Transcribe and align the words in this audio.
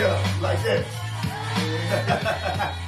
Yeah, 0.00 0.16
like 0.40 0.58
that. 0.64 0.86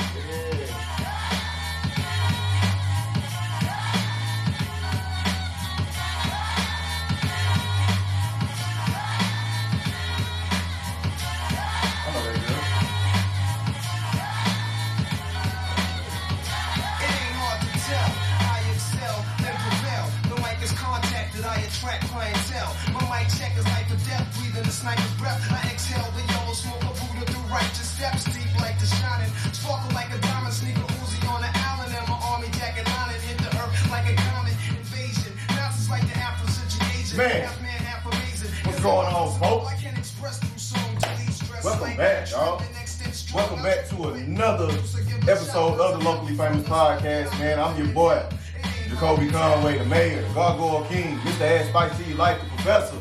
another 44.11 44.69
episode 45.29 45.79
of 45.79 45.99
the 45.99 46.05
Locally 46.05 46.37
Famous 46.37 46.67
Podcast, 46.67 47.31
man. 47.39 47.61
I'm 47.61 47.77
your 47.79 47.95
boy, 47.95 48.21
Jacolby 48.89 49.31
Conway, 49.31 49.79
the 49.79 49.85
mayor, 49.85 50.23
the 50.27 50.35
Gargoyle 50.35 50.85
King, 50.87 51.17
Mr. 51.19 51.43
Ass 51.43 51.69
Spicy 51.69 52.15
Life, 52.15 52.41
the 52.41 52.49
professor. 52.49 52.97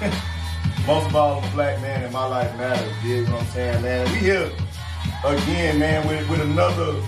Most 0.86 1.06
of 1.06 1.16
all, 1.16 1.44
a 1.44 1.50
black 1.50 1.80
man 1.80 2.04
in 2.04 2.12
my 2.12 2.26
life 2.26 2.56
matters, 2.56 2.92
you 3.04 3.24
know 3.24 3.32
what 3.32 3.42
I'm 3.42 3.46
saying, 3.48 3.82
man? 3.82 4.10
We 4.12 4.18
here 4.18 4.50
again, 5.24 5.78
man, 5.78 6.08
with, 6.08 6.28
with 6.30 6.40
another 6.40 7.00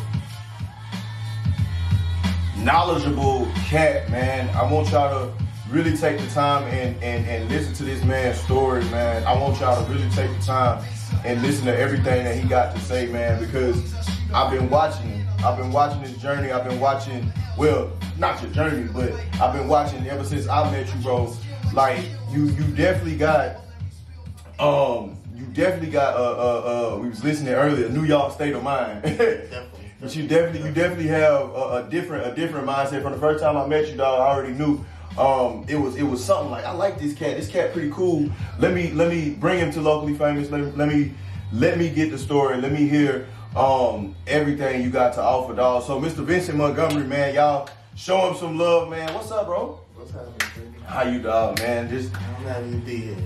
knowledgeable 2.59 3.49
cat, 3.67 4.11
man. 4.11 4.55
I 4.55 4.71
want 4.71 4.91
y'all 4.91 5.27
to 5.27 5.45
really 5.71 5.97
take 5.97 6.21
the 6.21 6.27
time 6.29 6.65
and, 6.65 7.03
and, 7.03 7.27
and 7.27 7.49
listen 7.49 7.73
to 7.75 7.85
this 7.85 8.05
man's 8.05 8.39
story, 8.41 8.85
man. 8.85 9.25
I 9.25 9.39
want 9.39 9.59
y'all 9.61 9.85
to 9.85 9.91
really 9.91 10.09
take 10.11 10.31
the 10.39 10.45
time 10.45 10.85
and 11.25 11.43
listen 11.43 11.67
to 11.67 11.79
everything 11.79 12.25
that 12.25 12.37
he 12.37 12.49
got 12.49 12.75
to 12.75 12.81
say, 12.81 13.07
man, 13.07 13.43
because 13.43 13.95
I've 14.35 14.51
been 14.51 14.69
watching 14.71 15.09
him. 15.09 15.27
I've 15.45 15.57
been 15.57 15.73
watching 15.73 16.01
his 16.01 16.17
journey. 16.19 16.51
I've 16.51 16.65
been 16.69 16.81
watching, 16.81 17.33
well, 17.57 17.91
not 18.19 18.43
your 18.43 18.51
journey, 18.53 18.89
but 18.93 19.13
I've 19.41 19.53
been 19.53 19.69
watching 19.69 20.07
ever 20.07 20.25
since 20.25 20.49
I 20.49 20.71
met 20.71 20.93
you, 20.95 21.01
bro. 21.03 21.33
Like, 21.73 22.03
you 22.31 22.47
you 22.47 22.65
definitely 22.75 23.17
got 23.17 23.57
um, 24.59 25.17
you 25.35 25.45
definitely 25.47 25.91
got 25.91 26.15
uh 26.15 26.19
uh 26.19 26.95
uh 26.95 26.99
we 26.99 27.09
was 27.09 27.23
listening 27.23 27.53
earlier, 27.53 27.89
New 27.89 28.05
York 28.05 28.33
state 28.33 28.55
of 28.55 28.63
mind. 28.63 29.03
but 30.01 30.17
you 30.17 30.27
definitely 30.27 30.67
you 30.67 30.75
definitely 30.75 31.09
have 31.09 31.51
a, 31.51 31.85
a 31.85 31.89
different 31.91 32.27
a 32.27 32.35
different 32.35 32.67
mindset. 32.67 33.03
From 33.03 33.13
the 33.13 33.19
first 33.19 33.43
time 33.43 33.57
I 33.57 33.67
met 33.67 33.89
you, 33.89 33.97
dog, 33.97 34.21
I 34.21 34.35
already 34.35 34.55
knew. 34.55 34.85
Um, 35.19 35.65
it 35.69 35.77
was 35.77 35.97
it 35.97 36.03
was 36.03 36.23
something 36.25 36.51
like 36.51 36.65
I 36.65 36.73
like 36.73 36.99
this 36.99 37.15
cat. 37.15 37.37
This 37.37 37.49
cat 37.49 37.73
pretty 37.73 37.91
cool. 37.91 38.29
Let 38.59 38.75
me 38.75 38.91
let 38.93 39.09
me 39.11 39.31
bring 39.31 39.59
him 39.59 39.71
to 39.73 39.81
locally 39.81 40.15
famous. 40.15 40.51
Let, 40.51 40.61
me- 40.61 40.73
let 40.73 40.89
me 40.89 41.13
let 41.53 41.79
me 41.79 41.89
get 41.91 42.11
the 42.11 42.19
story. 42.19 42.61
Let 42.61 42.73
me 42.73 42.87
hear 42.87 43.27
um 43.57 44.15
everything 44.27 44.83
you 44.83 44.91
got 44.91 45.15
to 45.15 45.23
offer, 45.23 45.55
dog. 45.55 45.85
So 45.85 45.99
Mr. 46.01 46.25
Vincent 46.25 46.59
Montgomery, 46.59 47.05
man, 47.07 47.35
y'all 47.35 47.69
show 47.95 48.29
him 48.29 48.37
some 48.37 48.59
love, 48.59 48.91
man. 48.91 49.13
What's 49.15 49.31
up, 49.31 49.47
bro? 49.47 49.81
What's 49.95 50.11
happening, 50.11 50.37
baby? 50.73 50.85
How 50.85 51.03
you, 51.05 51.21
dog, 51.23 51.59
man? 51.61 51.89
Just 51.89 52.13
I'm 52.47 52.73
to 52.73 52.77
be 52.85 52.97
here. 52.97 53.17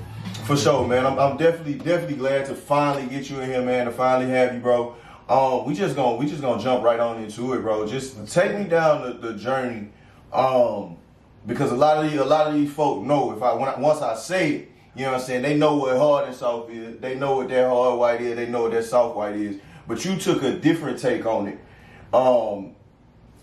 for 0.44 0.56
sure, 0.56 0.86
man. 0.86 1.04
I'm, 1.04 1.19
I'm 1.19 1.36
definitely 1.36 1.75
definitely 1.75 2.16
glad 2.16 2.47
to 2.47 2.54
finally 2.54 3.06
get 3.08 3.28
you 3.28 3.41
in 3.41 3.50
here, 3.50 3.62
man. 3.62 3.86
To 3.86 3.91
finally 3.92 4.30
have 4.30 4.54
you, 4.54 4.60
bro. 4.60 4.94
Um, 5.28 5.64
we 5.66 5.75
just 5.75 5.97
gonna 5.97 6.16
we 6.16 6.26
just 6.26 6.41
gonna 6.41 6.62
jump 6.62 6.84
right 6.84 7.00
on 7.00 7.20
into 7.22 7.53
it, 7.54 7.62
bro. 7.62 7.84
Just 7.88 8.28
take 8.32 8.56
me 8.56 8.64
down 8.64 9.03
the, 9.20 9.28
the 9.32 9.37
journey, 9.37 9.88
um, 10.32 10.97
because 11.46 11.72
a 11.72 11.76
lot 11.76 11.98
of 12.04 12.10
these, 12.10 12.20
a 12.20 12.24
lot 12.24 12.48
of 12.48 12.54
these 12.54 12.72
folk 12.72 13.04
know 13.04 13.32
if 13.32 13.42
I, 13.42 13.54
when 13.54 13.68
I 13.68 13.78
once 13.78 14.02
I 14.02 14.14
say 14.14 14.52
it, 14.52 14.72
you 14.94 15.04
know 15.04 15.12
what 15.12 15.20
I'm 15.20 15.26
saying. 15.26 15.42
They 15.42 15.56
know 15.56 15.76
what 15.76 15.96
hard 15.96 16.26
and 16.26 16.36
soft 16.36 16.70
is. 16.70 16.98
They 17.00 17.14
know 17.14 17.36
what 17.36 17.48
that 17.48 17.68
hard 17.68 17.98
white 17.98 18.20
is. 18.20 18.36
They 18.36 18.46
know 18.46 18.62
what 18.62 18.72
that 18.72 18.84
soft 18.84 19.16
white 19.16 19.36
is. 19.36 19.60
But 19.86 20.04
you 20.04 20.16
took 20.16 20.42
a 20.42 20.52
different 20.52 20.98
take 20.98 21.26
on 21.26 21.48
it, 21.48 21.58
um, 22.14 22.74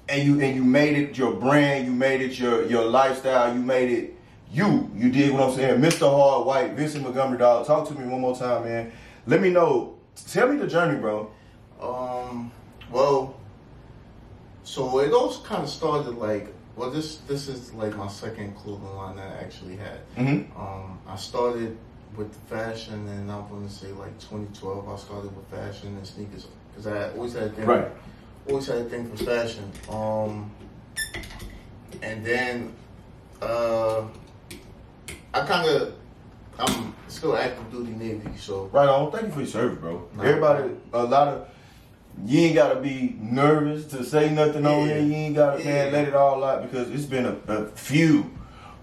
and 0.08 0.24
you 0.24 0.42
and 0.42 0.56
you 0.56 0.64
made 0.64 0.98
it 0.98 1.18
your 1.18 1.34
brand. 1.34 1.86
You 1.86 1.92
made 1.92 2.22
it 2.22 2.38
your 2.38 2.66
your 2.66 2.86
lifestyle. 2.86 3.54
You 3.54 3.62
made 3.62 3.92
it 3.92 4.14
you. 4.52 4.92
You 4.96 5.10
did 5.12 5.34
what 5.34 5.44
I'm 5.44 5.56
saying, 5.56 5.82
Mr. 5.82 6.10
Hard 6.10 6.46
White, 6.46 6.74
Vincent 6.74 7.04
Montgomery, 7.04 7.38
dog. 7.38 7.66
Talk 7.66 7.88
to 7.90 7.94
me 7.96 8.08
one 8.08 8.22
more 8.22 8.38
time, 8.38 8.64
man. 8.64 8.92
Let 9.26 9.42
me 9.42 9.50
know. 9.50 9.98
Tell 10.32 10.48
me 10.48 10.58
the 10.58 10.68
journey, 10.68 11.00
bro. 11.00 11.32
Um, 11.82 12.52
well, 12.92 13.40
so 14.64 15.00
it 15.00 15.12
all 15.12 15.34
kind 15.42 15.64
of 15.64 15.70
started 15.70 16.12
like, 16.12 16.54
well, 16.78 16.92
this 16.92 17.18
this 17.28 17.48
is 17.48 17.74
like 17.74 17.98
my 17.98 18.08
second 18.08 18.56
clothing 18.56 18.96
line 18.96 19.16
that 19.16 19.32
I 19.32 19.44
actually 19.44 19.76
had. 19.76 20.00
Mm-hmm. 20.16 20.60
Um, 20.60 21.00
I 21.08 21.16
started 21.16 21.76
with 22.16 22.34
fashion, 22.48 23.08
and 23.08 23.32
I'm 23.32 23.48
going 23.50 23.68
to 23.68 23.74
say 23.74 23.92
like 23.92 24.18
2012. 24.20 24.88
I 24.88 24.96
started 24.96 25.36
with 25.36 25.48
fashion 25.48 25.98
and 25.98 26.06
sneakers 26.06 26.48
because 26.70 26.88
I 26.88 27.10
always 27.12 27.34
had 27.34 27.44
a 27.44 27.50
thing. 27.50 27.66
Right. 27.66 27.88
Always 28.48 28.68
had 28.68 28.78
a 28.78 28.84
thing 28.86 29.10
for 29.10 29.26
fashion. 29.26 29.72
Um, 29.90 30.52
and 32.04 32.24
then 32.24 32.74
uh, 33.42 34.04
I 35.34 35.46
kind 35.46 35.68
of 35.68 35.96
I'm 36.60 36.96
still 37.08 37.36
active 37.36 37.72
duty 37.72 37.92
Navy, 37.92 38.30
so 38.38 38.66
Right 38.72 38.88
on. 38.88 39.12
Thank 39.12 39.26
you 39.26 39.32
for 39.32 39.40
your 39.40 39.48
service, 39.48 39.80
bro. 39.80 40.08
No. 40.16 40.24
Everybody, 40.24 40.74
a 40.94 41.04
lot 41.04 41.28
of 41.28 41.48
you 42.26 42.40
ain't 42.42 42.56
gotta 42.56 42.80
be 42.80 43.16
nervous 43.22 43.86
to 43.88 44.04
say 44.04 44.30
nothing 44.34 44.66
on 44.66 44.88
Yeah. 44.88 44.96
here. 44.96 45.04
You 45.04 45.14
ain't 45.14 45.36
gotta 45.36 45.64
man 45.64 45.92
let 45.94 46.08
it 46.08 46.14
all 46.16 46.44
out 46.44 46.64
because 46.64 46.90
it's 46.90 47.06
been 47.06 47.26
a, 47.26 47.36
a 47.48 47.66
few, 47.68 48.32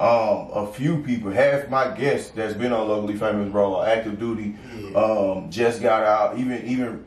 um, 0.01 0.51
a 0.53 0.71
few 0.73 1.03
people. 1.03 1.31
Half 1.31 1.69
my 1.69 1.89
guests 1.97 2.31
that's 2.31 2.55
been 2.55 2.73
on 2.73 2.89
locally 2.89 3.17
famous, 3.17 3.51
bro, 3.51 3.77
are 3.77 3.87
active 3.89 4.19
duty. 4.19 4.55
Yeah. 4.91 4.99
Um, 4.99 5.51
just 5.51 5.83
got 5.83 6.03
out. 6.05 6.39
Even 6.39 6.65
even 6.67 7.05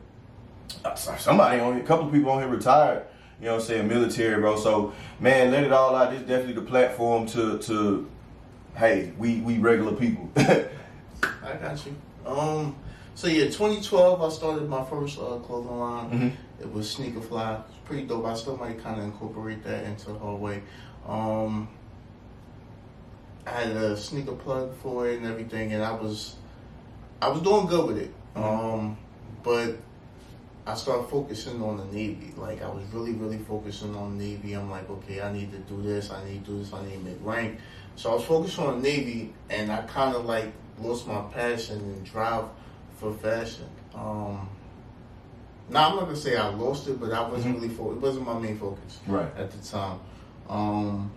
uh, 0.84 0.94
somebody 0.94 1.60
on 1.60 1.74
here, 1.74 1.82
a 1.82 1.86
couple 1.86 2.06
of 2.06 2.12
people 2.12 2.30
on 2.30 2.40
here 2.40 2.48
retired. 2.48 3.04
You 3.40 3.46
know 3.46 3.54
what 3.54 3.62
I'm 3.62 3.66
saying? 3.68 3.88
Military, 3.88 4.40
bro. 4.40 4.56
So 4.56 4.92
man, 5.20 5.50
let 5.52 5.64
it 5.64 5.72
all 5.72 5.94
out. 5.94 6.10
This 6.10 6.20
definitely 6.20 6.54
the 6.54 6.62
platform 6.62 7.26
to 7.28 7.58
to. 7.58 8.08
Hey, 8.76 9.12
we 9.18 9.40
we 9.40 9.58
regular 9.58 9.92
people. 9.94 10.28
I 10.36 10.66
got 11.60 11.84
you. 11.86 11.96
Um, 12.26 12.76
so 13.18 13.26
yeah, 13.26 13.46
2012, 13.46 14.22
I 14.22 14.28
started 14.28 14.68
my 14.68 14.84
first 14.84 15.18
uh, 15.18 15.38
clothing 15.38 15.76
line. 15.76 16.10
Mhm. 16.12 16.32
It 16.60 16.72
was 16.72 16.88
Sneaker 16.88 17.20
Fly. 17.20 17.60
It's 17.68 17.78
pretty 17.84 18.06
dope. 18.06 18.24
I 18.24 18.34
still 18.36 18.56
might 18.56 18.80
kind 18.80 19.00
of 19.00 19.06
incorporate 19.06 19.64
that 19.64 19.82
into 19.86 20.14
her 20.14 20.34
way. 20.36 20.62
Um, 21.04 21.66
I 23.44 23.50
had 23.50 23.76
a 23.76 23.96
sneaker 23.96 24.36
plug 24.36 24.72
for 24.76 25.08
it 25.08 25.18
and 25.18 25.26
everything, 25.26 25.72
and 25.72 25.82
I 25.82 25.90
was, 25.94 26.36
I 27.20 27.28
was 27.30 27.42
doing 27.42 27.66
good 27.66 27.88
with 27.88 27.98
it. 27.98 28.14
Um, 28.36 28.96
but 29.42 29.78
I 30.64 30.74
started 30.76 31.08
focusing 31.08 31.60
on 31.60 31.78
the 31.78 31.86
Navy. 31.86 32.32
Like 32.36 32.62
I 32.62 32.68
was 32.68 32.84
really, 32.92 33.14
really 33.14 33.38
focusing 33.38 33.96
on 33.96 34.16
Navy. 34.16 34.52
I'm 34.52 34.70
like, 34.70 34.88
okay, 34.88 35.22
I 35.22 35.32
need 35.32 35.50
to 35.50 35.58
do 35.58 35.82
this. 35.82 36.12
I 36.12 36.24
need 36.24 36.44
to 36.44 36.52
do 36.52 36.58
this. 36.60 36.72
I 36.72 36.84
need 36.84 36.92
to 36.92 36.98
make 37.00 37.18
rank. 37.22 37.58
So 37.96 38.12
I 38.12 38.14
was 38.14 38.22
focused 38.22 38.60
on 38.60 38.80
the 38.80 38.88
Navy, 38.88 39.34
and 39.50 39.72
I 39.72 39.82
kind 39.82 40.14
of 40.14 40.24
like 40.24 40.52
lost 40.80 41.08
my 41.08 41.20
passion 41.32 41.78
and 41.80 42.04
drive 42.04 42.44
for 42.98 43.12
fashion. 43.14 43.68
Um, 43.94 44.48
now 45.70 45.90
I'm 45.90 45.96
not 45.96 46.04
gonna 46.06 46.16
say 46.16 46.36
I 46.36 46.48
lost 46.48 46.88
it, 46.88 46.98
but 47.00 47.12
I 47.12 47.28
wasn't 47.28 47.56
Mhm. 47.56 47.60
really 47.62 47.74
fo- 47.74 47.92
It 47.92 48.00
wasn't 48.00 48.26
my 48.26 48.38
main 48.38 48.58
focus 48.58 48.98
right. 49.06 49.30
at 49.36 49.50
the 49.50 49.58
time. 49.58 50.00
Um, 50.48 51.10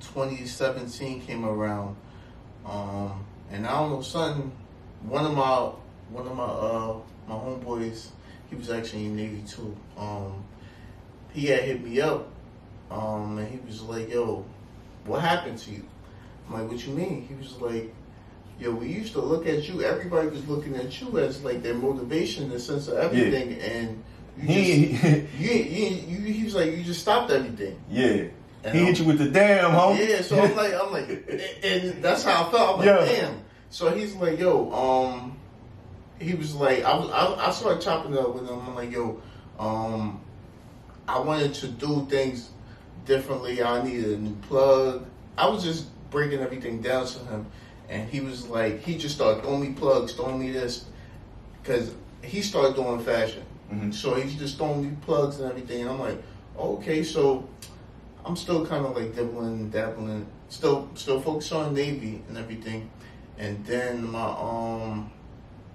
2017 0.00 1.20
came 1.22 1.44
around, 1.44 1.96
um, 2.66 3.24
and 3.50 3.66
I 3.66 3.72
don't 3.80 3.90
know, 3.90 4.02
something. 4.02 4.50
One 5.02 5.24
of 5.24 5.34
my 5.34 5.70
one 6.10 6.26
of 6.26 6.36
my 6.36 6.44
uh 6.44 6.94
my 7.28 7.34
homeboys, 7.34 8.08
he 8.48 8.56
was 8.56 8.70
actually 8.70 9.06
in 9.06 9.16
Navy 9.16 9.42
too. 9.46 9.74
Um, 9.96 10.44
he 11.32 11.46
had 11.46 11.60
hit 11.62 11.82
me 11.84 12.00
up, 12.00 12.28
um, 12.90 13.38
and 13.38 13.48
he 13.48 13.58
was 13.66 13.82
like, 13.82 14.10
"Yo, 14.10 14.44
what 15.06 15.20
happened 15.20 15.58
to 15.58 15.70
you?" 15.70 15.84
I'm 16.48 16.54
like, 16.60 16.70
"What 16.70 16.84
you 16.86 16.92
mean?" 16.94 17.26
He 17.28 17.34
was 17.34 17.60
like, 17.60 17.94
"Yo, 18.60 18.70
we 18.72 18.88
used 18.88 19.12
to 19.14 19.20
look 19.20 19.46
at 19.46 19.68
you. 19.68 19.82
Everybody 19.82 20.28
was 20.28 20.46
looking 20.48 20.76
at 20.76 21.00
you 21.00 21.18
as 21.18 21.42
like 21.42 21.62
their 21.62 21.74
motivation, 21.74 22.48
the 22.50 22.58
sense 22.60 22.88
of 22.88 22.98
everything, 22.98 23.58
and." 23.60 24.02
You 24.38 24.46
just, 24.46 24.58
He, 24.58 25.26
you, 25.38 25.50
you, 25.50 25.86
you, 26.06 26.32
he 26.32 26.44
was 26.44 26.54
like, 26.54 26.70
you 26.74 26.82
just 26.82 27.00
stopped 27.00 27.30
everything. 27.30 27.78
yeah. 27.90 28.24
And 28.62 28.74
He 28.74 28.78
I'm- 28.80 28.86
hit 28.86 28.98
you 29.00 29.04
with 29.06 29.18
the 29.18 29.28
damn, 29.28 29.70
homie. 29.72 30.08
Yeah, 30.08 30.22
so 30.22 30.38
I'm 30.40 30.54
like, 30.56 30.72
I'm 30.74 30.92
like, 30.92 31.08
and 31.28 31.40
and 31.64 32.02
that's 32.04 32.22
how 32.22 32.46
I 32.46 32.50
felt. 32.50 32.70
I'm 32.70 32.76
like, 32.78 32.86
Yeah. 32.86 33.04
damn. 33.20 33.42
So 33.70 33.90
he's 33.94 34.14
like, 34.14 34.38
yo, 34.38 34.70
um, 34.72 35.36
he 36.18 36.34
was 36.34 36.54
like, 36.54 36.84
I 36.84 36.96
was, 36.96 37.10
I, 37.10 37.48
I 37.48 37.50
started 37.52 37.82
chopping 37.82 38.16
up 38.16 38.34
with 38.34 38.48
him. 38.48 38.58
I'm 38.60 38.74
like, 38.74 38.90
yo, 38.92 39.20
um, 39.58 40.20
I 41.08 41.18
wanted 41.18 41.52
to 41.54 41.68
do 41.68 42.06
things 42.08 42.50
differently. 43.04 43.62
I 43.62 43.82
needed 43.82 44.06
a 44.10 44.18
new 44.18 44.36
plug. 44.48 45.06
I 45.36 45.48
was 45.48 45.62
just 45.64 45.86
breaking 46.10 46.40
everything 46.40 46.80
down 46.80 47.06
to 47.06 47.18
him, 47.20 47.46
and 47.90 48.08
he 48.08 48.20
was 48.20 48.46
like, 48.48 48.80
he 48.80 48.96
just 48.96 49.16
started 49.16 49.42
throwing 49.42 49.60
me 49.60 49.72
plugs, 49.72 50.14
throwing 50.14 50.38
me 50.38 50.50
this, 50.52 50.84
because 51.62 51.92
he 52.22 52.40
started 52.40 52.76
doing 52.76 53.00
fashion. 53.00 53.42
Mhm. 53.70 53.92
So 53.92 54.14
he's 54.14 54.36
just 54.36 54.56
throwing 54.56 54.82
me 54.82 54.96
plugs 55.04 55.40
and 55.40 55.50
everything. 55.50 55.82
And 55.82 55.90
I'm 55.90 56.00
like, 56.00 56.22
okay, 56.58 57.02
so 57.02 57.44
I'm 58.24 58.36
still 58.36 58.64
kind 58.64 58.86
of 58.86 58.96
like 58.96 59.14
dibbling, 59.14 59.70
dabbling, 59.70 60.26
still 60.48 60.88
still 60.94 61.20
focused 61.20 61.52
on 61.52 61.74
Navy 61.74 62.22
and 62.28 62.38
everything. 62.38 62.88
And 63.38 63.64
then 63.66 64.10
my 64.10 64.22
um, 64.24 65.10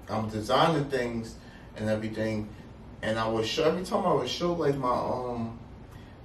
I'm 0.10 0.30
designing 0.30 0.86
things 0.86 1.36
and 1.78 1.90
everything. 1.90 2.48
And 3.02 3.20
I 3.20 3.28
would 3.28 3.46
show 3.46 3.66
every 3.66 3.84
time 3.84 4.06
I 4.06 4.14
would 4.14 4.30
show 4.30 4.54
like 4.54 4.78
my 4.78 4.90
um 4.90 5.60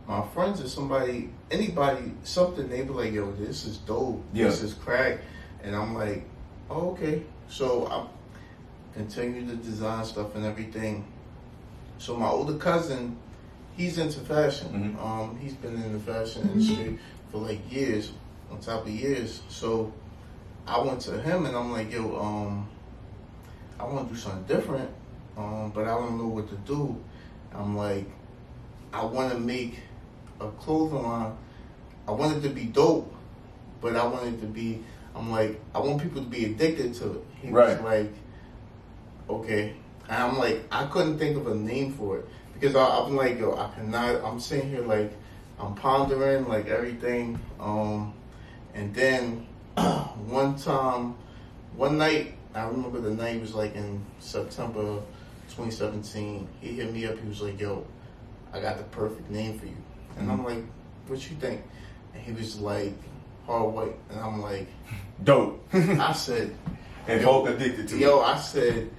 my 0.07 0.23
friends 0.35 0.61
or 0.61 0.69
somebody 0.69 1.31
anybody 1.51 2.13
something 2.25 2.69
they 2.69 2.83
be 2.83 2.91
like 2.93 3.13
yo 3.13 3.31
this 3.33 3.65
is 3.65 3.77
dope 3.79 4.21
Yeah. 4.33 4.47
this 4.47 4.63
is 4.63 4.75
crack 4.75 5.19
and 5.63 5.75
I'm 5.75 5.95
like 5.95 6.25
oh, 6.71 6.91
okay 6.91 7.23
so 7.49 7.87
I 7.87 8.07
continue 8.97 9.47
to 9.47 9.57
design 9.57 10.05
stuff 10.05 10.35
and 10.35 10.45
everything 10.45 11.07
so 11.99 12.17
my 12.17 12.29
older 12.29 12.57
cousin 12.57 13.17
he's 13.77 13.99
into 13.99 14.21
fashion 14.21 14.97
Mhm. 14.99 15.05
um 15.05 15.39
he's 15.39 15.55
been 15.55 15.75
in 15.75 15.93
the 15.93 15.99
fashion 16.01 16.43
industry 16.51 16.99
for 17.31 17.39
like 17.39 17.61
years 17.73 18.13
on 18.51 18.59
top 18.61 18.83
of 18.83 18.89
years 18.91 19.43
so 19.49 19.93
I 20.67 20.81
went 20.81 21.01
to 21.03 21.21
him 21.21 21.47
and 21.47 21.57
I'm 21.57 21.73
like 21.73 21.93
yo 21.93 22.17
um 22.21 22.69
I 23.79 23.85
want 23.85 24.09
to 24.09 24.15
do 24.15 24.21
something 24.21 24.45
different 24.45 24.91
um 25.37 25.71
but 25.75 25.85
I 25.85 25.95
don't 25.95 26.19
know 26.19 26.27
what 26.29 26.49
to 26.49 26.57
do 26.57 26.97
I'm 27.55 27.77
like 27.77 28.07
I 28.93 29.05
want 29.05 29.33
to 29.33 29.39
make 29.39 29.79
a 30.41 30.49
clothing 30.53 31.03
line. 31.03 31.33
I 32.09 32.11
want 32.11 32.37
it 32.37 32.41
to 32.49 32.53
be 32.53 32.65
dope, 32.65 33.15
but 33.81 33.95
I 33.95 34.05
want 34.05 34.27
it 34.27 34.41
to 34.41 34.47
be. 34.47 34.83
I'm 35.21 35.31
like, 35.31 35.61
I 35.75 35.81
want 35.81 36.01
people 36.03 36.23
to 36.23 36.29
be 36.29 36.47
addicted 36.47 36.95
to 36.95 37.13
it. 37.13 37.25
He 37.43 37.51
was 37.53 37.77
Right. 37.79 37.85
like, 37.85 38.13
okay. 39.29 39.75
And 40.09 40.23
I'm 40.23 40.39
like, 40.39 40.65
I 40.73 40.87
couldn't 40.87 41.19
think 41.19 41.37
of 41.37 41.47
a 41.47 41.55
name 41.55 41.93
for 41.93 42.19
it 42.19 42.29
because 42.55 42.75
I, 42.75 42.85
I'm 42.85 43.15
like, 43.17 43.39
yo, 43.39 43.55
I 43.55 43.71
cannot. 43.75 44.25
I'm 44.25 44.41
sitting 44.41 44.71
here 44.71 44.81
like, 44.81 45.13
I'm 45.59 45.75
pondering 45.75 46.49
like 46.49 46.69
everything. 46.69 47.39
Um, 47.61 48.15
and 48.73 48.95
then 48.95 49.47
one 49.77 50.57
time, 50.57 51.17
one 51.77 51.99
night, 51.99 52.35
I 52.55 52.63
remember 52.67 52.99
the 52.99 53.11
night 53.11 53.43
was 53.43 53.55
like 53.55 53.75
in 53.77 54.03
September 54.21 55.03
2017. 55.51 56.49
He 56.63 56.69
hit 56.73 56.95
me 56.95 57.05
up. 57.05 57.19
He 57.21 57.29
was 57.29 57.43
like, 57.43 57.61
yo, 57.61 57.87
I 58.55 58.61
got 58.61 58.79
the 58.79 58.85
perfect 58.85 59.29
name 59.31 59.59
for 59.59 59.67
you. 59.67 59.77
And 60.17 60.33
I'm 60.33 60.45
like, 60.47 60.65
what 61.09 61.19
you 61.31 61.37
think? 61.37 61.61
And 62.15 62.23
he 62.23 62.33
was 62.33 62.59
like, 62.59 62.95
hard 63.51 63.75
white. 63.75 63.97
And 64.11 64.21
I'm 64.21 64.41
like, 64.41 64.67
Dope. 65.25 65.67
I 65.73 66.13
said, 66.13 66.55
and 67.07 67.23
folk 67.23 67.49
addicted 67.49 67.89
to 67.89 67.99
yo, 67.99 68.21
I 68.21 68.39
said, 68.39 68.91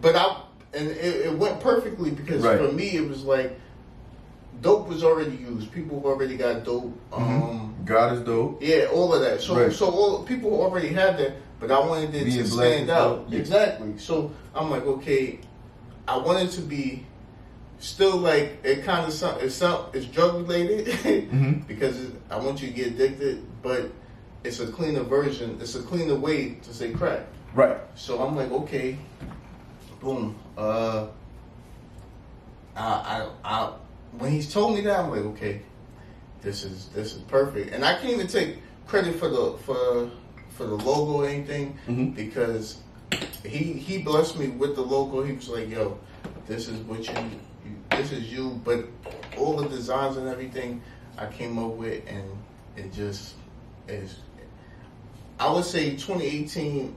but 0.00 0.14
I, 0.14 0.42
and 0.74 0.88
it, 0.88 1.26
it 1.26 1.38
went 1.38 1.60
perfectly 1.60 2.10
because 2.10 2.42
Right. 2.42 2.58
for 2.58 2.70
me, 2.72 2.90
it 2.96 3.08
was 3.08 3.24
like, 3.24 3.58
dope 4.60 4.86
was 4.88 5.02
already 5.02 5.36
used. 5.36 5.72
People 5.72 6.02
already 6.04 6.36
got 6.36 6.64
dope. 6.64 6.92
it. 7.12 7.14
Um. 7.16 7.74
God 7.84 8.14
is 8.14 8.20
dope. 8.22 8.62
yeah, 8.62 8.86
all 8.92 9.12
of 9.12 9.20
that. 9.22 9.40
So, 9.42 9.56
Right. 9.60 9.72
so 9.72 9.86
all 9.90 10.22
people 10.24 10.54
already 10.60 10.88
had 10.88 11.18
that, 11.18 11.32
but 11.60 11.70
I 11.70 11.78
wanted 11.80 12.14
it 12.14 12.24
Being 12.24 12.38
to 12.38 12.46
stand 12.46 12.88
out. 12.90 13.26
yeah. 13.28 13.38
Exactly. 13.40 13.98
So 13.98 14.30
I'm 14.54 14.70
like, 14.70 14.86
okay, 14.86 15.40
I 16.08 16.16
wanted 16.16 16.50
to 16.52 16.60
be 16.62 17.04
still 17.78 18.16
like 18.16 18.58
it 18.64 18.84
kind 18.84 19.06
of 19.06 19.12
some 19.12 19.38
it's 19.40 19.56
some 19.56 19.86
it's 19.92 20.06
drug 20.06 20.36
related 20.36 20.86
Mhm. 20.86 21.66
because 21.66 21.96
I 22.30 22.38
want 22.38 22.62
you 22.62 22.68
to 22.68 22.74
get 22.74 22.86
addicted, 22.88 23.44
but 23.64 23.90
it's 24.44 24.60
a 24.60 24.66
cleaner 24.68 25.02
version. 25.02 25.58
It's 25.60 25.74
a 25.74 25.82
cleaner 25.82 26.14
way 26.14 26.50
to 26.62 26.72
say 26.72 26.92
crack. 26.92 27.22
Right. 27.54 27.78
So 27.96 28.22
I'm 28.22 28.36
like, 28.36 28.52
okay, 28.52 28.96
boom. 30.00 30.36
Uh, 30.56 31.06
I, 32.76 32.82
I, 32.84 33.28
I, 33.44 33.72
when 34.18 34.30
he's 34.30 34.52
told 34.52 34.74
me 34.74 34.82
that, 34.82 35.00
I'm 35.00 35.10
like, 35.10 35.20
okay, 35.34 35.62
this 36.42 36.62
is 36.62 36.88
this 36.88 37.14
is 37.14 37.22
perfect, 37.22 37.72
and 37.72 37.84
I 37.84 37.94
can't 37.94 38.12
even 38.12 38.26
take 38.26 38.58
credit 38.86 39.14
for 39.16 39.28
the 39.28 39.56
for 39.64 40.10
for 40.50 40.66
the 40.66 40.74
logo 40.74 41.22
or 41.22 41.26
anything 41.28 41.78
Mhm. 41.88 42.14
because 42.14 42.78
he 43.44 43.72
he 43.72 43.98
blessed 44.02 44.38
me 44.38 44.48
with 44.48 44.74
the 44.76 44.82
logo. 44.82 45.22
He 45.22 45.32
was 45.32 45.48
like, 45.48 45.70
yo, 45.70 45.98
this 46.46 46.68
is 46.68 46.78
what 46.80 47.06
you, 47.08 47.14
you 47.64 47.76
this 47.90 48.12
is 48.12 48.30
you, 48.30 48.60
but 48.64 48.84
all 49.38 49.56
the 49.56 49.68
designs 49.68 50.16
and 50.16 50.28
everything 50.28 50.82
I 51.16 51.26
came 51.26 51.58
up 51.58 51.72
with, 51.72 52.02
and 52.06 52.24
it 52.76 52.92
just 52.92 53.34
is. 53.88 54.18
I 55.38 55.50
would 55.52 55.64
say 55.64 55.90
2018 55.90 56.94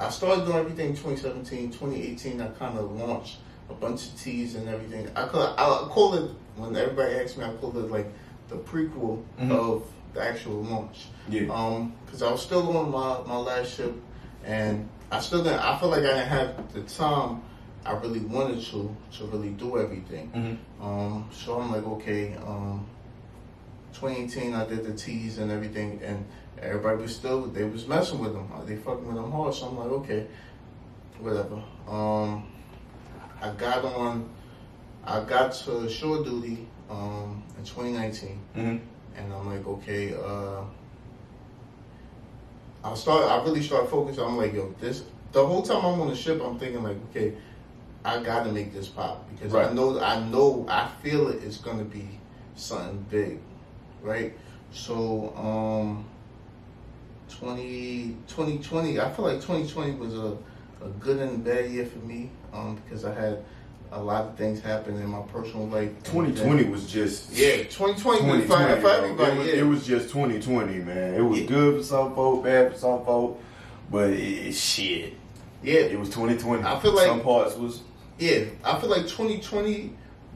I 0.00 0.10
started 0.10 0.46
doing 0.46 0.56
everything 0.58 0.88
in 0.90 0.96
2017. 0.96 1.70
2018, 1.70 2.40
I 2.40 2.48
kind 2.48 2.76
of 2.76 2.90
launched 2.92 3.36
a 3.70 3.74
bunch 3.74 4.08
of 4.08 4.20
teas 4.20 4.56
and 4.56 4.68
everything. 4.68 5.08
I 5.14 5.28
call, 5.28 5.42
I 5.56 5.86
call 5.88 6.14
it, 6.14 6.28
when 6.56 6.74
everybody 6.74 7.14
asks 7.14 7.36
me, 7.36 7.44
I 7.44 7.52
call 7.54 7.76
it 7.78 7.88
like 7.90 8.06
the 8.48 8.56
prequel 8.56 9.22
Mhm. 9.38 9.52
of 9.52 9.84
the 10.12 10.22
actual 10.26 10.62
launch. 10.64 11.06
Yeah. 11.28 11.52
Um, 11.52 11.92
because 12.04 12.22
I 12.22 12.32
was 12.32 12.42
still 12.42 12.76
on 12.76 12.90
my, 12.90 13.20
my 13.28 13.36
last 13.36 13.76
ship 13.76 13.94
and 14.44 14.88
I 15.12 15.20
still 15.20 15.44
didn't, 15.44 15.60
I 15.60 15.78
feel 15.78 15.90
like 15.90 16.00
I 16.00 16.14
didn't 16.14 16.28
have 16.28 16.72
the 16.72 16.80
time 16.82 17.42
I 17.86 17.92
really 17.92 18.20
wanted 18.20 18.60
to, 18.64 18.96
to 19.18 19.24
really 19.26 19.50
do 19.50 19.78
everything. 19.78 20.32
Mhm. 20.80 20.84
Um, 20.84 21.28
so 21.30 21.60
I'm 21.60 21.70
like, 21.70 21.86
okay, 21.86 22.34
um, 22.44 22.86
2018, 23.92 24.54
I 24.54 24.64
did 24.66 24.84
the 24.84 24.92
teas 24.94 25.38
and 25.38 25.50
everything, 25.50 26.00
and 26.02 26.24
everybody 26.60 27.02
was 27.02 27.14
still, 27.14 27.42
they 27.46 27.64
was 27.64 27.86
messing 27.86 28.18
with 28.18 28.32
them. 28.32 28.48
They 28.66 28.76
fucking 28.76 29.06
with 29.06 29.16
them 29.16 29.30
hard. 29.30 29.54
So 29.54 29.66
I'm 29.66 29.78
like, 29.78 29.90
okay, 29.90 30.26
whatever. 31.20 31.62
Um, 31.88 32.46
I 33.40 33.50
got 33.58 33.84
on, 33.84 34.28
I 35.04 35.22
got 35.24 35.52
to 35.52 35.88
shore 35.88 36.22
duty 36.22 36.66
um, 36.90 37.42
in 37.58 37.64
2019, 37.64 38.38
Mhm. 38.56 38.80
and 39.16 39.32
I'm 39.32 39.46
like, 39.46 39.66
okay, 39.66 40.14
uh, 40.14 40.62
I 42.84 42.94
start, 42.94 43.30
I 43.30 43.42
really 43.44 43.62
started 43.62 43.88
focusing. 43.88 44.24
I'm 44.24 44.36
like, 44.36 44.52
yo, 44.54 44.74
this, 44.80 45.04
the 45.32 45.44
whole 45.46 45.62
time 45.62 45.84
I'm 45.84 46.00
on 46.00 46.08
the 46.08 46.16
ship, 46.16 46.40
I'm 46.44 46.58
thinking 46.58 46.82
like, 46.82 46.96
okay, 47.10 47.34
I 48.04 48.20
got 48.22 48.44
to 48.44 48.52
make 48.52 48.72
this 48.72 48.88
pop 48.88 49.28
because 49.30 49.54
I 49.54 49.72
know, 49.72 50.00
I 50.00 50.18
know, 50.28 50.66
I 50.68 50.88
feel 51.02 51.28
it. 51.28 51.36
it 51.36 51.44
is 51.44 51.58
going 51.58 51.78
to 51.78 51.84
be 51.84 52.18
something 52.56 53.06
big, 53.08 53.38
right? 54.02 54.32
So, 54.72 55.34
um, 55.36 56.04
20, 57.38 58.16
2020, 58.28 59.00
I 59.00 59.10
feel 59.10 59.24
like 59.24 59.36
2020 59.40 59.92
was 59.96 60.14
a, 60.14 60.36
a 60.84 60.88
good 61.00 61.18
and 61.20 61.44
bad 61.44 61.70
year 61.70 61.86
for 61.86 61.98
me 62.00 62.30
um, 62.52 62.76
because 62.84 63.04
I 63.04 63.14
had 63.14 63.44
a 63.92 64.02
lot 64.02 64.24
of 64.24 64.36
things 64.36 64.60
happen 64.60 64.96
in 64.96 65.06
my 65.08 65.20
personal 65.22 65.66
life. 65.68 65.90
2020 66.04 66.64
was 66.64 66.90
just 66.90 67.30
Yeah, 67.32 67.56
2020 67.64 68.06
was 68.06 68.44
2020, 68.44 68.46
fine 68.46 68.80
for 68.80 68.88
everybody. 68.88 69.32
It 69.32 69.38
was, 69.38 69.46
yeah. 69.46 69.54
it 69.54 69.66
was 69.66 69.86
just 69.86 70.08
2020, 70.10 70.78
man. 70.78 71.14
It 71.14 71.20
was 71.22 71.40
Yeah. 71.40 71.46
good 71.46 71.78
for 71.78 71.82
some 71.84 72.14
folk, 72.14 72.44
bad 72.44 72.72
for 72.72 72.78
some 72.78 73.04
folk, 73.04 73.40
but 73.90 74.10
it, 74.10 74.16
it- 74.48 74.54
shit. 74.54 75.14
yeah, 75.62 75.80
It 75.80 75.98
was 75.98 76.08
2020. 76.08 76.62
I 76.64 76.78
feel 76.80 76.92
like- 76.94 77.06
some 77.06 77.20
parts 77.20 77.56
was 77.56 77.82
Yeah, 78.18 78.44
I 78.64 78.78
feel 78.80 78.90
like 78.90 79.02
2020 79.08 79.92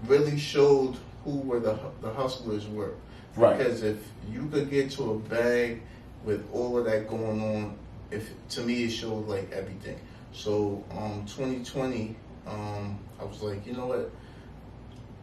really 0.06 0.38
showed 0.38 0.96
who 1.24 1.38
were 1.38 1.60
the 1.60 1.78
the 2.02 2.10
hustlers 2.12 2.66
were. 2.68 2.92
Right. 3.36 3.58
Because 3.58 3.82
if 3.82 3.98
you 4.30 4.46
could 4.48 4.70
get 4.70 4.90
to 4.92 5.12
a 5.12 5.18
bag 5.18 5.82
with 6.24 6.48
all 6.52 6.78
of 6.78 6.84
that 6.86 7.08
going 7.08 7.40
on, 7.40 7.78
if 8.10 8.30
to 8.50 8.62
me 8.62 8.84
it 8.84 8.90
showed 8.90 9.26
like 9.28 9.50
everything. 9.52 9.98
So 10.32 10.84
um 10.90 11.24
2020, 11.26 12.16
um 12.46 12.98
I 13.20 13.24
was 13.24 13.42
like, 13.42 13.66
you 13.66 13.72
know 13.74 13.86
what? 13.86 14.10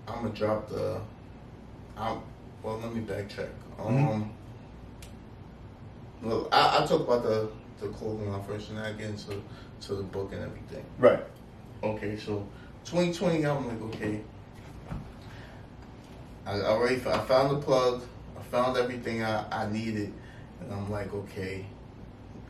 I'm 0.07 0.23
gonna 0.23 0.29
drop 0.35 0.69
the. 0.69 0.99
I'm 1.97 2.19
well. 2.61 2.77
Let 2.79 2.93
me 2.93 3.01
backtrack. 3.01 3.49
Um. 3.79 3.95
Mhm. 3.95 4.29
Well, 6.21 6.47
I, 6.51 6.83
I 6.83 6.85
talk 6.85 7.01
about 7.01 7.23
the 7.23 7.49
the 7.79 7.87
clothing 7.89 8.31
line 8.31 8.43
first, 8.43 8.69
and 8.69 8.77
then 8.77 8.85
I 8.85 8.91
get 8.93 9.09
into 9.09 9.41
to 9.81 9.95
the 9.95 10.03
book 10.03 10.31
and 10.33 10.41
everything. 10.41 10.85
right. 10.97 11.23
Okay, 11.83 12.15
so 12.17 12.47
2020, 12.85 13.45
I'm 13.45 13.67
like, 13.67 13.81
okay. 13.95 14.21
I 16.45 16.59
already 16.61 16.95
I 16.95 17.17
found 17.19 17.51
the 17.51 17.59
plug. 17.61 18.03
I 18.37 18.41
found 18.43 18.77
everything 18.77 19.23
I, 19.23 19.45
I 19.65 19.71
needed, 19.71 20.13
and 20.61 20.71
I'm 20.73 20.91
like, 20.91 21.13
okay, 21.13 21.65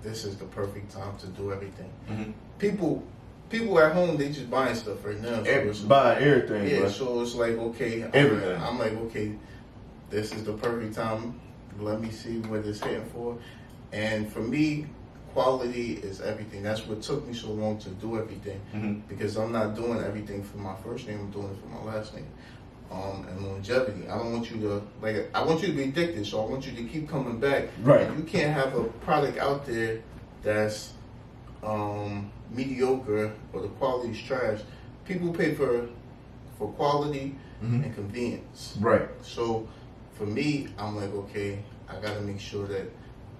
this 0.02 0.26
is 0.26 0.38
the 0.38 0.46
perfect 0.46 0.92
time 0.92 1.16
to 1.20 1.28
do 1.28 1.52
everything. 1.52 1.90
Mm-hmm. 2.10 2.32
People, 2.60 3.04
people 3.50 3.80
at 3.80 3.94
home, 3.94 4.18
they 4.18 4.30
just 4.30 4.50
buying 4.50 4.76
stuff 4.76 5.06
right 5.06 5.20
now. 5.22 5.44
So 5.44 5.44
it's- 5.44 5.80
Buying 5.82 6.24
everything, 6.24 6.68
yeah, 6.68 6.80
bro. 6.82 6.90
so 6.90 7.22
it's 7.22 7.36
like 7.36 7.54
okay, 7.54 8.02
I'm- 8.04 8.12
Everything. 8.14 8.62
I'm 8.62 8.80
like 8.80 8.94
okay, 8.94 9.34
this 10.10 10.34
is 10.34 10.44
the 10.44 10.54
perfect 10.54 10.96
time. 10.96 11.40
Let 11.80 12.02
me 12.02 12.12
see 12.12 12.40
what 12.40 12.66
it's 12.66 12.82
hitting 12.82 13.06
for, 13.06 13.38
and 13.92 14.32
for 14.32 14.42
me, 14.42 14.86
quality 15.34 15.94
is 15.94 16.22
everything. 16.22 16.62
That's 16.64 16.86
what 16.86 17.02
took 17.02 17.26
me 17.28 17.34
so 17.34 17.52
long 17.52 17.78
to 17.80 17.90
do 17.90 18.18
everything 18.20 18.60
Mhm. 18.74 19.02
because 19.08 19.36
I'm 19.38 19.52
not 19.52 19.76
doing 19.76 20.00
everything 20.04 20.44
for 20.44 20.58
my 20.58 20.76
first 20.84 21.08
name. 21.08 21.20
I'm 21.20 21.32
doing 21.32 21.50
it 21.52 21.58
for 21.62 21.68
my 21.86 21.92
last 21.94 22.14
name. 22.16 22.28
Um, 22.94 23.26
and 23.28 23.42
longevity. 23.48 24.08
I 24.08 24.18
don't 24.18 24.32
want 24.34 24.52
you 24.52 24.60
to 24.62 24.84
like. 25.02 25.30
I 25.34 25.44
want 25.44 25.62
you 25.62 25.68
to 25.68 25.74
be 25.74 25.84
addicted, 25.86 26.26
so 26.28 26.46
I 26.46 26.50
want 26.50 26.66
you 26.68 26.74
to 26.74 26.84
keep 26.84 27.10
coming 27.10 27.40
back. 27.40 27.70
Right. 27.82 28.02
And 28.08 28.18
you 28.18 28.24
can't 28.24 28.54
have 28.54 28.76
a 28.76 28.84
product 29.06 29.38
out 29.40 29.66
there 29.66 30.00
that's 30.44 30.94
um, 31.64 32.32
mediocre 32.52 33.34
or 33.52 33.62
the 33.62 33.68
quality 33.70 34.12
is 34.12 34.22
trash. 34.22 34.60
People 35.06 35.34
pay 35.34 35.54
for 35.56 35.88
for 36.58 36.68
quality 36.74 37.36
Mhm. 37.64 37.84
and 37.86 37.96
convenience. 37.96 38.78
Right. 38.80 39.08
So 39.22 39.68
for 40.14 40.26
me, 40.26 40.68
I'm 40.78 40.96
like, 40.96 41.14
okay, 41.14 41.60
I 41.90 41.94
got 42.00 42.14
to 42.16 42.22
make 42.22 42.40
sure 42.40 42.68
that 42.68 42.92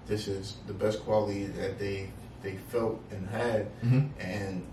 this 0.06 0.26
is 0.28 0.56
the 0.66 0.72
best 0.72 1.04
quality 1.04 1.46
that 1.46 1.78
they 1.78 2.10
they 2.42 2.56
felt 2.68 3.00
and 3.10 3.26
had, 3.28 3.68
Mhm. 3.82 4.08
and 4.20 4.66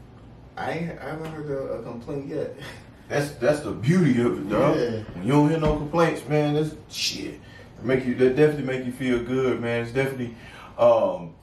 I 0.57 0.71
I 1.01 1.09
haven't 1.11 1.31
heard 1.31 1.49
a, 1.51 1.61
a 1.79 1.83
complaint 1.83 2.27
yet. 2.27 2.55
That's 3.11 3.31
that's 3.31 3.59
the 3.59 3.71
beauty 3.71 4.21
of 4.21 4.37
it, 4.37 4.49
dog. 4.49 4.77
Yeah. 4.77 4.89
When 5.13 5.23
you 5.25 5.31
don't 5.33 5.49
hear 5.49 5.59
no 5.59 5.75
complaints, 5.75 6.25
man, 6.29 6.53
that's 6.53 6.73
shit. 6.89 7.41
Make 7.83 8.05
you 8.05 8.15
that 8.15 8.37
definitely 8.37 8.63
make 8.63 8.85
you 8.85 8.93
feel 8.93 9.21
good, 9.21 9.59
man. 9.59 9.83
It's 9.83 9.91
definitely 9.91 10.33
um 10.77 11.33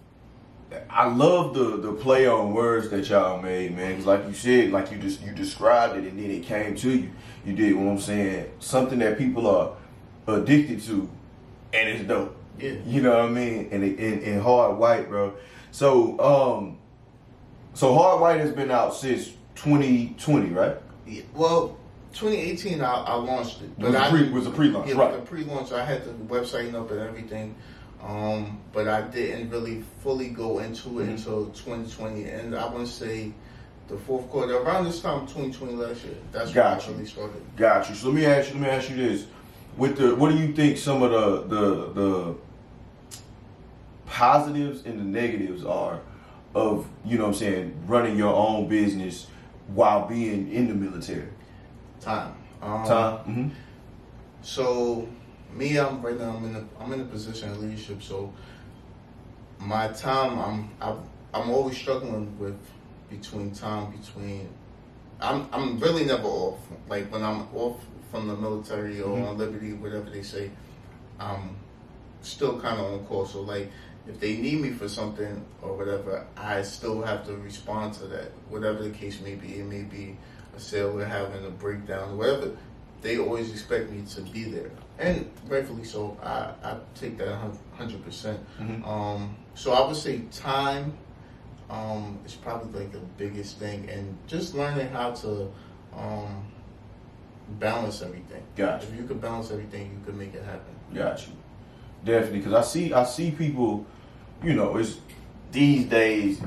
I 0.88 1.06
love 1.12 1.52
the 1.52 1.76
the 1.76 1.92
play 1.92 2.26
on 2.26 2.54
words 2.54 2.88
that 2.88 3.06
y'all 3.10 3.42
made, 3.42 3.76
man. 3.76 3.96
Cause 3.96 4.06
like 4.06 4.26
you 4.26 4.32
said, 4.32 4.70
like 4.72 4.90
you 4.90 4.96
just 4.96 5.20
you 5.20 5.32
described 5.32 5.98
it 5.98 6.10
and 6.10 6.18
then 6.18 6.30
it 6.30 6.42
came 6.44 6.74
to 6.76 6.90
you. 6.90 7.10
You 7.44 7.52
did 7.54 7.74
what 7.76 7.86
I'm 7.86 7.98
saying. 8.00 8.50
Something 8.60 8.98
that 9.00 9.18
people 9.18 9.46
are 9.46 9.72
addicted 10.26 10.80
to, 10.84 11.06
and 11.74 11.86
it's 11.88 12.08
dope. 12.08 12.34
Yeah. 12.58 12.76
You 12.86 13.02
know 13.02 13.10
what 13.10 13.26
I 13.26 13.28
mean? 13.28 13.68
And 13.70 13.84
it- 13.84 13.98
and, 13.98 14.22
and 14.22 14.42
hard 14.42 14.78
white, 14.78 15.10
bro. 15.10 15.34
So 15.70 16.18
um, 16.18 16.78
so 17.74 17.92
hard 17.94 18.22
white 18.22 18.40
has 18.40 18.52
been 18.52 18.70
out 18.70 18.94
since 18.94 19.32
2020, 19.56 20.48
right? 20.48 20.76
Yeah, 21.08 21.22
well, 21.34 21.76
2018, 22.12 22.80
I, 22.80 22.84
I 22.92 23.14
launched 23.14 23.62
it, 23.62 23.70
Was 23.78 23.94
a 23.94 23.98
I 24.00 24.10
pre- 24.10 24.28
was 24.30 24.46
a 24.46 24.50
pre-launch, 24.50 24.88
yeah, 24.88 24.96
right. 24.96 25.12
was 25.12 25.20
a 25.20 25.22
pre-launch. 25.24 25.72
I 25.72 25.84
had 25.84 26.04
the 26.04 26.12
website 26.34 26.74
up 26.74 26.90
and 26.90 27.00
everything, 27.00 27.54
um, 28.02 28.60
but 28.72 28.88
I 28.88 29.02
didn't 29.02 29.50
really 29.50 29.84
fully 30.02 30.28
go 30.28 30.58
into 30.60 31.00
it 31.00 31.06
Mhm. 31.06 31.10
until 31.10 31.46
2020, 31.46 32.24
and 32.24 32.54
I 32.54 32.66
want 32.66 32.86
to 32.86 32.92
say 32.92 33.32
the 33.88 33.96
fourth 33.96 34.28
quarter 34.30 34.56
around 34.58 34.84
this 34.84 35.00
time, 35.00 35.26
2020 35.26 35.74
last 35.74 36.04
year. 36.04 36.14
That's 36.32 36.52
Got 36.52 36.78
when 36.78 36.86
you. 36.88 36.92
I 36.92 36.96
really 36.96 37.06
started. 37.08 37.42
Got 37.56 37.88
you. 37.88 37.94
So 37.94 38.08
let 38.08 38.16
me 38.16 38.26
ask 38.26 38.48
you. 38.48 38.60
Let 38.60 38.62
me 38.62 38.68
ask 38.68 38.90
you 38.90 38.96
this: 38.96 39.26
with 39.78 39.96
the, 39.96 40.14
what 40.14 40.30
do 40.30 40.36
you 40.38 40.52
think 40.52 40.76
some 40.76 41.02
of 41.02 41.10
the 41.10 41.56
the 41.56 41.92
the 41.94 42.34
positives 44.06 44.84
and 44.84 44.98
the 44.98 45.04
negatives 45.04 45.64
are 45.64 46.00
of 46.54 46.86
you 47.04 47.18
know 47.18 47.24
what 47.24 47.28
I'm 47.30 47.34
saying 47.34 47.74
running 47.86 48.16
your 48.16 48.34
own 48.34 48.66
business 48.68 49.26
while 49.68 50.06
being 50.06 50.50
in 50.52 50.68
the 50.68 50.74
military? 50.74 51.28
Time. 52.00 52.34
Um, 52.62 52.84
Time. 52.86 53.16
hmm 53.18 53.48
So 54.42 55.08
me, 55.54 55.78
I'm 55.78 56.02
right 56.02 56.18
now. 56.18 56.30
I'm 56.36 56.44
in 56.44 56.56
a 56.56 56.64
I'm 56.80 56.92
in 56.92 57.00
a 57.00 57.04
position 57.04 57.50
of 57.50 57.58
leadership. 57.62 58.02
So 58.02 58.32
my 59.58 59.88
time, 59.88 60.38
I'm 60.38 60.70
I'm, 60.80 60.98
I'm 61.34 61.50
always 61.50 61.76
struggling 61.76 62.38
with 62.38 62.58
between 63.10 63.50
time 63.52 63.90
between. 63.92 64.48
I'm 65.20 65.48
I'm 65.52 65.78
really 65.80 66.04
never 66.04 66.26
off. 66.26 66.58
Like 66.88 67.10
when 67.12 67.22
I'm 67.22 67.48
off 67.54 67.76
from 68.10 68.28
the 68.28 68.36
military 68.36 69.00
or 69.00 69.16
Mhm. 69.16 69.28
on 69.28 69.38
liberty, 69.38 69.72
whatever 69.72 70.08
they 70.10 70.22
say, 70.22 70.50
I'm 71.20 71.56
still 72.22 72.60
kind 72.60 72.80
of 72.80 72.92
on 72.92 73.06
call. 73.06 73.26
So 73.26 73.42
like. 73.42 73.70
If 74.08 74.20
they 74.20 74.38
need 74.38 74.60
me 74.60 74.70
for 74.70 74.88
something 74.88 75.44
or 75.62 75.76
whatever, 75.76 76.26
I 76.36 76.62
still 76.62 77.02
have 77.02 77.26
to 77.26 77.36
respond 77.36 77.94
to 77.94 78.06
that. 78.06 78.32
Whatever 78.48 78.82
the 78.82 78.90
case 78.90 79.20
may 79.20 79.34
be, 79.34 79.56
it 79.56 79.66
may 79.66 79.82
be 79.82 80.16
a 80.56 80.60
sale 80.60 80.92
we're 80.92 81.04
having, 81.04 81.44
a 81.44 81.50
breakdown, 81.50 82.16
whatever 82.16 82.56
they 83.00 83.18
always 83.18 83.50
expect 83.52 83.90
me 83.90 84.02
to 84.14 84.22
be 84.22 84.44
there, 84.44 84.70
and 84.98 85.30
rightfully 85.46 85.84
so. 85.84 86.18
I, 86.22 86.52
I 86.64 86.76
take 86.94 87.16
that 87.18 87.38
hundred 87.76 88.04
percent. 88.04 88.40
Mhm. 88.58 88.84
Um, 88.86 89.36
so 89.54 89.72
I 89.72 89.86
would 89.86 89.96
say 89.96 90.22
time 90.32 90.96
um, 91.70 92.18
is 92.26 92.34
probably 92.34 92.80
like 92.80 92.92
the 92.92 92.98
biggest 93.16 93.58
thing, 93.58 93.88
and 93.88 94.16
just 94.26 94.54
learning 94.54 94.88
how 94.88 95.12
to 95.12 95.48
um, 95.96 96.44
balance 97.60 98.02
everything. 98.02 98.42
Gotcha. 98.56 98.86
If 98.88 98.96
you 98.96 99.06
could 99.06 99.20
balance 99.20 99.50
everything, 99.52 99.92
you 99.92 100.04
could 100.04 100.16
make 100.16 100.34
it 100.34 100.42
happen. 100.44 100.74
Got 100.92 101.24
you. 101.26 101.34
Definitely, 102.04 102.38
because 102.38 102.54
I 102.54 102.62
see 102.62 102.92
I 102.92 103.04
see 103.04 103.30
people. 103.30 103.86
You 104.42 104.54
know, 104.54 104.76
it's 104.76 104.98
these 105.52 105.86
days. 105.86 106.40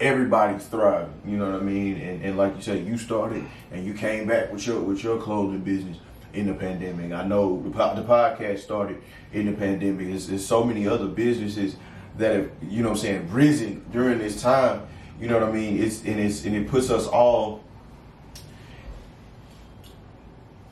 Everybody's 0.00 0.64
thriving. 0.66 1.12
You 1.26 1.38
know 1.38 1.50
what 1.50 1.60
I 1.60 1.64
mean? 1.64 1.96
And, 1.96 2.24
and 2.24 2.36
like 2.36 2.54
you 2.54 2.62
said, 2.62 2.86
you 2.86 2.96
started 2.96 3.44
and 3.72 3.84
you 3.84 3.94
came 3.94 4.28
back 4.28 4.52
with 4.52 4.64
your 4.64 4.80
with 4.80 5.02
your 5.02 5.20
clothing 5.20 5.60
business 5.60 5.98
in 6.32 6.46
the 6.46 6.54
pandemic. 6.54 7.10
I 7.12 7.24
know 7.26 7.60
the, 7.62 7.70
the 7.70 8.06
podcast 8.06 8.60
started 8.60 9.02
in 9.32 9.46
the 9.46 9.52
pandemic. 9.52 10.06
There's, 10.06 10.28
there's 10.28 10.46
so 10.46 10.62
many 10.62 10.86
other 10.86 11.06
businesses 11.06 11.74
that 12.16 12.36
have 12.36 12.50
you 12.62 12.82
know 12.82 12.90
what 12.90 12.98
I'm 12.98 13.02
saying 13.02 13.32
risen 13.32 13.84
during 13.90 14.18
this 14.18 14.40
time. 14.40 14.86
You 15.20 15.26
know 15.26 15.40
what 15.40 15.48
I 15.48 15.52
mean? 15.52 15.82
It's 15.82 16.04
and 16.04 16.20
it's 16.20 16.44
and 16.44 16.54
it 16.54 16.68
puts 16.68 16.90
us 16.90 17.08
all 17.08 17.64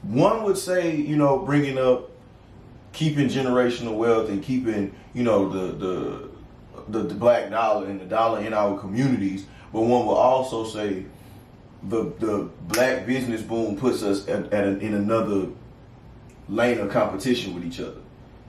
one 0.08 0.44
would 0.44 0.56
say, 0.56 0.94
you 0.94 1.16
know, 1.16 1.38
bringing 1.38 1.78
up 1.78 2.10
keeping 2.92 3.28
generational 3.28 3.96
wealth 3.96 4.28
and 4.28 4.42
keeping, 4.42 4.94
you 5.16 5.22
know, 5.22 5.48
the 5.48 5.72
the 5.72 6.28
the, 6.88 6.98
the 7.08 7.14
black 7.14 7.50
dollar 7.50 7.86
and 7.86 7.98
the 7.98 8.04
dollar 8.04 8.40
in 8.40 8.52
our 8.52 8.78
communities. 8.78 9.46
But 9.72 9.80
one 9.80 10.04
will 10.06 10.14
also 10.14 10.66
say 10.66 11.06
the 11.82 12.12
the 12.18 12.50
black 12.68 13.06
business 13.06 13.40
boom 13.40 13.76
puts 13.76 14.02
us 14.02 14.28
at, 14.28 14.52
at 14.52 14.64
a, 14.64 14.78
in 14.78 14.92
another 14.92 15.48
lane 16.50 16.78
of 16.78 16.90
competition 16.90 17.54
with 17.54 17.64
each 17.64 17.80
other. 17.80 17.96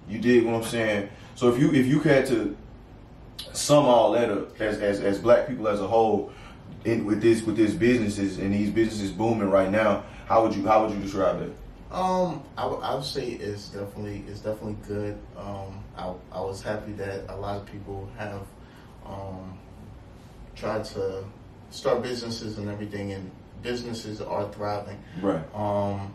You 0.10 0.20
dig 0.20 0.46
what 0.46 0.56
I'm 0.56 0.64
saying? 0.64 1.10
So 1.36 1.48
if 1.48 1.58
you 1.58 1.74
if 1.74 1.88
you 1.88 2.02
had 2.02 2.26
to 2.28 2.56
sum 3.54 3.86
all 3.86 4.12
that 4.12 4.30
up 4.30 4.60
as 4.60 4.80
as, 4.80 5.00
as 5.00 5.20
black 5.20 5.48
people 5.48 5.70
as 5.70 5.80
a 5.80 5.88
whole 5.88 6.34
in 6.84 7.06
with 7.06 7.22
this 7.22 7.44
with 7.44 7.56
this 7.56 7.74
businesses 7.74 8.40
and 8.40 8.54
these 8.54 8.72
businesses 8.72 9.12
booming 9.12 9.50
right 9.50 9.72
now, 9.72 10.04
how 10.28 10.44
would 10.44 10.54
you 10.54 10.68
how 10.68 10.86
would 10.86 10.94
you 10.94 11.02
describe 11.02 11.40
that? 11.40 11.52
Um, 11.92 12.44
I, 12.58 12.66
would- 12.66 12.82
I 12.82 12.96
would 12.96 13.04
say 13.06 13.28
it's 13.30 13.70
definitely 13.70 14.24
it's 14.28 14.42
definitely 14.42 14.78
good. 14.88 15.18
Um, 15.38 15.84
I, 15.98 16.14
I 16.32 16.42
was 16.42 16.62
happy 16.62 16.92
that 16.94 17.26
a 17.30 17.36
lot 17.36 17.58
of 17.58 17.66
people 17.66 18.10
have 18.18 18.42
um, 19.06 19.58
tried 20.56 20.84
to 20.86 21.24
start 21.70 22.02
businesses 22.04 22.58
and 22.58 22.70
everything, 22.70 23.14
and 23.14 23.32
businesses 23.64 24.22
are 24.22 24.52
thriving. 24.52 25.00
Right. 25.22 25.44
Um, 25.56 26.14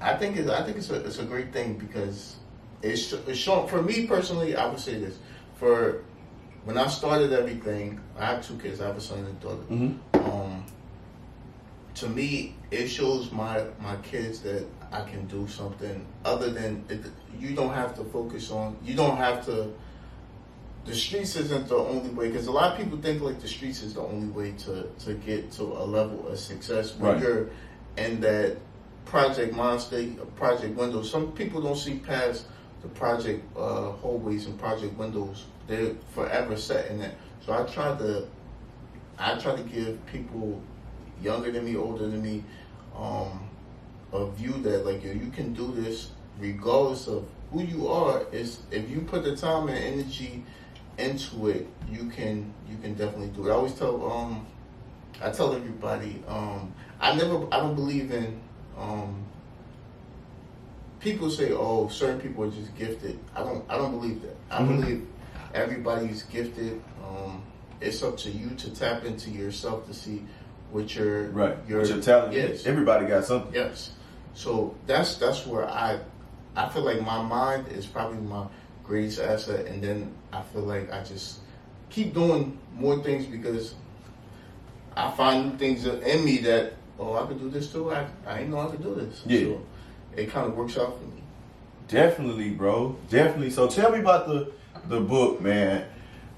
I 0.00 0.14
think 0.14 0.36
it, 0.38 0.48
I 0.48 0.62
think 0.64 0.78
it's 0.78 0.90
a 0.90 0.96
it's 1.04 1.18
a 1.18 1.24
great 1.24 1.52
thing 1.52 1.74
because 1.74 2.36
it's 2.82 3.12
it's 3.12 3.38
showing 3.38 3.68
for 3.68 3.82
me 3.82 4.06
personally. 4.06 4.56
I 4.56 4.66
would 4.66 4.80
say 4.80 4.98
this 4.98 5.18
for 5.56 6.02
when 6.64 6.78
I 6.78 6.86
started 6.88 7.32
everything. 7.34 8.00
I 8.18 8.24
have 8.26 8.46
two 8.46 8.56
kids. 8.58 8.80
I 8.80 8.86
have 8.86 8.96
a 8.96 9.00
son 9.00 9.18
and 9.18 9.28
a 9.28 9.32
daughter. 9.46 9.62
Mm-hmm. 9.70 10.30
Um, 10.30 10.64
to 11.96 12.08
me, 12.08 12.54
it 12.70 12.88
shows 12.88 13.30
my 13.30 13.64
my 13.80 13.96
kids 13.96 14.40
that 14.40 14.66
I 14.92 15.02
can 15.02 15.26
do 15.26 15.46
something 15.48 16.06
other 16.24 16.50
than 16.50 16.84
it, 16.88 17.00
you 17.38 17.54
don't 17.54 17.72
have 17.74 17.94
to 17.96 18.04
focus 18.04 18.50
on. 18.50 18.76
You 18.84 18.94
don't 18.94 19.16
have 19.16 19.44
to. 19.46 19.72
The 20.84 20.94
streets 20.94 21.34
isn't 21.36 21.68
the 21.68 21.76
only 21.76 22.10
way 22.10 22.28
because 22.28 22.46
a 22.46 22.52
lot 22.52 22.72
of 22.72 22.78
people 22.78 22.96
think 22.98 23.20
like 23.20 23.40
the 23.40 23.48
streets 23.48 23.82
is 23.82 23.94
the 23.94 24.02
only 24.02 24.28
way 24.28 24.52
to 24.64 24.88
to 25.04 25.14
get 25.14 25.50
to 25.52 25.62
a 25.64 25.84
level 25.84 26.28
of 26.28 26.38
success 26.38 26.94
when 26.96 27.12
Right. 27.14 27.22
you're 27.22 27.48
in 27.96 28.20
that 28.20 28.56
project 29.04 29.54
monster, 29.54 30.04
project 30.36 30.76
windows. 30.76 31.10
Some 31.10 31.32
people 31.32 31.60
don't 31.60 31.76
see 31.76 31.98
past 31.98 32.46
the 32.82 32.88
project 32.88 33.44
uh, 33.56 33.90
hallways 33.92 34.46
and 34.46 34.58
project 34.58 34.96
windows. 34.96 35.46
They're 35.66 35.94
forever 36.14 36.56
set 36.56 36.90
in 36.90 36.98
that. 37.00 37.14
So 37.44 37.52
I 37.52 37.64
try 37.64 37.96
to 37.96 38.26
I 39.18 39.36
try 39.38 39.56
to 39.56 39.62
give 39.62 40.04
people 40.06 40.60
younger 41.22 41.50
than 41.50 41.64
me, 41.64 41.76
older 41.76 42.08
than 42.08 42.22
me, 42.22 42.44
um, 42.94 43.45
a 44.12 44.30
view 44.32 44.52
that 44.62 44.84
like 44.86 45.02
yo, 45.04 45.12
you 45.12 45.30
can 45.30 45.52
do 45.52 45.72
this 45.72 46.10
regardless 46.38 47.06
of 47.08 47.26
who 47.52 47.62
you 47.62 47.88
are. 47.88 48.22
Is 48.32 48.60
if 48.70 48.88
you 48.90 49.00
put 49.02 49.24
the 49.24 49.36
time 49.36 49.68
and 49.68 49.78
energy 49.78 50.44
into 50.98 51.48
it, 51.48 51.66
you 51.90 52.08
can 52.10 52.52
you 52.68 52.76
can 52.78 52.94
definitely 52.94 53.28
do 53.28 53.46
it. 53.46 53.50
I 53.50 53.54
always 53.54 53.74
tell 53.74 54.10
um 54.10 54.46
I 55.22 55.30
tell 55.30 55.54
everybody 55.54 56.22
um 56.28 56.72
I 57.00 57.14
never 57.16 57.46
I 57.52 57.58
don't 57.58 57.74
believe 57.74 58.12
in 58.12 58.40
um 58.78 59.24
people 61.00 61.30
say 61.30 61.52
oh 61.52 61.88
certain 61.88 62.20
people 62.20 62.44
are 62.44 62.50
just 62.50 62.74
gifted. 62.76 63.18
I 63.34 63.40
don't 63.42 63.64
I 63.68 63.76
don't 63.76 63.92
believe 63.92 64.22
that. 64.22 64.36
I 64.50 64.62
Mhm. 64.62 64.80
believe 64.80 65.06
everybody's 65.54 66.22
gifted. 66.24 66.80
Um, 67.06 67.42
it's 67.80 68.02
up 68.02 68.16
to 68.18 68.30
you 68.30 68.50
to 68.56 68.70
tap 68.70 69.04
into 69.04 69.30
yourself 69.30 69.86
to 69.86 69.94
see 69.94 70.24
what 70.70 70.94
your 70.94 71.28
Right. 71.30 71.56
your, 71.68 71.84
your 71.84 72.00
talent 72.00 72.32
yes 72.32 72.50
is. 72.60 72.66
Everybody 72.66 73.06
got 73.06 73.24
something. 73.24 73.54
yes. 73.54 73.92
So 74.34 74.74
that's 74.86 75.16
that's 75.16 75.46
where 75.46 75.66
I 75.68 75.98
I 76.54 76.68
feel 76.68 76.82
like 76.82 77.00
my 77.02 77.22
mind 77.22 77.68
is 77.68 77.86
probably 77.86 78.18
my 78.18 78.46
greatest 78.84 79.18
asset, 79.20 79.66
and 79.66 79.82
then 79.82 80.12
I 80.32 80.42
feel 80.42 80.62
like 80.62 80.92
I 80.92 81.02
just 81.02 81.38
keep 81.90 82.14
doing 82.14 82.58
more 82.74 83.02
things 83.02 83.26
because 83.26 83.74
I 84.96 85.10
find 85.10 85.58
things 85.58 85.86
in 85.86 86.24
me 86.24 86.38
that 86.38 86.74
oh 86.98 87.14
I 87.16 87.26
could 87.26 87.38
do 87.38 87.50
this 87.50 87.72
too. 87.72 87.92
I 87.92 88.06
I 88.26 88.38
didn't 88.38 88.50
know 88.50 88.60
I 88.60 88.70
could 88.70 88.82
do 88.82 88.94
this. 88.94 89.22
Yeah. 89.26 89.40
So 89.40 89.62
it 90.16 90.30
kind 90.30 90.46
of 90.46 90.56
works 90.56 90.76
out 90.78 90.98
for 90.98 91.04
me. 91.04 91.22
Definitely, 91.88 92.50
bro. 92.50 92.96
Definitely. 93.10 93.50
So 93.50 93.68
tell 93.68 93.90
me 93.90 94.00
about 94.00 94.26
the 94.26 94.52
the 94.88 95.00
book, 95.00 95.40
man. 95.40 95.84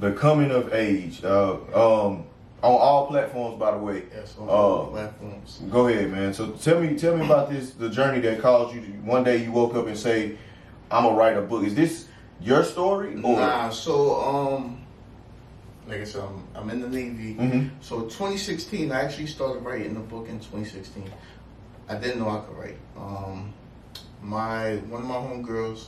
The 0.01 0.13
coming 0.13 0.51
of 0.53 0.73
age. 0.73 1.25
Uh, 1.25 1.57
um, 1.75 2.25
on 2.63 2.73
all 2.73 3.07
platforms, 3.07 3.59
by 3.59 3.71
the 3.71 3.79
way. 3.79 4.03
Yes, 4.15 4.37
on 4.39 4.49
Uh, 4.49 4.53
all 4.53 4.87
platforms. 4.87 5.61
Go 5.71 5.89
ahead, 5.89 6.11
man. 6.11 6.35
So 6.35 6.51
tell 6.53 6.81
me, 6.81 6.97
tell 6.97 7.17
me 7.17 7.25
about 7.25 7.51
this. 7.51 7.71
The 7.73 7.89
journey 7.89 8.21
that 8.21 8.41
caused 8.41 8.75
you. 8.75 8.81
To, 8.81 8.87
one 9.05 9.25
day 9.25 9.39
you 9.45 9.53
woke 9.53 9.75
up 9.75 9.87
and 9.87 9.97
say, 9.97 10.37
"I'm 10.91 11.05
gonna 11.05 11.17
write 11.17 11.37
a 11.37 11.43
book." 11.43 11.65
Is 11.65 11.75
this 11.75 12.07
your 12.41 12.65
story? 12.65 13.15
Or? 13.23 13.37
Nah, 13.41 13.71
so 13.71 14.21
um, 14.21 14.85
like 15.87 16.01
I 16.01 16.05
said, 16.05 16.23
I'm, 16.23 16.45
I'm 16.55 16.71
in 16.71 16.81
the 16.81 16.89
Navy. 16.89 17.35
Mhm. 17.35 17.71
So 17.81 18.03
2016, 18.03 18.91
I 18.93 19.03
actually 19.03 19.27
started 19.27 19.61
writing 19.65 19.95
the 19.95 20.01
book 20.01 20.29
in 20.29 20.39
2016. 20.41 21.11
I 21.89 21.95
didn't 21.95 22.19
know 22.19 22.29
I 22.29 22.41
could 22.41 22.57
write. 22.59 22.79
Um, 22.97 23.53
my 24.23 24.77
one 24.91 25.03
of 25.03 25.09
my 25.09 25.15
homegirls, 25.15 25.87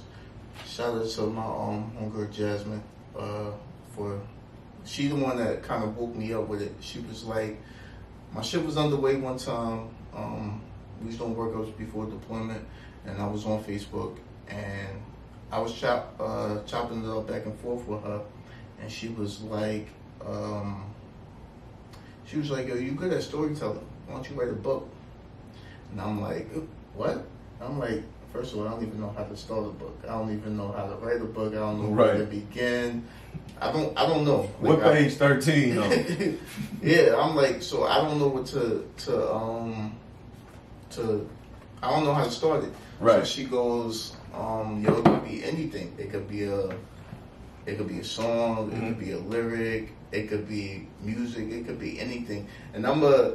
shout 0.67 0.95
out 0.95 1.07
to 1.09 1.23
my 1.27 1.43
um 1.45 1.91
homegirl 1.99 2.31
Jasmine, 2.33 2.83
uh, 3.19 3.51
for 3.95 4.21
she 4.85 5.09
the 5.09 5.17
one 5.17 5.37
that 5.37 5.63
kind 5.63 5.85
of 5.85 5.97
woke 5.97 6.15
me 6.15 6.33
up 6.33 6.49
with 6.49 6.63
it. 6.63 6.75
She 6.81 7.01
was 7.01 7.25
like, 7.25 7.61
my 8.33 8.43
ship 8.43 8.65
was 8.65 8.77
underway 8.77 9.17
one 9.17 9.39
time. 9.39 9.89
Um, 10.15 10.61
we 11.01 11.09
was 11.09 11.17
doing 11.17 11.35
workouts 11.35 11.77
before 11.77 12.07
deployment, 12.07 12.65
and 13.07 13.21
I 13.21 13.27
was 13.27 13.47
on 13.47 13.63
Facebook, 13.65 14.17
and 14.49 15.01
I 15.51 15.59
was 15.59 15.73
chop, 15.73 16.15
uh, 16.21 16.63
chopping 16.65 17.05
it 17.05 17.09
up 17.09 17.27
back 17.27 17.47
and 17.47 17.59
forth 17.61 17.87
with 17.87 18.03
her, 18.05 18.21
and 18.81 18.91
she 18.91 19.09
was 19.09 19.43
like, 19.43 19.89
um, 20.25 20.85
she 22.27 22.37
was 22.37 22.51
like, 22.51 22.69
"Yo, 22.69 22.75
you 22.75 22.93
good 22.93 23.13
at 23.13 23.23
storytelling? 23.23 23.87
Why 24.07 24.15
don't 24.15 24.31
you 24.31 24.37
write 24.37 24.51
a 24.51 24.55
book?" 24.55 24.89
And 25.91 26.01
I'm 26.01 26.21
like, 26.21 26.49
"What?" 26.95 27.25
I'm 27.61 27.79
like, 27.79 28.03
first 28.33 28.53
of 28.53 28.61
all, 28.61 28.69
I 28.69 28.71
don't 28.73 28.83
even 28.87 29.01
know 29.01 29.13
how 29.17 29.25
to 29.25 29.37
start 29.37 29.65
a 29.65 29.71
book. 29.71 29.99
I 30.05 30.09
don't 30.13 30.33
even 30.33 30.57
know 30.57 30.73
how 30.73 30.87
to 30.87 30.95
write 30.97 31.21
a 31.21 31.25
book. 31.25 31.53
I 31.53 31.57
don't 31.57 31.83
know 31.83 31.89
where 31.91 32.17
to 32.19 32.25
begin. 32.25 33.07
I 33.61 33.73
don't. 33.73 33.97
I 33.99 34.07
don't 34.07 34.25
know. 34.25 34.43
What 34.61 34.79
Like, 34.79 34.87
I- 34.87 34.95
page 35.03 35.15
thirteen? 35.15 35.75
yeah, 36.83 37.15
I'm 37.17 37.37
like, 37.37 37.63
so 37.63 37.85
I 37.85 37.97
don't 37.99 38.19
know 38.19 38.29
what 38.29 38.47
to 38.47 38.89
to 39.05 39.33
um 39.35 39.95
to. 40.91 41.29
I 41.83 41.91
don't 41.91 42.05
know 42.05 42.15
how 42.15 42.25
to 42.25 42.31
start 42.31 42.65
it. 42.65 42.73
Right. 43.01 43.21
So 43.21 43.25
she 43.25 43.45
goes, 43.45 44.15
um, 44.35 44.83
yo, 44.83 44.99
it 44.99 45.05
could 45.05 45.25
be 45.25 45.43
anything. 45.45 45.95
It 45.99 46.11
could 46.11 46.29
be 46.29 46.45
a, 46.45 46.69
it 47.65 47.79
could 47.79 47.89
be 47.89 48.01
a 48.01 48.05
song. 48.05 48.71
It 48.73 48.77
Mhm. 48.77 48.89
could 48.89 48.99
be 48.99 49.13
a 49.13 49.19
lyric. 49.19 49.89
It 50.13 50.29
could 50.29 50.47
be 50.49 50.87
music. 51.01 51.51
It 51.51 51.67
could 51.67 51.79
be 51.79 51.99
anything. 52.01 52.47
And 52.75 52.87
I'm 52.87 53.03
a, 53.03 53.35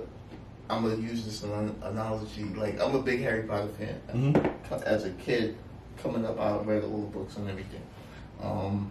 I'm 0.70 0.82
gonna 0.84 0.96
use 1.02 1.24
this 1.26 1.44
analogy. 1.44 2.44
Like 2.56 2.80
I'm 2.82 2.96
a 2.96 3.02
big 3.02 3.22
Harry 3.22 3.44
Potter 3.44 3.68
fan. 3.78 4.02
Mhm. 4.14 4.84
As 4.84 5.06
a 5.06 5.12
kid, 5.12 5.56
coming 6.02 6.26
up, 6.26 6.40
I 6.40 6.58
read 6.58 6.84
all 6.84 7.02
the 7.02 7.08
books 7.18 7.38
and 7.38 7.50
everything. 7.50 7.82
Um, 8.42 8.90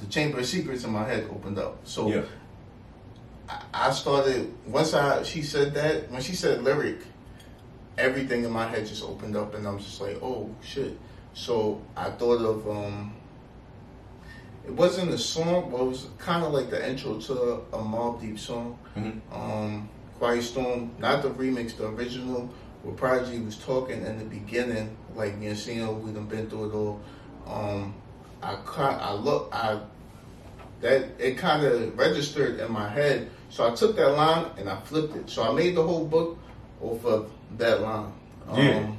the 0.00 0.06
Chamber 0.06 0.38
of 0.38 0.46
Secrets 0.46 0.84
in 0.84 0.90
my 0.92 1.04
head 1.04 1.28
opened 1.30 1.58
up. 1.58 1.78
So 1.84 2.08
Yeah. 2.08 2.22
I- 3.48 3.88
I 3.88 3.90
started 3.92 4.52
once 4.66 4.94
I 4.94 5.22
she 5.24 5.42
said 5.42 5.74
that 5.74 6.10
when 6.10 6.22
she 6.22 6.34
said 6.34 6.62
lyric, 6.62 6.98
everything 7.98 8.44
in 8.44 8.50
my 8.52 8.66
head 8.66 8.86
just 8.86 9.02
opened 9.04 9.36
up 9.36 9.54
and 9.54 9.66
I'm 9.66 9.78
just 9.78 10.00
like, 10.00 10.18
oh 10.22 10.48
shit. 10.62 10.96
So 11.34 11.80
I 11.96 12.10
thought 12.10 12.40
of 12.40 12.68
um 12.70 13.12
it 14.64 14.72
wasn't 14.72 15.10
a 15.12 15.18
song, 15.18 15.68
but 15.70 15.80
it 15.82 15.84
was 15.86 16.06
kind 16.18 16.42
of 16.44 16.52
like 16.52 16.70
the 16.70 16.88
intro 16.88 17.18
to 17.18 17.32
a 17.72 17.78
Mobb 17.78 18.20
Deep 18.20 18.38
song. 18.38 18.78
Mhm. 18.96 19.20
Um, 19.30 19.88
Quiet 20.18 20.42
Storm, 20.42 20.92
not 20.98 21.22
the 21.22 21.30
remix, 21.30 21.76
the 21.76 21.88
original, 21.88 22.50
where 22.82 22.94
Prodigy 22.94 23.40
was 23.40 23.56
talking 23.56 24.04
in 24.04 24.18
the 24.18 24.24
beginning, 24.24 24.96
like 25.14 25.36
me 25.38 25.48
and 25.48 25.58
Cena, 25.58 25.90
we 25.92 26.12
done 26.12 26.26
been 26.26 26.48
through 26.48 26.70
it 26.70 26.74
all. 26.74 27.00
Um, 27.46 27.94
I 28.42 28.56
ca- 28.64 28.98
I 29.00 29.14
look, 29.14 29.48
I 29.52 29.80
that 30.80 31.08
it 31.18 31.38
kind 31.38 31.64
of 31.64 31.98
registered 31.98 32.60
in 32.60 32.70
my 32.70 32.88
head. 32.88 33.30
So 33.48 33.70
I 33.70 33.74
took 33.74 33.96
that 33.96 34.10
line 34.10 34.50
and 34.58 34.68
I 34.68 34.78
flipped 34.80 35.16
it. 35.16 35.30
So 35.30 35.42
I 35.42 35.52
made 35.52 35.74
the 35.76 35.82
whole 35.82 36.04
book 36.04 36.38
off 36.82 37.04
of 37.06 37.30
that 37.56 37.80
line. 37.80 38.12
Yeah. 38.54 38.92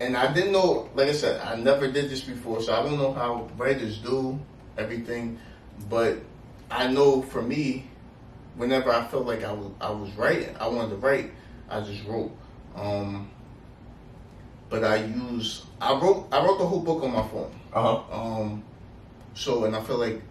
and 0.00 0.16
I 0.16 0.32
didn't 0.32 0.52
know, 0.52 0.88
like 0.94 1.08
I 1.08 1.12
said, 1.12 1.40
I 1.42 1.56
never 1.56 1.90
did 1.90 2.08
this 2.08 2.22
before, 2.22 2.62
so 2.62 2.72
I 2.74 2.82
don't 2.82 2.96
know 2.96 3.12
how 3.12 3.48
writers 3.58 3.98
do 3.98 4.38
everything. 4.78 5.38
But 5.90 6.18
I 6.70 6.86
know 6.86 7.20
for 7.20 7.42
me, 7.42 7.86
whenever 8.56 8.90
I 8.92 9.06
felt 9.06 9.26
like 9.26 9.44
I 9.44 9.52
was 9.52 9.70
I 9.80 9.90
was 9.90 10.10
writing, 10.12 10.54
I 10.58 10.68
wanted 10.68 10.90
to 10.90 10.96
write, 10.96 11.32
I 11.68 11.80
just 11.80 12.04
wrote. 12.06 12.30
Um, 12.76 13.30
but 14.70 14.84
I 14.84 15.04
use 15.04 15.64
I 15.80 15.92
wrote 15.98 16.28
I 16.32 16.44
wrote 16.44 16.58
the 16.58 16.66
whole 16.66 16.80
book 16.80 17.02
on 17.02 17.12
my 17.12 17.26
phone. 17.28 17.52
Uh 17.72 17.96
huh. 17.96 18.20
Um, 18.22 18.64
so 19.34 19.64
and 19.64 19.74
I 19.76 19.82
feel 19.82 19.98
like 19.98 20.22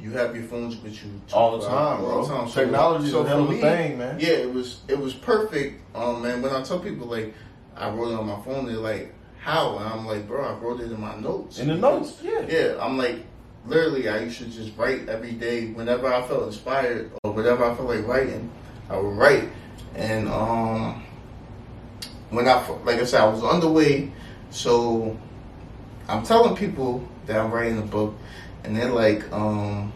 you 0.00 0.10
have 0.12 0.34
your 0.34 0.44
phones 0.44 0.76
with 0.78 1.00
you 1.04 1.10
All 1.32 1.58
the 1.58 1.68
time, 1.68 2.00
bro. 2.00 2.24
So- 2.26 2.46
Technology 2.62 3.04
is 3.04 3.10
a 3.10 3.12
so 3.12 3.24
hell 3.24 3.40
of 3.42 3.46
for 3.46 3.52
a 3.52 3.54
me, 3.54 3.60
thing, 3.60 3.98
man. 3.98 4.18
Yeah, 4.18 4.30
it 4.30 4.52
was 4.52 4.80
it 4.88 4.98
was 4.98 5.14
perfect. 5.14 5.80
Um, 5.94 6.24
and 6.24 6.42
when 6.42 6.52
I 6.52 6.62
tell 6.62 6.80
people 6.80 7.06
like 7.06 7.34
I 7.76 7.88
wrote 7.90 8.12
it 8.12 8.18
on 8.18 8.26
my 8.26 8.40
phone, 8.42 8.66
they're 8.66 8.76
like, 8.76 9.14
"How?" 9.40 9.78
And 9.78 9.88
I'm 9.88 10.04
like, 10.06 10.26
"Bro, 10.26 10.44
I 10.44 10.54
wrote 10.58 10.80
it 10.80 10.90
in 10.90 11.00
my 11.00 11.16
notes." 11.16 11.58
In 11.58 11.68
the 11.68 11.76
notes, 11.76 12.18
yeah. 12.22 12.40
Yeah, 12.48 12.76
I'm 12.80 12.98
like, 12.98 13.24
literally, 13.66 14.08
I 14.08 14.18
used 14.18 14.38
to 14.38 14.46
just 14.46 14.76
write 14.76 15.08
every 15.08 15.32
day 15.32 15.68
whenever 15.68 16.06
I 16.12 16.20
felt 16.26 16.48
inspired 16.48 17.12
or 17.32 17.36
whenever 17.36 17.64
I 17.64 17.74
felt 17.74 17.88
like 17.88 18.06
writing, 18.06 18.50
I 18.88 18.96
would 18.98 19.16
write. 19.16 19.48
And 19.94 20.28
um, 20.28 21.02
when 22.30 22.46
I, 22.48 22.66
like 22.84 23.00
I 23.00 23.04
said, 23.04 23.20
I 23.20 23.26
was 23.28 23.42
underway, 23.42 24.10
so 24.50 25.16
I'm 26.08 26.22
telling 26.22 26.56
people 26.56 27.06
that 27.26 27.38
I'm 27.38 27.50
writing 27.50 27.78
a 27.78 27.82
book, 27.82 28.14
and 28.64 28.76
they're 28.76 28.90
like, 28.90 29.30
um, 29.32 29.92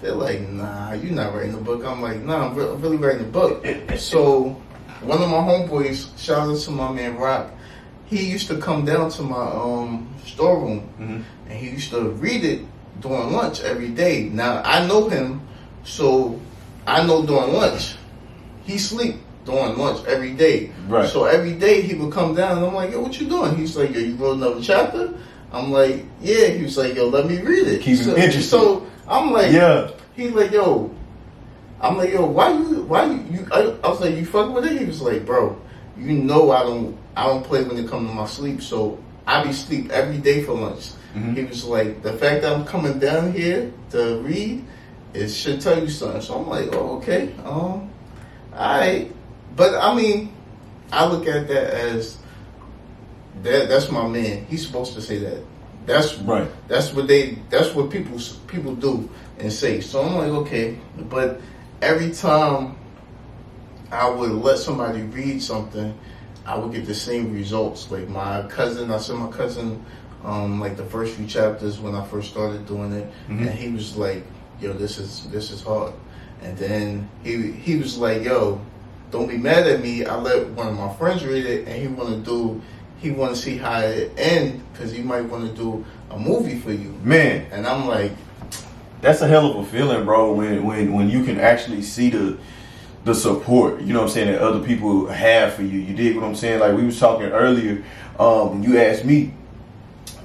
they're 0.00 0.12
like, 0.14 0.40
nah, 0.48 0.92
you're 0.92 1.12
not 1.12 1.34
writing 1.34 1.54
a 1.54 1.58
book. 1.58 1.84
I'm 1.84 2.00
like, 2.00 2.22
nah, 2.22 2.48
I'm, 2.48 2.54
re- 2.54 2.64
I'm 2.70 2.80
really 2.80 2.96
writing 2.96 3.22
a 3.22 3.28
book. 3.28 3.64
so 3.96 4.50
one 5.02 5.22
of 5.22 5.28
my 5.28 5.36
homeboys, 5.36 6.16
shout 6.18 6.48
out 6.48 6.58
to 6.58 6.70
my 6.70 6.90
man 6.92 7.16
Rock, 7.16 7.50
he 8.06 8.28
used 8.30 8.48
to 8.48 8.58
come 8.58 8.84
down 8.84 9.10
to 9.10 9.22
my 9.22 9.36
um 9.52 10.08
storeroom 10.26 10.88
Mhm. 10.98 11.22
and 11.48 11.58
he 11.58 11.70
used 11.70 11.90
to 11.90 12.10
read 12.10 12.44
it 12.44 12.60
during 13.00 13.32
lunch 13.32 13.60
every 13.60 13.88
day. 13.88 14.24
Now 14.30 14.62
I 14.64 14.86
know 14.86 15.08
him, 15.08 15.40
so 15.84 16.40
I 16.86 17.04
know 17.06 17.24
during 17.24 17.52
lunch 17.52 17.96
he 18.64 18.78
sleep 18.78 19.16
during 19.44 19.76
lunch 19.76 20.04
every 20.06 20.32
day. 20.34 20.70
Right. 20.86 21.08
So 21.08 21.24
every 21.24 21.54
day 21.54 21.82
he 21.82 21.94
would 21.94 22.12
come 22.12 22.34
down 22.34 22.58
and 22.58 22.66
I'm 22.66 22.74
like, 22.74 22.90
yo, 22.90 23.00
what 23.00 23.18
you 23.20 23.28
doing? 23.28 23.56
He's 23.56 23.76
like, 23.76 23.92
yo, 23.92 24.00
you 24.00 24.14
wrote 24.14 24.36
another 24.36 24.60
chapter? 24.62 25.14
I'm 25.52 25.72
like, 25.72 26.04
yeah. 26.20 26.48
He 26.48 26.62
was 26.62 26.76
like, 26.76 26.94
yo, 26.94 27.08
let 27.08 27.26
me 27.26 27.40
read 27.40 27.66
it. 27.66 27.82
Keep 27.82 27.98
so, 27.98 28.10
interested. 28.16 28.42
So 28.42 28.86
I'm 29.08 29.32
like, 29.32 29.52
Yeah. 29.52 29.90
He's 30.14 30.32
like, 30.32 30.52
yo. 30.52 30.94
I'm 31.80 31.96
like, 31.96 32.12
yo, 32.12 32.26
why 32.26 32.52
you, 32.52 32.82
why 32.82 33.06
you, 33.06 33.24
you 33.30 33.46
I, 33.50 33.74
I 33.82 33.88
was 33.88 34.00
like, 34.00 34.14
you 34.14 34.26
fucking 34.26 34.52
with 34.52 34.66
it? 34.66 34.78
He 34.78 34.84
was 34.84 35.00
like, 35.00 35.24
bro, 35.24 35.58
you 35.96 36.12
know 36.12 36.50
I 36.50 36.60
don't, 36.62 36.96
I 37.16 37.26
don't 37.26 37.42
play 37.42 37.64
when 37.64 37.78
it 37.78 37.88
comes 37.88 38.08
to 38.10 38.14
my 38.14 38.26
sleep, 38.26 38.60
so 38.60 39.02
I 39.26 39.42
be 39.42 39.52
sleep 39.52 39.90
every 39.90 40.18
day 40.18 40.42
for 40.42 40.52
lunch. 40.52 40.90
Mhm. 41.14 41.36
He 41.36 41.44
was 41.44 41.64
like, 41.64 42.02
the 42.02 42.12
fact 42.12 42.42
that 42.42 42.52
I'm 42.52 42.66
coming 42.66 42.98
down 42.98 43.32
here 43.32 43.72
to 43.92 44.18
read, 44.18 44.62
it 45.14 45.28
should 45.28 45.60
tell 45.60 45.78
you 45.80 45.88
something. 45.88 46.20
So 46.20 46.38
I'm 46.40 46.48
like, 46.48 46.68
oh, 46.74 46.96
okay, 46.98 47.32
um, 47.44 47.90
alright. 48.52 49.12
But 49.56 49.74
I 49.74 49.94
mean, 49.94 50.32
I 50.92 51.06
look 51.06 51.26
at 51.26 51.48
that 51.48 51.70
as 51.74 52.18
that 53.42 53.68
that's 53.68 53.90
my 53.90 54.06
man. 54.06 54.44
He's 54.46 54.66
supposed 54.66 54.94
to 54.94 55.00
say 55.02 55.18
that. 55.18 55.42
That's 55.86 56.18
Right. 56.18 56.48
That's 56.68 56.92
what 56.92 57.08
they. 57.08 57.38
That's 57.48 57.74
what 57.74 57.90
people 57.90 58.18
people 58.46 58.74
do 58.74 59.08
and 59.38 59.52
say. 59.52 59.80
So 59.80 60.02
I'm 60.02 60.14
like, 60.14 60.28
okay, 60.46 60.78
but 61.08 61.40
every 61.80 62.10
time 62.12 62.76
I 63.90 64.08
would 64.08 64.30
let 64.30 64.58
somebody 64.58 65.02
read 65.02 65.42
something, 65.42 65.98
I 66.46 66.56
would 66.58 66.72
get 66.72 66.86
the 66.86 66.94
same 66.94 67.32
results. 67.32 67.90
Like 67.90 68.08
my 68.08 68.42
cousin, 68.48 68.90
I 68.90 68.98
sent 68.98 69.18
my 69.18 69.30
cousin 69.30 69.84
um, 70.22 70.60
like 70.60 70.76
the 70.76 70.84
first 70.84 71.14
few 71.14 71.26
chapters 71.26 71.80
when 71.80 71.94
I 71.94 72.04
first 72.06 72.30
started 72.30 72.66
doing 72.66 72.92
it, 72.92 73.10
Mhm. 73.28 73.40
and 73.48 73.50
he 73.50 73.70
was 73.70 73.96
like, 73.96 74.22
"Yo, 74.60 74.72
this 74.72 74.98
is 74.98 75.28
this 75.30 75.50
is 75.50 75.62
hard." 75.62 75.92
And 76.42 76.56
then 76.56 77.08
he 77.22 77.52
he 77.52 77.76
was 77.76 77.98
like, 77.98 78.22
"Yo, 78.22 78.60
don't 79.10 79.28
be 79.28 79.36
mad 79.36 79.66
at 79.66 79.82
me. 79.82 80.04
I 80.04 80.16
let 80.16 80.48
one 80.50 80.68
of 80.68 80.76
my 80.76 80.92
friends 80.94 81.24
read 81.24 81.46
it, 81.46 81.66
and 81.68 81.80
he 81.80 81.88
want 81.88 82.10
to 82.10 82.18
do." 82.18 82.60
He 83.00 83.10
want 83.10 83.34
to 83.34 83.40
see 83.40 83.56
how 83.56 83.80
it 83.80 84.12
end 84.18 84.62
because 84.74 84.92
he 84.92 85.00
might 85.00 85.22
want 85.22 85.48
to 85.48 85.56
do 85.56 85.86
a 86.10 86.18
movie 86.18 86.58
for 86.58 86.70
you. 86.70 86.94
Man, 87.02 87.46
And 87.50 87.66
I'm 87.66 87.88
like, 87.88 88.12
that's 89.00 89.22
a 89.22 89.26
hell 89.26 89.50
of 89.50 89.56
a 89.56 89.64
feeling, 89.64 90.04
bro. 90.04 90.34
When 90.34 90.64
when 90.64 90.92
when 90.92 91.08
you 91.08 91.24
can 91.24 91.40
actually 91.40 91.82
see 91.82 92.10
the 92.10 92.36
the 93.04 93.14
support, 93.14 93.80
you 93.80 93.92
know 93.94 94.00
what 94.00 94.08
I'm 94.08 94.12
saying, 94.12 94.32
that 94.32 94.42
other 94.42 94.60
people 94.60 95.06
have 95.06 95.54
for 95.54 95.62
you. 95.62 95.78
You 95.80 95.94
dig 95.94 96.16
what 96.16 96.24
I'm 96.24 96.34
saying? 96.34 96.60
Like 96.60 96.76
we 96.76 96.84
was 96.84 96.98
talking 97.00 97.26
earlier, 97.26 97.82
um, 98.18 98.62
you 98.62 98.78
asked 98.78 99.04
me 99.04 99.32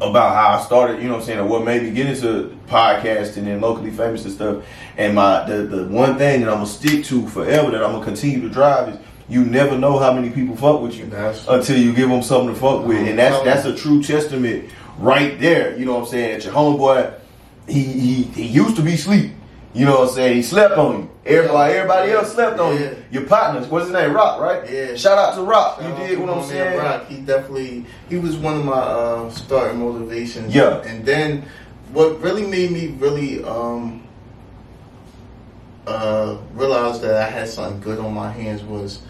about 0.01 0.36
how 0.36 0.58
I 0.60 0.65
started, 0.65 1.01
you 1.01 1.08
know 1.08 1.13
what 1.15 1.21
I'm 1.21 1.25
saying, 1.25 1.39
or 1.39 1.45
what 1.45 1.63
made 1.63 1.84
me 1.84 1.91
get 1.91 2.08
into 2.08 2.58
podcasting 2.67 3.47
and 3.47 3.62
locally 3.62 3.91
famous 3.91 4.23
and 4.25 4.34
stuff. 4.34 4.63
And 4.97 5.15
my 5.15 5.43
the, 5.45 5.63
the 5.63 5.88
one 5.88 6.17
thing 6.17 6.41
that 6.41 6.49
I'm 6.49 6.55
gonna 6.58 6.67
stick 6.67 7.05
to 7.05 7.27
forever 7.29 7.71
that 7.71 7.84
I'm 7.84 7.91
gonna 7.93 8.05
continue 8.05 8.41
to 8.41 8.49
drive 8.49 8.89
is 8.89 8.99
you 9.27 9.43
never 9.43 9.77
know 9.77 9.97
how 9.97 10.13
many 10.13 10.29
people 10.29 10.55
fuck 10.55 10.81
with 10.81 10.95
you 10.95 11.05
That's- 11.08 11.45
until 11.47 11.77
you 11.77 11.93
give 11.93 12.10
them 12.10 12.21
something 12.21 12.53
to 12.53 12.60
fuck 12.60 12.86
with, 12.86 13.08
and 13.08 13.17
that's 13.17 13.43
that's 13.43 13.65
a 13.65 13.75
true 13.75 14.03
testament 14.03 14.69
right 14.99 15.39
there. 15.39 15.77
You 15.77 15.86
know 15.86 15.93
what 15.93 16.01
I'm 16.01 16.08
saying? 16.08 16.38
That 16.39 16.45
your 16.45 16.53
homeboy, 16.53 17.13
he 17.67 17.81
he 17.84 18.23
he 18.23 18.47
used 18.47 18.75
to 18.75 18.81
be 18.81 18.97
sleep. 18.97 19.31
You 19.73 19.86
know 19.86 19.99
what 19.99 20.10
I'm 20.10 20.15
saying? 20.15 20.36
He 20.38 20.43
slept 20.43 20.77
on 20.77 20.93
you. 20.99 21.10
Everybody, 21.25 21.73
everybody 21.73 22.11
else 22.11 22.33
slept 22.33 22.59
on 22.59 22.75
Yeah. 22.75 22.81
you. 22.81 22.97
Your 23.11 23.23
partners, 23.23 23.67
what's 23.67 23.85
his 23.85 23.93
name? 23.93 24.13
Rock, 24.13 24.39
right? 24.39 24.61
Yeah. 24.71 24.95
Shout 24.95 25.17
out 25.17 25.33
to 25.35 25.41
Rock. 25.41 25.81
Shout 25.81 25.99
you 25.99 26.07
did 26.07 26.19
what 26.19 26.29
I'm 26.29 26.43
saying? 26.43 26.77
Rock. 26.77 27.07
He 27.07 27.17
definitely 27.17 27.85
he 28.09 28.17
was 28.17 28.38
one 28.38 28.57
of 28.57 28.65
my 28.65 28.73
uh, 28.73 29.29
starting 29.31 29.79
motivations. 29.79 30.53
Yeah. 30.53 30.81
And 30.83 31.03
then 31.03 31.45
what 31.93 32.21
really 32.21 32.45
made 32.45 32.71
me 32.71 32.88
really 32.99 33.43
um, 33.43 34.03
uh, 35.88 36.38
realize 36.53 37.01
that 37.01 37.15
I 37.15 37.27
had 37.27 37.47
something 37.49 37.81
good 37.81 37.97
on 37.97 38.13
my 38.13 38.31
hands 38.31 38.61
was 38.61 39.01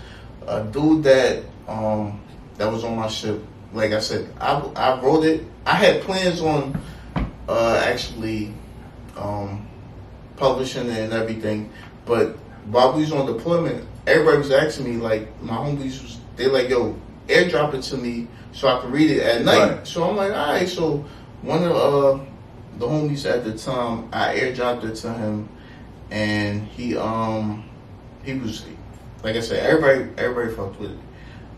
a 0.47 0.63
dude 0.63 1.03
that 1.03 1.43
um, 1.67 2.21
that 2.57 2.71
was 2.71 2.85
on 2.85 2.95
my 2.95 3.07
ship. 3.09 3.43
Like 3.73 3.91
I 3.91 3.99
said, 3.99 4.31
I, 4.39 4.53
I 4.77 5.01
wrote 5.01 5.25
it. 5.25 5.43
I 5.65 5.73
had 5.73 6.01
plans 6.03 6.39
on 6.41 6.79
uh, 7.49 7.83
actually 7.85 8.53
um, 9.17 9.67
publishing 10.37 10.87
it 10.89 10.97
and 10.99 11.13
everything, 11.13 11.69
but 12.05 12.37
while 12.69 12.93
we 12.93 13.01
was 13.01 13.11
on 13.11 13.25
deployment, 13.25 13.87
everybody 14.07 14.37
was 14.37 14.51
asking 14.51 14.85
me 14.85 14.97
like 14.97 15.41
my 15.41 15.55
homies 15.55 16.01
was 16.01 16.17
they 16.35 16.47
like 16.47 16.69
yo 16.69 16.95
airdrop 17.27 17.73
it 17.73 17.81
to 17.83 17.97
me 17.97 18.27
so 18.51 18.67
I 18.67 18.79
could 18.81 18.91
read 18.91 19.09
it 19.11 19.21
at 19.21 19.43
night. 19.43 19.57
Right. 19.77 19.87
So 19.87 20.03
I'm 20.09 20.15
like 20.15 20.31
all 20.31 20.53
right. 20.53 20.67
So 20.67 21.05
one 21.41 21.63
of 21.63 21.71
uh, 21.71 22.23
the 22.77 22.85
homies 22.87 23.29
at 23.29 23.43
the 23.43 23.57
time, 23.57 24.09
I 24.11 24.35
airdropped 24.35 24.83
it 24.83 24.95
to 24.97 25.13
him, 25.13 25.49
and 26.11 26.67
he 26.67 26.97
um 26.97 27.63
he 28.23 28.33
was 28.33 28.65
like 29.23 29.35
I 29.35 29.39
said, 29.39 29.65
everybody 29.65 30.09
everybody 30.17 30.55
fucked 30.55 30.79
with 30.79 30.91
it. 30.91 30.97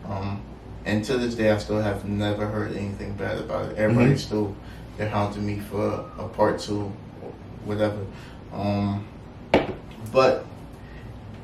Um, 0.08 0.40
and 0.84 1.04
to 1.04 1.18
this 1.18 1.34
day, 1.34 1.50
I 1.50 1.58
still 1.58 1.82
have 1.82 2.08
never 2.08 2.46
heard 2.46 2.74
anything 2.74 3.12
bad 3.14 3.38
about 3.38 3.70
it. 3.70 3.76
Everybody 3.76 4.12
Mhm. 4.12 4.18
still 4.18 4.54
they're 4.96 5.08
hounding 5.08 5.46
me 5.46 5.60
for 5.60 6.04
a 6.18 6.26
part 6.28 6.58
two, 6.58 6.90
whatever. 7.64 7.98
Um, 8.52 9.04
but 10.12 10.44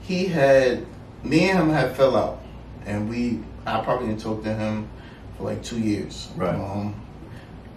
he 0.03 0.27
had 0.27 0.85
me 1.23 1.51
and 1.51 1.59
him 1.59 1.71
had 1.71 1.97
fell 1.97 2.17
out, 2.17 2.43
and 2.87 3.09
we 3.09 3.41
I 3.67 3.81
probably 3.81 4.09
didn't 4.09 4.21
talk 4.21 4.43
to 4.45 4.55
him 4.55 4.89
for 5.37 5.45
like 5.45 5.63
two 5.63 5.79
years. 5.81 6.29
Right. 6.37 6.55
Um, 6.55 6.95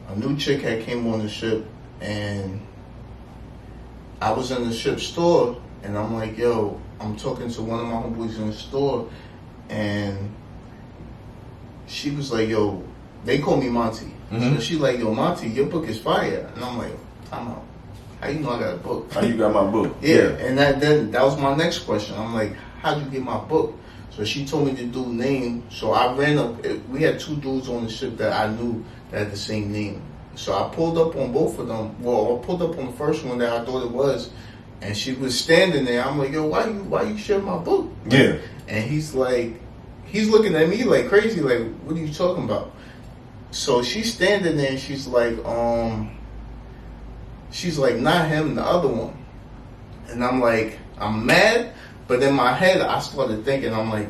a 0.10 0.16
new 0.16 0.38
chick 0.38 0.62
had 0.62 0.82
came 0.84 1.08
on 1.08 1.20
the 1.20 1.30
ship, 1.30 1.66
and 2.02 2.60
I 4.22 4.32
was 4.32 4.52
in 4.52 4.68
the 4.68 4.74
ship 4.74 5.00
store, 5.00 5.62
and 5.84 5.98
I'm 5.98 6.14
like, 6.14 6.38
yo, 6.38 6.80
I'm 7.00 7.16
talking 7.16 7.50
to 7.52 7.62
one 7.62 7.80
of 7.80 7.86
my 7.88 7.94
homeboys 7.94 8.38
in 8.38 8.48
the 8.48 8.54
store, 8.54 9.10
and 9.70 10.34
she 11.88 12.12
was 12.12 12.32
like, 12.32 12.50
yo, 12.50 12.84
they 13.26 13.40
call 13.40 13.58
me 13.58 13.70
Monty. 13.70 14.14
Mhm. 14.32 14.56
So 14.56 14.62
she 14.62 14.76
like, 14.76 15.00
yo, 15.00 15.14
Monty, 15.14 15.48
your 15.50 15.68
book 15.68 15.88
is 15.88 16.00
fire, 16.00 16.50
and 16.56 16.64
I'm 16.64 16.78
like, 16.78 16.94
I'm 17.32 17.48
out. 17.48 17.64
How 18.20 18.30
you 18.30 18.40
know 18.40 18.52
I 18.52 18.60
got 18.60 18.74
a 18.74 18.78
book? 18.78 19.12
How 19.12 19.22
you 19.22 19.38
got 19.38 19.54
my 19.54 19.70
book? 19.70 19.96
Yeah, 20.02 20.30
and 20.40 20.58
that 20.58 20.80
then 20.80 21.12
that 21.12 21.24
was 21.24 21.40
my 21.40 21.56
next 21.56 21.80
question. 21.80 22.18
I'm 22.18 22.34
like, 22.34 22.54
how'd 22.82 23.04
you 23.04 23.10
get 23.10 23.24
my 23.24 23.38
book? 23.38 23.78
So 24.12 24.26
she 24.26 24.46
told 24.46 24.66
me 24.66 24.74
the 24.74 24.86
dude 24.86 25.08
name. 25.10 25.64
So 25.70 25.92
I 25.92 26.16
ran 26.16 26.38
up. 26.38 26.66
We 26.90 27.04
had 27.04 27.20
two 27.20 27.36
dudes 27.36 27.70
on 27.70 27.84
the 27.84 27.90
ship 27.92 28.18
that 28.18 28.34
I 28.34 28.52
knew 28.54 28.84
that 29.12 29.20
had 29.20 29.32
the 29.32 29.38
same 29.38 29.72
name. 29.72 30.02
So 30.36 30.54
I 30.54 30.74
pulled 30.74 30.98
up 30.98 31.16
on 31.16 31.32
both 31.32 31.60
of 31.60 31.68
them. 31.68 32.02
Well, 32.02 32.40
I 32.40 32.46
pulled 32.46 32.62
up 32.62 32.78
on 32.78 32.88
the 32.88 32.94
first 32.94 33.24
one 33.24 33.38
that 33.40 33.52
I 33.52 33.64
thought 33.64 33.86
it 33.86 33.92
was, 33.92 34.32
and 34.82 34.98
she 34.98 35.14
was 35.14 35.38
standing 35.38 35.86
there. 35.86 36.04
I'm 36.04 36.18
like, 36.18 36.32
yo, 36.32 36.48
why 36.48 36.68
you 36.68 36.84
why 36.84 37.04
you 37.04 37.18
share 37.18 37.40
my 37.40 37.58
book? 37.58 37.92
Yeah. 38.10 38.38
And 38.68 38.84
he's 38.90 39.14
like, 39.14 39.60
he's 40.06 40.30
looking 40.30 40.56
at 40.56 40.68
me 40.68 40.84
like 40.84 41.10
crazy, 41.10 41.42
like, 41.42 41.72
what 41.82 41.96
are 41.96 42.00
you 42.00 42.14
talking 42.14 42.46
about? 42.46 42.72
So 43.52 43.82
she's 43.82 44.14
standing 44.14 44.58
there 44.58 44.72
and 44.72 44.80
she's 44.80 45.08
like, 45.08 45.38
um, 45.46 46.12
she's 47.58 47.78
like, 47.80 47.98
not 47.98 48.28
him, 48.28 48.54
the 48.56 48.64
other 48.64 48.88
one. 48.88 49.18
And 50.10 50.24
I'm 50.24 50.40
like, 50.40 50.78
I'm 51.00 51.26
mad, 51.26 51.74
but 52.08 52.22
in 52.22 52.34
my 52.36 52.54
head, 52.54 52.82
I 52.82 53.00
started 53.00 53.44
thinking, 53.44 53.74
I'm 53.74 53.90
like, 53.90 54.10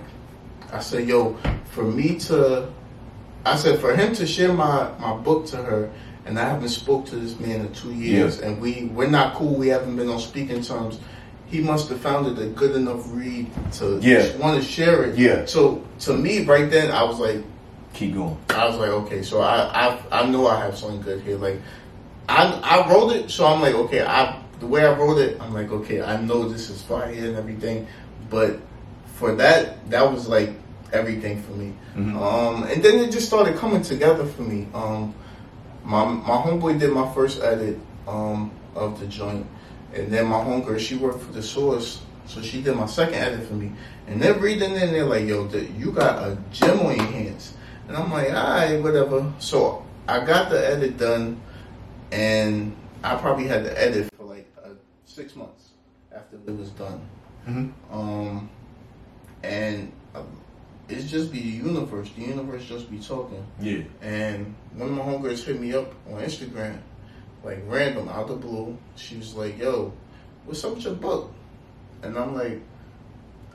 I 0.73 0.79
said, 0.79 1.07
yo, 1.07 1.37
for 1.71 1.83
me 1.83 2.19
to, 2.19 2.69
I 3.45 3.55
said, 3.55 3.79
for 3.79 3.95
him 3.95 4.13
to 4.15 4.27
share 4.27 4.51
my, 4.51 4.91
my 4.99 5.15
book 5.15 5.45
to 5.47 5.57
her, 5.57 5.89
and 6.25 6.37
I 6.37 6.43
haven't 6.49 6.69
spoke 6.69 7.05
to 7.07 7.15
this 7.15 7.39
man 7.39 7.61
in 7.61 7.73
two 7.73 7.93
years, 7.93 8.41
and 8.41 8.59
we, 8.61 8.91
we're 8.93 9.09
not 9.09 9.33
cool, 9.35 9.55
we 9.55 9.69
haven't 9.69 9.95
been 9.95 10.09
on 10.09 10.19
speaking 10.19 10.61
terms, 10.61 10.99
he 11.45 11.61
must 11.61 11.87
have 11.87 12.01
found 12.01 12.27
it 12.27 12.37
a 12.45 12.49
good 12.49 12.75
enough 12.75 13.05
read 13.13 13.49
to 13.73 13.99
Yeah. 14.01 14.35
want 14.35 14.61
to 14.61 14.67
share 14.69 15.05
it. 15.05 15.17
Yeah. 15.17 15.45
So 15.45 15.81
to 15.99 16.13
me, 16.13 16.43
right 16.43 16.69
then, 16.69 16.91
I 16.91 17.03
was 17.03 17.19
like, 17.19 17.41
Keep 17.93 18.13
going. 18.15 18.37
I 18.49 18.67
was 18.67 18.77
like, 18.77 18.89
okay, 18.89 19.23
so 19.23 19.41
I 19.41 19.87
I, 19.87 20.21
I 20.21 20.29
know 20.29 20.45
I 20.45 20.59
have 20.59 20.77
something 20.77 21.01
good 21.01 21.21
here. 21.23 21.37
Like, 21.37 21.59
I 22.29 22.45
I 22.63 22.89
wrote 22.91 23.11
it, 23.15 23.31
so 23.31 23.45
I'm 23.45 23.61
like, 23.61 23.75
okay, 23.75 24.01
I 24.05 24.41
the 24.59 24.67
way 24.67 24.85
I 24.85 24.93
wrote 24.97 25.17
it, 25.19 25.39
I'm 25.39 25.53
like, 25.53 25.71
okay, 25.71 26.01
I 26.01 26.19
know 26.21 26.49
this 26.49 26.69
is 26.69 26.81
funny 26.81 27.17
and 27.19 27.35
everything, 27.37 27.87
but 28.29 28.59
for 29.15 29.35
that, 29.35 29.89
that 29.89 30.11
was 30.11 30.27
like 30.27 30.51
everything 30.93 31.41
for 31.43 31.51
me. 31.51 31.73
Mhm. 31.95 32.15
Um, 32.19 32.63
and 32.63 32.81
then 32.83 32.99
it 32.99 33.11
just 33.11 33.27
started 33.27 33.55
coming 33.57 33.81
together 33.81 34.25
for 34.25 34.41
me. 34.43 34.67
Um, 34.73 35.13
my 35.83 36.05
my 36.05 36.35
homeboy 36.37 36.79
did 36.79 36.91
my 36.91 37.11
first 37.13 37.41
edit 37.41 37.79
um 38.07 38.51
of 38.75 38.99
the 38.99 39.05
joint, 39.07 39.45
and 39.93 40.11
then 40.11 40.25
my 40.27 40.37
homegirl 40.37 40.79
she 40.79 40.95
worked 40.95 41.21
for 41.23 41.31
the 41.31 41.41
source, 41.43 42.01
so 42.25 42.41
she 42.41 42.61
did 42.61 42.75
my 42.75 42.85
second 42.87 43.15
edit 43.15 43.47
for 43.47 43.53
me. 43.53 43.71
And 44.07 44.21
they're 44.21 44.33
reading 44.39 44.71
it 44.71 44.83
and 44.83 44.93
they're 44.93 45.05
like, 45.05 45.25
yo, 45.27 45.47
th- 45.47 45.69
you 45.77 45.91
got 45.91 46.23
a 46.23 46.37
gem 46.53 46.79
on 46.79 46.95
your 46.95 47.05
hands. 47.05 47.53
And 47.89 47.97
I'm 47.97 48.09
like, 48.11 48.29
alright, 48.29 48.81
whatever. 48.81 49.33
So 49.39 49.83
I 50.07 50.23
got 50.25 50.49
the 50.49 50.65
edit 50.65 50.97
done, 50.97 51.41
and 52.11 52.75
I 53.03 53.15
probably 53.15 53.47
had 53.47 53.63
to 53.63 53.79
edit 53.81 54.09
for 54.15 54.23
like 54.23 54.51
uh, 54.63 54.69
six 55.05 55.35
months 55.35 55.69
after 56.13 56.37
it 56.37 56.57
was 56.57 56.69
done. 56.71 57.01
Mhm. 57.47 57.71
Um, 57.91 58.49
and 59.43 59.91
uh, 60.15 60.21
it's 60.89 61.09
just 61.09 61.31
be 61.31 61.39
the 61.39 61.47
universe. 61.67 62.09
The 62.15 62.23
universe 62.23 62.65
just 62.65 62.89
be 62.89 62.99
talking. 62.99 63.45
Yeah. 63.59 63.83
And 64.01 64.55
one 64.73 64.89
of 64.89 64.95
my 64.95 65.03
homegirls 65.03 65.43
hit 65.43 65.59
me 65.59 65.73
up 65.73 65.93
on 66.09 66.21
Instagram, 66.21 66.79
like 67.43 67.59
random 67.67 68.09
out 68.09 68.27
the 68.27 68.35
blue. 68.35 68.77
She 68.95 69.17
was 69.17 69.35
like, 69.35 69.57
"Yo, 69.59 69.93
what's 70.45 70.63
up 70.63 70.75
with 70.75 70.83
your 70.83 70.95
book?" 70.95 71.31
And 72.03 72.17
I'm 72.17 72.35
like, 72.35 72.61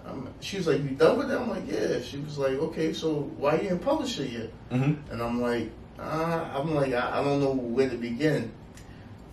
I'm, 0.05 0.29
she 0.41 0.57
was 0.59 0.67
like, 0.67 0.83
"You 0.83 0.91
done 0.91 1.19
with 1.19 1.31
it?" 1.31 1.39
I'm 1.39 1.49
like, 1.49 1.71
"Yeah." 1.71 2.01
She 2.01 2.19
was 2.19 2.39
like, 2.39 2.55
"Okay, 2.55 2.93
so 2.93 3.31
why 3.37 3.55
you 3.57 3.63
didn't 3.69 3.81
publish 3.81 4.19
it 4.21 4.31
yet?" 4.31 4.51
Mm-hmm. 4.71 5.13
And 5.13 5.23
I'm 5.23 5.41
like, 5.41 5.71
uh, 6.03 6.51
I'm 6.59 6.75
like, 6.75 6.93
I, 6.93 7.21
I 7.21 7.25
don't 7.25 7.41
know 7.41 7.53
where 7.53 7.89
to 7.89 7.97
begin. 7.97 8.53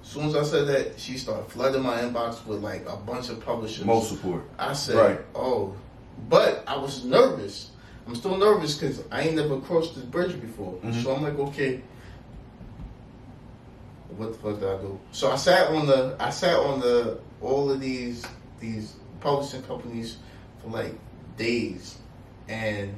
As 0.01 0.07
soon 0.09 0.25
as 0.27 0.35
I 0.35 0.43
said 0.43 0.67
that, 0.67 0.99
she 0.99 1.17
started 1.17 1.51
flooding 1.51 1.83
my 1.83 1.97
inbox 2.01 2.45
with 2.45 2.63
like 2.63 2.85
a 2.87 2.95
bunch 2.95 3.29
of 3.29 3.43
publishers. 3.43 3.85
Most 3.85 4.09
support. 4.09 4.43
I 4.57 4.73
said, 4.73 4.95
Right. 4.95 5.19
oh, 5.35 5.75
but 6.29 6.63
I 6.67 6.77
was 6.77 7.03
nervous. 7.05 7.71
I'm 8.07 8.15
still 8.15 8.37
nervous 8.37 8.75
because 8.77 9.03
I 9.11 9.21
ain't 9.21 9.35
never 9.35 9.59
crossed 9.59 9.95
this 9.95 10.03
bridge 10.05 10.39
before. 10.41 10.73
Mhm. 10.83 11.03
So 11.03 11.13
I'm 11.15 11.21
like, 11.23 11.37
okay, 11.37 11.81
what 14.17 14.31
the 14.33 14.37
fuck 14.39 14.59
did 14.59 14.67
I 14.69 14.77
do? 14.77 14.99
So 15.11 15.31
I 15.31 15.35
sat 15.35 15.67
on 15.69 15.85
the, 15.85 16.15
I 16.19 16.29
sat 16.29 16.55
on 16.57 16.79
the, 16.79 17.19
all 17.41 17.69
of 17.71 17.79
these, 17.79 18.25
these 18.59 18.95
publishing 19.19 19.61
companies 19.63 20.17
for 20.61 20.69
like 20.69 20.93
days, 21.37 21.97
and 22.47 22.93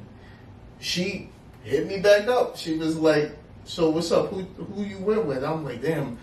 she 0.80 1.28
hit 1.62 1.86
me 1.86 1.98
back 1.98 2.26
up. 2.28 2.56
She 2.56 2.76
was 2.78 2.96
like, 2.96 3.36
so 3.64 3.90
what's 3.90 4.10
up? 4.12 4.28
Who, 4.30 4.42
who 4.42 4.82
you 4.84 4.98
went 4.98 5.24
with? 5.26 5.44
I'm 5.44 5.64
like, 5.64 5.80
damn. 5.82 6.18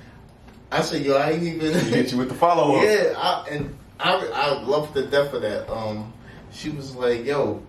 I 0.71 0.81
said, 0.81 1.03
yo, 1.03 1.15
I 1.15 1.31
ain't 1.31 1.43
even. 1.43 1.73
Hit 1.73 2.11
you 2.11 2.17
with 2.19 2.29
the 2.29 2.35
follow 2.35 2.75
up. 2.77 2.83
Yeah, 2.85 3.13
I, 3.17 3.47
and 3.49 3.75
I 3.99 4.13
I 4.33 4.61
love 4.61 4.93
the 4.93 5.03
death 5.03 5.33
of 5.33 5.41
that. 5.41 5.71
Um, 5.71 6.13
she 6.51 6.69
was 6.69 6.95
like, 6.95 7.25
"Yo, 7.25 7.61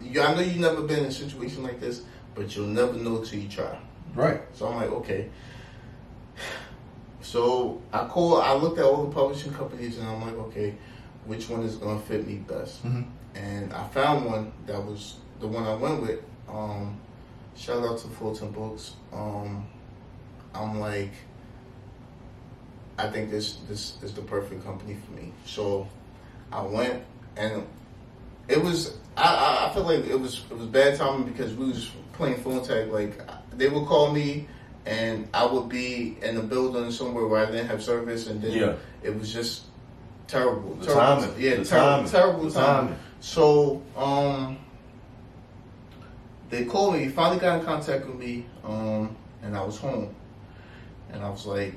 you, 0.00 0.20
I 0.22 0.34
know 0.34 0.40
you 0.40 0.60
never 0.60 0.82
been 0.82 1.00
in 1.00 1.04
a 1.06 1.12
situation 1.12 1.62
like 1.62 1.80
this, 1.80 2.02
but 2.34 2.54
you'll 2.54 2.66
never 2.68 2.92
know 2.94 3.24
till 3.24 3.38
you 3.40 3.48
try." 3.48 3.76
Right. 4.14 4.40
So 4.54 4.68
I'm 4.68 4.76
like, 4.76 4.90
okay. 4.90 5.30
So 7.22 7.80
I 7.92 8.06
call. 8.06 8.40
I 8.40 8.52
looked 8.54 8.78
at 8.78 8.84
all 8.84 9.04
the 9.04 9.12
publishing 9.14 9.52
companies, 9.52 9.98
and 9.98 10.06
I'm 10.06 10.20
like, 10.22 10.34
okay, 10.34 10.74
which 11.24 11.48
one 11.48 11.62
is 11.62 11.76
gonna 11.76 12.00
fit 12.00 12.26
me 12.26 12.36
best? 12.36 12.84
Mhm. 12.84 13.06
And 13.34 13.72
I 13.72 13.86
found 13.88 14.26
one 14.26 14.52
that 14.66 14.82
was 14.82 15.16
the 15.40 15.46
one 15.46 15.64
I 15.64 15.74
went 15.74 16.02
with. 16.02 16.20
Um, 16.48 17.00
shout 17.56 17.84
out 17.84 17.98
to 17.98 18.08
Fulton 18.08 18.50
Books. 18.50 18.94
Um, 19.12 19.66
I'm 20.54 20.78
like, 20.80 21.12
I 22.98 23.08
think 23.08 23.30
this 23.30 23.56
this 23.68 23.96
is 24.02 24.12
the 24.12 24.22
perfect 24.22 24.64
company 24.64 24.96
for 25.06 25.12
me. 25.12 25.32
So 25.46 25.88
I 26.52 26.62
went, 26.62 27.02
and 27.36 27.66
it 28.48 28.62
was. 28.62 28.96
I, 29.16 29.22
I, 29.24 29.68
I 29.70 29.74
feel 29.74 29.84
like 29.84 30.06
it 30.06 30.18
was 30.18 30.44
it 30.50 30.56
was 30.56 30.66
bad 30.66 30.96
timing 30.98 31.24
because 31.26 31.54
we 31.54 31.66
was 31.68 31.90
playing 32.12 32.36
phone 32.42 32.64
tag. 32.64 32.88
Like 32.90 33.20
they 33.56 33.68
would 33.68 33.86
call 33.86 34.12
me, 34.12 34.46
and 34.86 35.28
I 35.34 35.44
would 35.46 35.68
be 35.68 36.18
in 36.22 36.36
a 36.36 36.42
building 36.42 36.90
somewhere 36.90 37.26
where 37.26 37.46
I 37.46 37.50
didn't 37.50 37.68
have 37.68 37.82
service, 37.82 38.26
and 38.26 38.40
then 38.42 38.52
Yeah. 38.52 38.74
it 39.02 39.18
was 39.18 39.32
just 39.32 39.62
terrible. 40.28 40.74
The 40.76 40.86
terrible 40.86 41.22
timing. 41.26 41.40
Yeah, 41.40 41.56
The 41.56 41.64
terrible, 41.64 41.90
timing. 41.96 42.10
terrible 42.10 42.50
timing. 42.50 42.86
timing. 42.88 42.98
So, 43.20 43.82
um, 43.96 44.58
they 46.52 46.66
called 46.66 46.94
me. 46.94 47.08
Finally 47.08 47.40
got 47.40 47.60
in 47.60 47.64
contact 47.64 48.06
with 48.06 48.16
me, 48.16 48.44
um, 48.62 49.16
and 49.42 49.56
I 49.56 49.64
was 49.64 49.78
home, 49.78 50.14
and 51.10 51.22
I 51.22 51.30
was 51.30 51.46
like, 51.46 51.74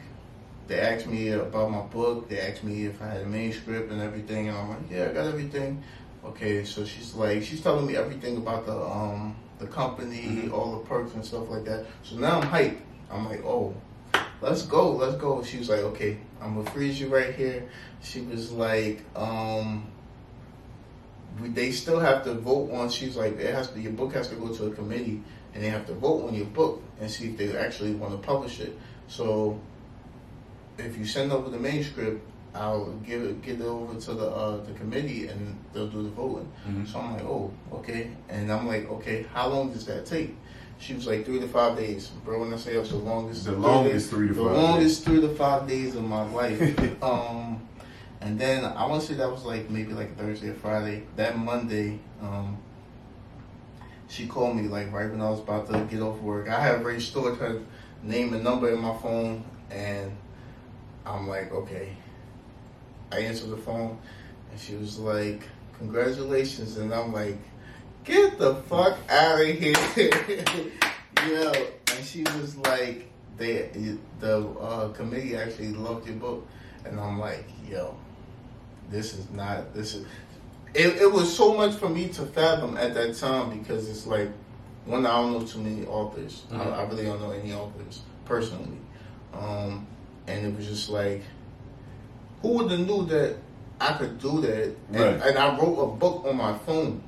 they 0.67 0.79
asked 0.81 1.07
me 1.07 1.29
about 1.29 1.71
my 1.71 1.81
book. 1.83 2.27
They 2.27 2.41
asked 2.41 2.63
me 2.63 2.85
if 2.85 3.01
I 3.01 3.07
had 3.07 3.21
a 3.21 3.25
manuscript 3.25 3.89
and 3.89 4.01
everything, 4.01 4.49
and 4.49 4.57
I'm 4.57 4.69
like, 4.69 4.91
yeah, 4.91 5.09
I 5.09 5.13
got 5.13 5.27
everything. 5.27 5.81
Okay, 6.25 6.65
so 6.65 6.83
she's 6.83 7.13
like, 7.13 7.41
she's 7.41 7.61
telling 7.61 7.88
me 7.88 7.95
everything 7.95 8.35
about 8.35 8.65
the 8.65 8.77
um 8.77 9.38
the 9.59 9.67
company, 9.67 10.49
all 10.49 10.77
the 10.77 10.85
perks 10.85 11.13
and 11.13 11.23
stuff 11.23 11.49
like 11.49 11.63
that. 11.63 11.85
So 12.03 12.17
now 12.17 12.41
I'm 12.41 12.47
hyped. 12.47 12.81
I'm 13.09 13.29
like, 13.29 13.45
oh, 13.45 13.73
let's 14.41 14.63
go, 14.63 14.91
let's 14.91 15.15
go. 15.15 15.41
She 15.41 15.57
was 15.57 15.69
like, 15.69 15.79
okay, 15.91 16.17
I'm 16.41 16.55
gonna 16.55 16.69
freeze 16.71 16.99
you 16.99 17.07
right 17.07 17.33
here. 17.33 17.69
She 18.01 18.19
was 18.19 18.51
like, 18.51 19.05
um, 19.15 19.88
they 21.39 21.71
still 21.71 21.99
have 21.99 22.23
to 22.23 22.33
vote 22.33 22.71
on. 22.71 22.89
She's 22.89 23.15
like, 23.15 23.37
it 23.39 23.53
has 23.53 23.69
to, 23.71 23.79
your 23.79 23.91
book 23.93 24.13
has 24.13 24.27
to 24.29 24.35
go 24.35 24.49
to 24.49 24.67
a 24.67 24.71
committee, 24.71 25.21
and 25.53 25.63
they 25.63 25.69
have 25.69 25.85
to 25.87 25.93
vote 25.93 26.27
on 26.27 26.33
your 26.33 26.45
book 26.47 26.81
and 26.99 27.09
see 27.09 27.29
if 27.29 27.37
they 27.37 27.55
actually 27.57 27.93
want 27.93 28.13
to 28.13 28.17
publish 28.25 28.59
it. 28.59 28.77
So, 29.07 29.59
if 30.77 30.97
you 30.97 31.05
send 31.05 31.31
over 31.31 31.49
the 31.49 31.57
manuscript, 31.59 32.21
I'll 32.53 32.91
give 33.05 33.21
it 33.21 33.41
get 33.41 33.59
it 33.59 33.65
over 33.65 33.99
to 33.99 34.13
the 34.13 34.27
uh, 34.29 34.63
the 34.63 34.71
committee, 34.73 35.27
and 35.27 35.57
they'll 35.73 35.87
do 35.87 36.03
the 36.03 36.09
voting. 36.09 36.49
Mhm. 36.67 36.87
So 36.87 36.99
I'm 36.99 37.13
like, 37.13 37.23
oh, 37.23 37.51
okay. 37.73 38.11
And 38.29 38.49
I'm 38.51 38.65
like, 38.65 38.89
okay, 38.89 39.25
how 39.33 39.49
long 39.49 39.71
does 39.73 39.85
that 39.87 40.05
take? 40.05 40.33
She 40.79 40.93
was 40.93 41.05
like 41.07 41.25
three 41.25 41.39
to 41.39 41.47
five 41.47 41.77
days, 41.77 42.07
bro. 42.23 42.39
When 42.39 42.53
I 42.53 42.57
say 42.57 42.73
it's 42.75 42.89
the 42.89 42.97
longest, 42.97 43.45
The 43.45 43.51
longest 43.53 43.93
days- 43.93 44.09
three 44.09 44.27
to 44.29 44.33
the 44.33 44.43
five 44.43 44.51
longest 44.57 45.03
three 45.05 45.21
to 45.21 45.29
five 45.35 45.67
days 45.67 45.95
of 45.95 46.03
my 46.03 46.23
life. 46.31 46.59
um, 47.03 47.61
and 48.25 48.39
then 48.39 48.65
I 48.65 48.88
want 48.88 49.03
to 49.03 49.07
say 49.07 49.13
that 49.13 49.31
was 49.31 49.43
like 49.43 49.69
maybe 49.69 49.93
like 49.93 50.17
Thursday 50.17 50.49
or 50.49 50.55
Friday. 50.55 51.03
That 51.15 51.38
Monday, 51.38 51.99
um, 52.19 52.57
she 54.07 54.25
called 54.25 54.57
me 54.57 54.63
like 54.63 54.91
right 54.91 55.11
when 55.11 55.21
I 55.21 55.29
was 55.29 55.41
about 55.41 55.71
to 55.71 55.79
get 55.81 56.01
off 56.01 56.19
work. 56.21 56.49
I 56.49 56.59
had 56.59 56.81
already 56.81 57.01
stored 57.01 57.38
her 57.38 57.61
name 58.01 58.33
and 58.33 58.43
number 58.43 58.73
in 58.73 58.79
my 58.79 58.97
phone, 58.97 59.45
and 59.69 60.11
I'm 61.05 61.27
like, 61.27 61.51
okay. 61.51 61.95
I 63.11 63.19
answered 63.19 63.51
the 63.51 63.57
phone, 63.57 63.99
and 64.51 64.59
she 64.59 64.73
was 64.73 64.97
like, 64.97 65.43
"Congratulations!" 65.77 66.77
And 66.77 66.91
I'm 66.91 67.13
like, 67.13 67.38
"Get 68.03 68.39
the 68.39 68.55
fuck 68.55 68.97
out 69.07 69.39
of 69.39 69.47
here!" 69.47 69.75
Yo, 71.29 71.51
and 71.95 72.03
she 72.03 72.23
was 72.23 72.57
like, 72.57 73.07
"They, 73.38 73.69
the 74.19 74.39
uh, 74.59 74.89
committee 74.89 75.38
actually 75.38 75.73
loved 75.73 76.07
your 76.07 76.15
book," 76.15 76.47
and 76.83 76.99
I'm 76.99 77.19
like, 77.19 77.45
"Yo, 77.69 77.95
this 78.89 79.13
is 79.13 79.29
not 79.31 79.73
this 79.73 79.95
is." 79.95 80.05
It, 80.73 81.01
it 81.01 81.11
was 81.11 81.33
so 81.33 81.53
much 81.55 81.73
for 81.75 81.87
me 81.87 82.09
to 82.09 82.25
fathom 82.25 82.75
at 82.75 82.93
that 82.95 83.15
time 83.15 83.57
because 83.57 83.89
it's 83.89 84.05
like, 84.05 84.29
one, 84.83 85.05
I 85.05 85.11
don't 85.21 85.31
know 85.31 85.47
too 85.47 85.59
many 85.59 85.85
authors. 85.85 86.43
I, 86.51 86.63
I 86.63 86.83
really 86.83 87.05
don't 87.05 87.21
know 87.21 87.31
any 87.31 87.53
authors 87.53 88.01
personally, 88.25 88.77
um, 89.33 89.87
and 90.27 90.45
it 90.45 90.53
was 90.55 90.67
just 90.67 90.89
like, 90.89 91.23
who 92.41 92.49
would 92.57 92.71
have 92.71 92.81
knew 92.81 93.05
that 93.05 93.37
I 93.79 93.93
could 93.93 94.19
do 94.19 94.41
that? 94.41 94.75
And, 94.89 94.95
Right. 94.95 95.21
and 95.29 95.37
I 95.37 95.57
wrote 95.57 95.79
a 95.79 95.87
book 95.95 96.25
on 96.27 96.35
my 96.35 96.57
phone, 96.59 97.01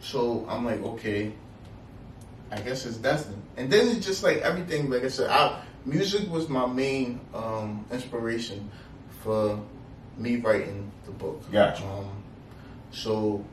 so 0.00 0.44
I'm 0.48 0.64
like, 0.64 0.82
okay, 0.82 1.32
I 2.50 2.60
guess 2.60 2.84
it's 2.86 2.96
destined. 2.96 3.42
And 3.56 3.70
then 3.70 3.88
it's 3.88 4.04
just 4.04 4.22
like 4.24 4.38
everything. 4.38 4.90
Like 4.90 5.04
I 5.04 5.08
said, 5.08 5.30
I, 5.30 5.60
music 5.84 6.28
was 6.30 6.48
my 6.48 6.66
main 6.66 7.20
um, 7.32 7.84
inspiration 7.92 8.70
for 9.22 9.60
me 10.16 10.36
writing 10.36 10.90
the 11.06 11.12
book. 11.12 11.50
Gotcha. 11.50 11.84
Um, 11.84 12.22
so 12.90 13.44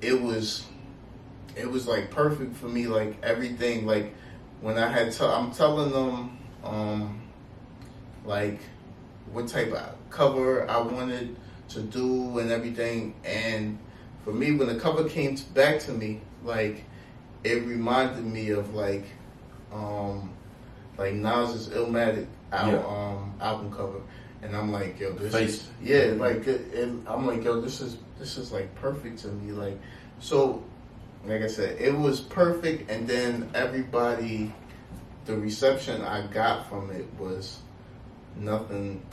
it 0.00 0.20
was, 0.20 0.64
it 1.56 1.70
was 1.70 1.86
like 1.86 2.10
perfect 2.10 2.56
for 2.56 2.66
me. 2.66 2.86
Like 2.86 3.16
everything. 3.22 3.86
Like 3.86 4.14
when 4.60 4.78
I 4.78 4.88
had, 4.88 5.12
to, 5.12 5.26
I'm 5.26 5.50
telling 5.52 5.92
them, 5.92 6.38
um, 6.64 7.22
like 8.24 8.58
what 9.32 9.48
type 9.48 9.72
of 9.72 9.94
cover 10.10 10.68
I 10.70 10.78
wanted 10.78 11.36
to 11.70 11.80
do 11.80 12.38
and 12.38 12.50
everything. 12.50 13.14
And 13.24 13.78
for 14.24 14.32
me, 14.32 14.52
when 14.52 14.68
the 14.68 14.76
cover 14.80 15.08
came 15.08 15.34
t- 15.36 15.44
back 15.54 15.80
to 15.80 15.92
me, 15.92 16.20
like 16.44 16.84
it 17.44 17.64
reminded 17.64 18.24
me 18.24 18.50
of 18.50 18.74
like, 18.74 19.04
um, 19.72 20.30
like 20.98 21.14
Nas's 21.14 21.68
Illmatic 21.68 22.26
Yeah. 22.52 22.78
um, 22.86 23.34
album 23.40 23.70
cover. 23.70 24.00
And 24.46 24.56
I'm 24.56 24.70
like, 24.70 25.00
yo, 25.00 25.12
this 25.12 25.32
Face. 25.32 25.54
is 25.54 25.68
yeah, 25.82 26.14
like 26.16 26.46
it, 26.46 26.72
I'm 27.08 27.26
like, 27.26 27.42
yo, 27.42 27.60
this 27.60 27.80
is 27.80 27.98
this 28.16 28.38
is 28.38 28.52
like 28.52 28.72
perfect 28.76 29.18
to 29.20 29.28
me. 29.28 29.50
Like, 29.50 29.76
so, 30.20 30.62
like 31.24 31.42
I 31.42 31.48
said, 31.48 31.80
it 31.80 31.90
was 31.90 32.20
perfect. 32.20 32.88
And 32.88 33.08
then 33.08 33.50
everybody, 33.54 34.52
the 35.24 35.36
reception 35.36 36.00
I 36.02 36.28
got 36.28 36.68
from 36.68 36.92
it 36.92 37.06
was 37.18 37.58
nothing 38.36 39.04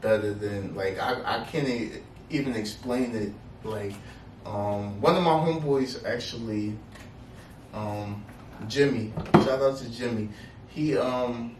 better 0.00 0.32
than 0.32 0.74
like 0.74 0.98
I, 0.98 1.40
I 1.40 1.44
can't 1.44 1.92
even 2.30 2.56
explain 2.56 3.14
it. 3.14 3.32
Like, 3.62 3.92
um, 4.46 4.98
one 5.02 5.14
of 5.14 5.22
my 5.22 5.32
homeboys 5.32 6.06
actually, 6.06 6.74
um, 7.74 8.24
Jimmy, 8.66 9.12
shout 9.34 9.60
out 9.60 9.76
to 9.76 9.90
Jimmy. 9.90 10.30
He 10.68 10.96
um 10.96 11.54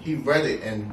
he 0.00 0.14
read 0.14 0.46
it 0.46 0.62
and 0.62 0.90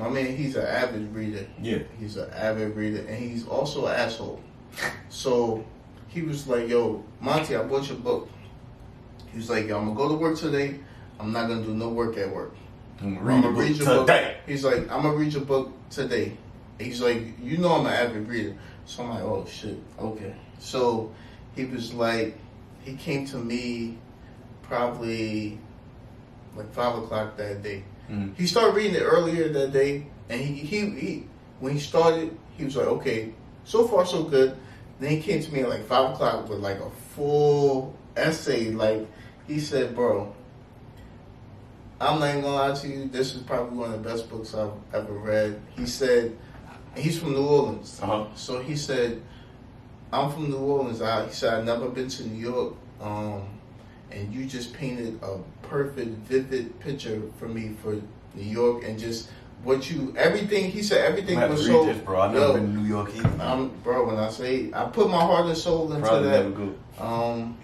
my 0.00 0.08
man, 0.08 0.34
he's 0.34 0.56
an 0.56 0.64
avid 0.66 1.14
reader. 1.14 1.46
Yeah. 1.60 1.80
He's 1.98 2.16
an 2.16 2.30
avid 2.30 2.74
reader, 2.74 3.00
and 3.06 3.16
he's 3.18 3.46
also 3.46 3.86
an 3.86 3.94
asshole. 3.96 4.40
So 5.10 5.64
he 6.08 6.22
was 6.22 6.46
like, 6.48 6.68
"Yo, 6.68 7.04
Monty, 7.20 7.54
I 7.54 7.62
bought 7.62 7.86
your 7.88 7.98
book." 7.98 8.28
He 9.30 9.36
was 9.36 9.50
like, 9.50 9.66
"Yo, 9.68 9.78
I'm 9.78 9.84
gonna 9.84 9.96
go 9.96 10.08
to 10.08 10.14
work 10.14 10.38
today. 10.38 10.80
I'm 11.18 11.32
not 11.32 11.48
gonna 11.48 11.62
do 11.62 11.74
no 11.74 11.90
work 11.90 12.16
at 12.16 12.34
work. 12.34 12.54
I'm 13.02 13.18
read 13.18 13.42
gonna 13.42 13.54
the 13.54 13.60
read 13.60 13.78
book 13.78 13.86
your 13.86 14.00
today. 14.06 14.22
book." 14.24 14.36
He's 14.46 14.64
like, 14.64 14.90
"I'm 14.90 15.02
gonna 15.02 15.14
read 15.16 15.32
your 15.32 15.44
book 15.44 15.70
today." 15.90 16.36
He's 16.78 17.02
like, 17.02 17.22
"You 17.42 17.58
know 17.58 17.74
I'm 17.74 17.86
an 17.86 17.92
avid 17.92 18.26
reader." 18.26 18.54
So 18.86 19.02
I'm 19.02 19.10
like, 19.10 19.22
"Oh 19.22 19.44
shit, 19.46 19.78
okay." 19.98 20.34
So 20.58 21.12
he 21.54 21.66
was 21.66 21.92
like, 21.92 22.38
he 22.84 22.94
came 22.94 23.26
to 23.26 23.36
me 23.36 23.98
probably 24.62 25.58
like 26.56 26.72
five 26.72 26.96
o'clock 26.96 27.36
that 27.36 27.62
day. 27.62 27.82
Mhm. 28.10 28.36
He 28.36 28.46
started 28.46 28.74
reading 28.74 28.96
it 28.96 29.02
earlier 29.02 29.48
that 29.48 29.72
day, 29.72 30.06
and 30.28 30.40
he, 30.40 30.54
he 30.54 30.90
he 30.90 31.24
when 31.60 31.72
he 31.74 31.78
started, 31.78 32.36
he 32.56 32.64
was 32.64 32.76
like, 32.76 32.86
okay, 32.86 33.32
so 33.64 33.86
far 33.86 34.04
so 34.04 34.24
good. 34.24 34.56
Then 34.98 35.10
he 35.10 35.20
came 35.20 35.42
to 35.42 35.52
me 35.52 35.60
at 35.60 35.68
like 35.68 35.84
five 35.86 36.12
o'clock 36.14 36.48
with 36.48 36.58
like 36.58 36.80
a 36.80 36.90
full 37.14 37.94
essay. 38.16 38.70
Like 38.70 39.06
he 39.46 39.60
said, 39.60 39.94
bro, 39.94 40.34
I'm 42.00 42.18
not 42.18 42.30
even 42.30 42.42
gonna 42.42 42.54
lie 42.54 42.74
to 42.74 42.88
you. 42.88 43.08
This 43.08 43.34
is 43.34 43.42
probably 43.42 43.76
one 43.78 43.92
of 43.92 44.02
the 44.02 44.08
best 44.08 44.28
books 44.28 44.54
I've 44.54 44.72
ever 44.92 45.12
read. 45.12 45.60
He 45.76 45.86
said, 45.86 46.36
he's 46.96 47.18
from 47.18 47.32
New 47.32 47.46
Orleans. 47.46 48.00
Uh-huh. 48.02 48.26
So 48.34 48.60
he 48.60 48.76
said, 48.76 49.22
I'm 50.12 50.30
from 50.32 50.50
New 50.50 50.56
Orleans. 50.58 51.00
I, 51.00 51.26
he 51.26 51.32
said, 51.32 51.54
I've 51.54 51.64
never 51.64 51.88
been 51.88 52.08
to 52.08 52.26
New 52.26 52.40
York. 52.40 52.74
Um, 53.00 53.42
and 54.10 54.32
you 54.34 54.46
just 54.46 54.72
painted 54.72 55.18
a 55.22 55.38
perfect, 55.66 56.10
vivid 56.26 56.78
picture 56.80 57.22
for 57.38 57.48
me 57.48 57.76
for 57.82 57.94
New 58.34 58.42
York 58.42 58.84
and 58.84 58.98
just 58.98 59.30
what 59.62 59.90
you, 59.90 60.14
everything, 60.16 60.70
he 60.70 60.82
said 60.82 61.04
everything 61.04 61.38
I'm 61.38 61.50
was 61.50 61.66
so. 61.66 61.84
this, 61.84 61.98
bro. 61.98 62.20
I've 62.20 62.32
never 62.32 62.46
yo, 62.46 62.54
been 62.54 62.74
to 62.74 62.80
New 62.80 62.88
York 62.88 63.10
either. 63.14 63.68
bro, 63.82 64.06
when 64.06 64.16
I 64.16 64.30
say, 64.30 64.70
I 64.72 64.84
put 64.84 65.10
my 65.10 65.20
heart 65.20 65.46
and 65.46 65.56
soul 65.56 65.92
into 65.92 66.06
Probably 66.06 66.28
that. 66.30 66.44
never 66.44 66.50
go. 66.50 66.74
Um, 66.98 67.58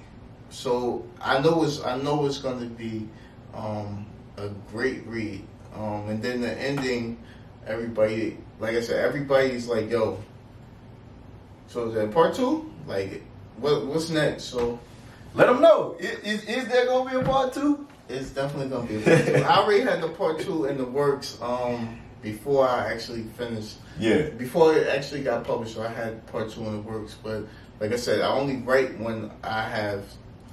so 0.51 1.05
I 1.21 1.41
know 1.41 1.65
it's 1.65 1.83
I 1.83 1.97
know 1.99 2.27
it's 2.27 2.39
going 2.39 2.61
to 2.61 2.67
be 2.67 3.09
um, 3.55 4.07
a 4.37 4.49
great 4.71 5.07
read. 5.07 5.45
Um, 5.75 6.09
and 6.09 6.23
then 6.23 6.41
the 6.41 6.53
ending, 6.53 7.19
everybody, 7.67 8.39
like 8.61 8.75
I 8.75 8.81
said, 8.81 9.05
everybody's 9.05 9.67
like, 9.67 9.91
"Yo." 9.91 10.23
So 11.69 11.89
is 11.89 11.95
that 11.95 12.13
part 12.13 12.35
two? 12.35 12.73
Like, 12.87 13.23
what 13.57 13.87
what's 13.87 14.09
next? 14.09 14.45
So 14.45 14.79
Let 15.37 15.49
them 15.49 15.61
know. 15.61 15.97
Is, 15.99 16.19
is, 16.21 16.45
is 16.45 16.69
there 16.69 16.87
gonna 16.87 17.11
be 17.11 17.17
a 17.17 17.23
part 17.23 17.53
two? 17.53 17.87
it's 18.09 18.31
definitely 18.31 18.69
going 18.69 18.87
to 18.89 18.95
be. 18.95 19.01
A 19.01 19.05
part 19.17 19.27
two. 19.27 19.35
I 19.35 19.57
already 19.59 19.83
had 19.83 20.01
the 20.01 20.09
part 20.09 20.41
two 20.41 20.67
in 20.67 20.79
the 20.79 20.85
works 20.85 21.39
um, 21.43 22.01
before 22.23 22.67
I 22.67 22.93
actually 22.93 23.25
finished. 23.37 23.77
Yeah. 23.99 24.29
before 24.31 24.77
it 24.77 24.87
actually 24.89 25.23
got 25.23 25.45
published, 25.45 25.75
so 25.75 25.83
I 25.83 25.89
had 25.89 26.27
part 26.27 26.51
two 26.51 26.65
in 26.65 26.73
the 26.73 26.81
works. 26.81 27.17
But 27.23 27.45
like 27.81 27.93
I 27.93 27.97
said, 27.97 28.21
I 28.21 28.29
only 28.29 28.57
write 28.59 28.99
when 28.99 29.31
I 29.43 29.63
have, 29.63 30.05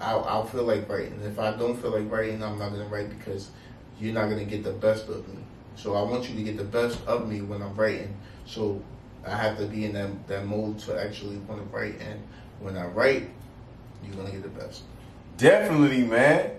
I'll, 0.01 0.23
I'll 0.25 0.45
feel 0.45 0.63
like 0.63 0.89
writing. 0.89 1.19
If 1.23 1.39
I 1.39 1.55
don't 1.55 1.79
feel 1.79 1.91
like 1.91 2.11
writing, 2.11 2.43
I'm 2.43 2.57
not 2.57 2.71
gonna 2.71 2.87
write 2.87 3.09
because 3.09 3.51
you're 3.99 4.13
not 4.13 4.29
gonna 4.29 4.45
get 4.45 4.63
the 4.63 4.73
best 4.73 5.07
of 5.07 5.27
me. 5.27 5.43
So 5.75 5.95
I 5.95 6.03
want 6.03 6.29
you 6.29 6.35
to 6.35 6.43
get 6.43 6.57
the 6.57 6.63
best 6.63 6.99
of 7.05 7.29
me 7.29 7.41
when 7.41 7.61
I'm 7.61 7.75
writing. 7.75 8.15
So 8.45 8.81
I 9.25 9.35
have 9.35 9.57
to 9.57 9.65
be 9.65 9.85
in 9.85 9.93
that 9.93 10.27
that 10.27 10.45
mode 10.45 10.79
to 10.79 11.01
actually 11.01 11.37
want 11.37 11.61
to 11.61 11.75
write. 11.75 11.99
And 12.01 12.21
when 12.59 12.77
I 12.77 12.85
write, 12.87 13.29
you're 14.05 14.15
gonna 14.15 14.31
get 14.31 14.43
the 14.43 14.49
best. 14.49 14.83
Definitely, 15.37 16.03
man. 16.03 16.51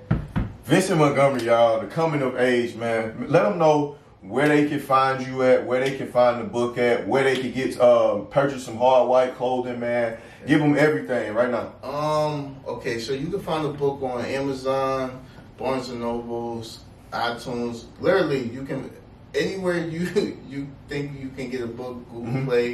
Vincent 0.64 0.98
Montgomery, 0.98 1.44
y'all, 1.44 1.80
the 1.80 1.86
coming 1.86 2.22
of 2.22 2.36
age, 2.38 2.74
man. 2.74 3.26
Let 3.28 3.42
them 3.44 3.58
know 3.58 3.96
where 4.22 4.48
they 4.48 4.66
can 4.66 4.80
find 4.80 5.24
you 5.26 5.42
at, 5.42 5.66
where 5.66 5.84
they 5.84 5.96
can 5.96 6.10
find 6.10 6.40
the 6.40 6.44
book 6.48 6.78
at, 6.78 7.06
where 7.06 7.22
they 7.24 7.36
can 7.36 7.52
get 7.52 7.78
um, 7.80 8.26
purchase 8.28 8.64
some 8.64 8.78
hard 8.78 9.08
white 9.08 9.34
clothing, 9.36 9.78
man. 9.80 10.16
Give 10.46 10.60
them 10.60 10.76
everything 10.76 11.34
right 11.34 11.50
now. 11.50 11.72
Um. 11.88 12.56
Okay, 12.66 12.98
so 12.98 13.12
you 13.12 13.28
can 13.28 13.40
find 13.40 13.64
the 13.64 13.70
book 13.70 14.02
on 14.02 14.24
Amazon, 14.24 15.22
Barnes 15.58 15.90
and 15.90 16.00
Nobles, 16.00 16.80
iTunes. 17.12 17.84
Literally, 18.00 18.48
you 18.48 18.64
can 18.64 18.90
anywhere 19.34 19.78
you 19.86 20.38
you 20.48 20.68
think 20.88 21.20
you 21.20 21.28
can 21.30 21.50
get 21.50 21.60
a 21.60 21.66
book, 21.66 21.96
Google 22.10 22.32
Mhm. 22.32 22.44
Play, 22.46 22.70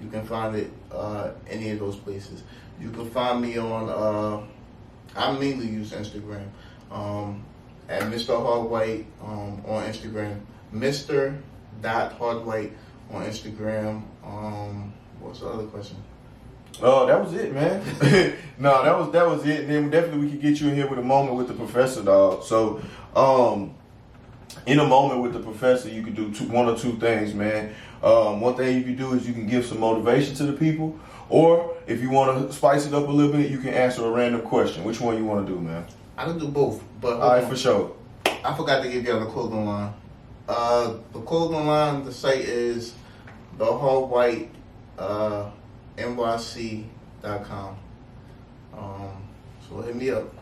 you 0.00 0.08
can 0.10 0.24
find 0.24 0.56
it. 0.56 0.70
Uh, 0.90 1.32
any 1.48 1.70
of 1.70 1.78
those 1.80 1.96
places. 1.96 2.42
You 2.80 2.90
can 2.90 3.10
find 3.10 3.40
me 3.40 3.58
on. 3.58 3.88
Uh, 3.88 4.46
I 5.16 5.32
mainly 5.38 5.66
use 5.66 5.92
Instagram. 5.92 6.48
Um, 6.90 7.44
at 7.88 8.02
Mr. 8.02 8.28
Hardwhite 8.28 9.04
um, 9.22 9.62
on 9.66 9.84
Instagram. 9.84 10.40
Mr. 10.72 11.38
Dot 11.80 12.18
Hardwhite 12.18 12.72
on 13.10 13.24
Instagram. 13.24 14.02
Um, 14.24 14.92
what's 15.20 15.40
the 15.40 15.48
other 15.48 15.64
question? 15.64 15.96
Oh, 16.82 17.06
that 17.06 17.22
was 17.22 17.34
it, 17.34 17.52
man. 17.54 17.80
no, 18.58 18.82
that 18.82 18.98
was 18.98 19.12
that 19.12 19.26
was 19.26 19.46
it. 19.46 19.68
Then 19.68 19.90
definitely 19.90 20.26
we 20.26 20.30
could 20.30 20.40
get 20.40 20.60
you 20.60 20.68
in 20.68 20.74
here 20.74 20.88
with 20.88 20.98
a 20.98 21.02
moment 21.02 21.36
with 21.36 21.46
the 21.46 21.54
professor, 21.54 22.02
dog. 22.02 22.42
So, 22.42 22.82
um, 23.14 23.74
in 24.66 24.80
a 24.80 24.86
moment 24.86 25.22
with 25.22 25.34
the 25.34 25.40
professor, 25.40 25.88
you 25.88 26.02
could 26.02 26.16
do 26.16 26.32
two, 26.32 26.44
one 26.48 26.66
or 26.66 26.76
two 26.76 26.96
things, 26.96 27.32
man. 27.32 27.74
Um, 28.02 28.40
one 28.40 28.56
thing 28.56 28.76
you 28.76 28.82
can 28.82 28.96
do 28.96 29.12
is 29.14 29.26
you 29.26 29.32
can 29.32 29.46
give 29.46 29.64
some 29.64 29.80
motivation 29.80 30.34
to 30.36 30.46
the 30.46 30.52
people, 30.52 30.98
or 31.28 31.76
if 31.86 32.00
you 32.00 32.10
want 32.10 32.48
to 32.48 32.54
spice 32.54 32.86
it 32.86 32.94
up 32.94 33.08
a 33.08 33.10
little 33.10 33.32
bit, 33.32 33.50
you 33.50 33.58
can 33.58 33.70
answer 33.74 34.04
a 34.04 34.10
random 34.10 34.42
question. 34.42 34.84
Which 34.84 35.00
one 35.00 35.16
you 35.16 35.24
want 35.24 35.46
to 35.46 35.52
do, 35.52 35.58
man? 35.60 35.86
I 36.16 36.24
can 36.24 36.38
do 36.38 36.48
both, 36.48 36.82
but 37.00 37.14
All 37.14 37.30
right, 37.30 37.44
on. 37.44 37.50
for 37.50 37.56
sure. 37.56 37.92
I 38.26 38.54
forgot 38.54 38.82
to 38.82 38.90
give 38.90 39.04
y'all 39.04 39.20
the 39.20 39.26
clothing 39.26 39.64
line. 39.66 39.92
Uh, 40.48 40.94
the 41.12 41.20
clothing 41.20 41.66
line, 41.66 42.04
the 42.04 42.12
site 42.12 42.40
is 42.40 42.94
the 43.56 43.64
Hard 43.64 44.10
White 44.10 44.50
uh, 44.98 45.50
NYC.com. 45.96 47.76
Um, 48.76 49.28
so 49.68 49.80
hit 49.82 49.96
me 49.96 50.10
up. 50.10 50.32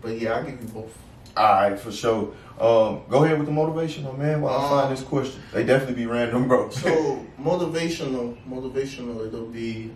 But 0.00 0.18
yeah, 0.20 0.34
I'll 0.34 0.44
give 0.44 0.60
you 0.60 0.68
both. 0.68 0.96
All 1.36 1.44
right, 1.44 1.78
for 1.78 1.92
sure. 1.92 2.32
Um, 2.60 3.02
go 3.10 3.22
ahead 3.24 3.36
with 3.38 3.46
the 3.46 3.52
motivational, 3.52 4.16
man. 4.16 4.40
While 4.40 4.54
I 4.58 4.64
Um, 4.64 4.70
find 4.70 4.92
this 4.96 5.02
question, 5.04 5.42
they 5.52 5.62
definitely 5.64 5.96
be 5.96 6.06
random, 6.06 6.48
bro. 6.48 6.68
So 6.70 7.24
motivational, 7.40 8.34
motivational. 8.48 9.26
It'll 9.26 9.46
be, 9.46 9.92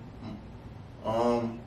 um, 1.05 1.59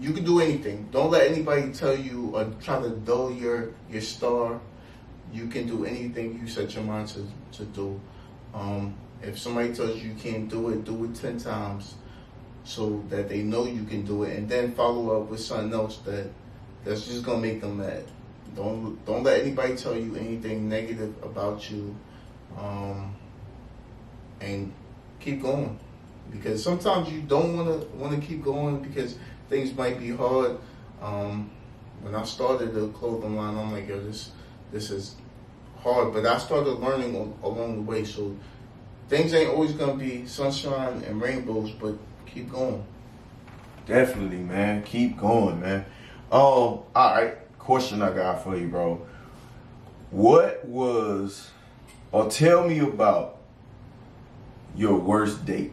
you 0.00 0.12
can 0.12 0.24
do 0.24 0.40
anything. 0.40 0.88
Don't 0.90 1.10
let 1.10 1.30
anybody 1.30 1.72
tell 1.72 1.96
you 1.96 2.32
or 2.34 2.44
try 2.60 2.80
to 2.82 2.90
dull 2.90 3.30
your 3.32 3.70
your 3.90 4.02
star. 4.02 4.60
You 5.32 5.46
can 5.46 5.66
do 5.68 5.84
anything 5.84 6.38
you 6.40 6.48
set 6.48 6.74
your 6.74 6.84
mind 6.84 7.08
to 7.08 7.24
to 7.58 7.64
do. 7.66 8.00
Um, 8.54 8.94
if 9.22 9.38
somebody 9.38 9.72
tells 9.72 9.96
you 10.02 10.10
you 10.10 10.14
can't 10.16 10.48
do 10.48 10.70
it, 10.70 10.84
do 10.84 11.04
it 11.04 11.14
ten 11.14 11.38
times, 11.38 11.94
so 12.64 13.02
that 13.08 13.28
they 13.28 13.42
know 13.42 13.66
you 13.66 13.84
can 13.84 14.02
do 14.04 14.24
it, 14.24 14.36
and 14.36 14.48
then 14.48 14.72
follow 14.72 15.20
up 15.22 15.30
with 15.30 15.40
something 15.40 15.72
else 15.72 15.98
that 15.98 16.26
that's 16.84 17.06
just 17.06 17.24
gonna 17.24 17.38
make 17.38 17.60
them 17.60 17.78
mad. 17.78 18.04
Don't 18.56 19.04
don't 19.04 19.22
let 19.22 19.40
anybody 19.40 19.76
tell 19.76 19.96
you 19.96 20.16
anything 20.16 20.68
negative 20.68 21.14
about 21.22 21.70
you. 21.70 21.94
Um, 22.58 23.14
and 24.40 24.72
keep 25.20 25.42
going 25.42 25.78
because 26.30 26.62
sometimes 26.62 27.10
you 27.10 27.20
don't 27.20 27.56
want 27.56 27.80
to 27.80 27.86
want 27.96 28.20
to 28.20 28.26
keep 28.26 28.42
going 28.42 28.80
because 28.80 29.16
things 29.48 29.74
might 29.74 29.98
be 29.98 30.10
hard. 30.10 30.58
Um, 31.00 31.50
when 32.02 32.14
I 32.14 32.24
started 32.24 32.74
the 32.74 32.88
clothing 32.88 33.36
line, 33.36 33.56
I'm 33.56 33.72
like, 33.72 33.88
yo, 33.88 34.00
this 34.00 34.30
this 34.72 34.90
is 34.90 35.16
hard, 35.78 36.12
but 36.12 36.26
I 36.26 36.38
started 36.38 36.72
learning 36.72 37.14
along 37.42 37.76
the 37.76 37.82
way. 37.82 38.04
So 38.04 38.36
things 39.08 39.34
ain't 39.34 39.50
always 39.50 39.72
gonna 39.72 39.94
be 39.94 40.26
sunshine 40.26 41.02
and 41.04 41.20
rainbows, 41.20 41.70
but 41.72 41.96
keep 42.26 42.50
going. 42.50 42.84
Definitely, 43.86 44.38
man. 44.38 44.82
Keep 44.82 45.18
going, 45.18 45.60
man. 45.60 45.84
Um, 46.32 46.40
all 46.40 46.84
right. 46.94 47.36
Question 47.66 48.00
I 48.00 48.12
got 48.12 48.44
for 48.44 48.56
you, 48.56 48.68
bro. 48.68 49.04
What 50.12 50.64
was, 50.64 51.50
or 52.12 52.30
tell 52.30 52.68
me 52.68 52.78
about 52.78 53.38
your 54.76 54.94
worst 55.00 55.44
date? 55.44 55.72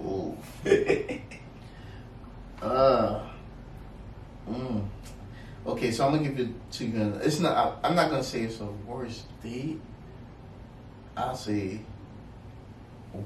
Ooh. 0.00 0.38
Uh. 2.62 3.20
Mm. 4.48 4.86
Okay, 5.66 5.90
so 5.90 6.06
I'm 6.06 6.12
gonna 6.14 6.28
give 6.30 6.38
it 6.38 6.70
to 6.72 6.84
you. 6.86 7.20
It's 7.22 7.40
not. 7.40 7.52
I, 7.82 7.88
I'm 7.88 7.94
not 7.94 8.08
gonna 8.08 8.22
say 8.24 8.42
it's 8.42 8.58
a 8.60 8.64
worst 8.86 9.24
date. 9.42 9.80
I'll 11.14 11.36
say 11.36 11.80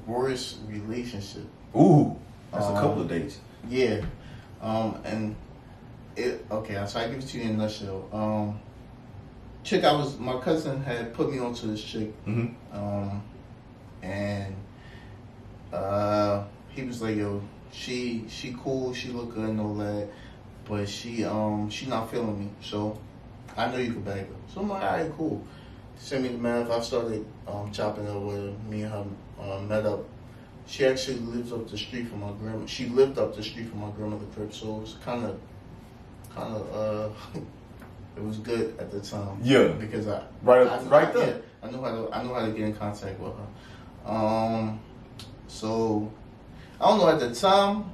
worst 0.08 0.56
relationship. 0.66 1.44
Ooh, 1.76 2.18
that's 2.50 2.64
a 2.64 2.68
Um, 2.70 2.74
couple 2.74 3.02
of 3.02 3.08
dates. 3.08 3.38
Yeah. 3.68 4.00
Um. 4.60 4.96
And 5.04 5.36
it. 6.18 6.46
Okay. 6.50 6.84
So 6.86 7.00
I 7.00 7.08
give 7.08 7.18
it 7.18 7.26
to 7.28 7.38
you 7.38 7.44
in 7.44 7.50
a 7.50 7.52
nutshell. 7.54 8.08
Um. 8.12 8.60
Chick, 9.64 9.84
I 9.84 9.92
was. 9.92 10.18
My 10.18 10.38
cousin 10.38 10.82
had 10.82 11.12
put 11.12 11.30
me 11.30 11.38
onto 11.38 11.66
this 11.66 11.82
chick. 11.82 12.10
Mm-hmm. 12.24 12.76
Um, 12.76 13.22
and 14.02 14.54
uh, 15.72 16.44
he 16.70 16.84
was 16.84 17.02
like, 17.02 17.16
"Yo, 17.16 17.42
she 17.72 18.24
she 18.28 18.56
cool, 18.62 18.94
she 18.94 19.08
look 19.08 19.34
good 19.34 19.50
and 19.50 19.60
all 19.60 19.74
that, 19.74 20.08
but 20.64 20.88
she 20.88 21.24
um 21.24 21.68
she 21.70 21.86
not 21.86 22.10
feeling 22.10 22.38
me. 22.38 22.50
So 22.62 22.98
I 23.56 23.70
know 23.70 23.78
you 23.78 23.92
can 23.92 24.02
bag 24.02 24.26
her. 24.26 24.34
So 24.52 24.60
I'm 24.60 24.68
like, 24.68 24.82
all 24.82 24.88
right, 24.88 25.12
cool. 25.16 25.44
Send 25.96 26.22
me 26.22 26.30
the 26.30 26.38
math. 26.38 26.70
I 26.70 26.80
started 26.80 27.26
um 27.46 27.70
chopping 27.72 28.04
it 28.04 28.10
up 28.10 28.22
with. 28.22 28.58
Me 28.68 28.82
and 28.82 28.92
her 28.92 29.04
uh, 29.40 29.60
met 29.60 29.84
up. 29.84 30.04
She 30.66 30.84
actually 30.86 31.18
lives 31.20 31.52
up 31.52 31.68
the 31.68 31.78
street 31.78 32.08
from 32.08 32.20
my 32.20 32.32
grandma. 32.32 32.66
She 32.66 32.86
lived 32.88 33.18
up 33.18 33.34
the 33.34 33.42
street 33.42 33.68
from 33.68 33.80
my 33.80 33.90
grandmother 33.90 34.26
crib, 34.34 34.52
so 34.52 34.76
it 34.76 34.80
was 34.80 34.96
kind 35.02 35.24
of 35.24 35.40
kind 36.34 36.54
of 36.56 36.74
uh. 36.74 37.40
It 38.16 38.24
was 38.24 38.38
good 38.38 38.74
at 38.80 38.90
the 38.90 38.98
time. 38.98 39.38
Yeah. 39.44 39.68
Because 39.78 40.08
I 40.08 40.20
Right- 40.42 40.66
I, 40.66 40.82
right 40.88 41.12
there. 41.14 41.28
yeah, 41.28 41.68
I 41.68 41.70
knew 41.70 41.80
how 41.80 41.90
to 41.92 42.08
I 42.12 42.22
knew 42.24 42.34
how 42.34 42.44
to 42.46 42.50
get 42.50 42.62
in 42.62 42.74
contact 42.74 43.20
with 43.20 43.32
her. 43.32 44.12
Um, 44.12 44.80
so 45.46 46.10
I 46.80 46.88
don't 46.88 46.98
know. 46.98 47.08
At 47.10 47.20
the 47.20 47.32
time, 47.32 47.84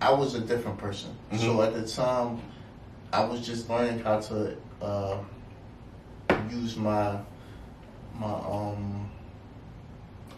I 0.00 0.12
was 0.12 0.36
a 0.36 0.40
different 0.40 0.78
person. 0.78 1.10
So 1.36 1.56
Mhm. 1.56 1.66
at 1.66 1.74
the 1.74 1.84
time, 1.84 2.40
I 3.12 3.24
was 3.24 3.44
just 3.44 3.68
learning 3.68 4.04
how 4.04 4.20
to 4.20 4.56
uh, 4.80 5.16
use 6.48 6.76
my 6.76 7.18
my 8.14 8.32
um. 8.32 9.10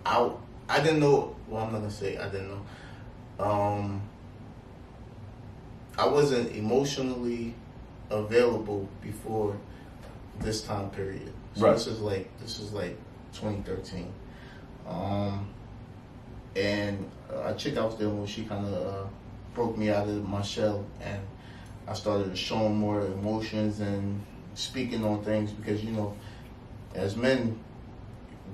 I 0.06 0.30
I 0.70 0.80
didn't 0.80 1.00
know. 1.00 1.36
Well, 1.48 1.64
I'm 1.64 1.72
not 1.72 1.80
gonna 1.80 1.90
say 1.90 2.16
I 2.16 2.30
didn't 2.30 2.48
know. 2.48 3.44
Um, 3.44 4.00
I 5.98 6.06
wasn't 6.06 6.54
emotionally 6.54 7.54
available 8.10 8.88
before 9.02 9.56
this 10.40 10.62
time 10.62 10.90
period. 10.90 11.32
So 11.54 11.66
Right. 11.66 11.72
this 11.74 11.86
is 11.86 12.00
like 12.00 12.28
this 12.40 12.58
is 12.60 12.72
like 12.72 12.96
2013. 13.34 14.12
Um, 14.88 15.46
and 16.56 17.10
a 17.30 17.54
chick 17.54 17.76
I 17.78 17.84
was 17.84 17.94
dealing 17.94 18.20
with, 18.20 18.30
she 18.30 18.44
kind 18.44 18.66
of 18.66 18.72
uh, 18.74 19.06
broke 19.54 19.76
me 19.78 19.90
out 19.90 20.08
of 20.08 20.28
my 20.28 20.42
shell, 20.42 20.84
and 21.00 21.20
I 21.86 21.94
started 21.94 22.36
showing 22.36 22.76
more 22.76 23.02
emotions 23.02 23.80
and 23.80 24.22
speaking 24.54 25.04
on 25.04 25.22
things 25.24 25.50
because 25.50 25.82
you 25.84 25.92
know, 25.92 26.14
as 26.94 27.16
men, 27.16 27.58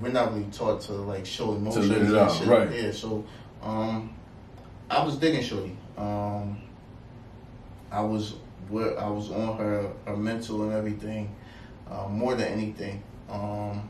we're 0.01 0.13
not 0.13 0.33
really 0.33 0.47
taught 0.53 0.81
to 0.83 0.93
like 0.93 1.27
show 1.27 1.55
emotions 1.55 1.89
let 1.89 1.99
it 2.03 2.07
and 2.09 2.17
out, 2.17 2.33
shit. 2.33 2.47
right. 2.49 2.71
Yeah, 2.73 2.91
so 2.93 3.25
um, 3.63 4.15
I 4.91 5.05
was 5.05 5.17
digging 5.17 5.43
Shorty. 5.43 5.77
Um, 5.97 6.59
I 7.91 8.01
was 8.01 8.35
where 8.69 8.99
I 8.99 9.09
was 9.09 9.31
on 9.31 9.57
her 9.59 9.93
her 10.07 10.17
mental 10.17 10.63
and 10.65 10.73
everything, 10.73 11.35
uh, 11.91 12.09
more 12.09 12.35
than 12.35 12.49
anything. 12.49 13.03
Um, 13.31 13.89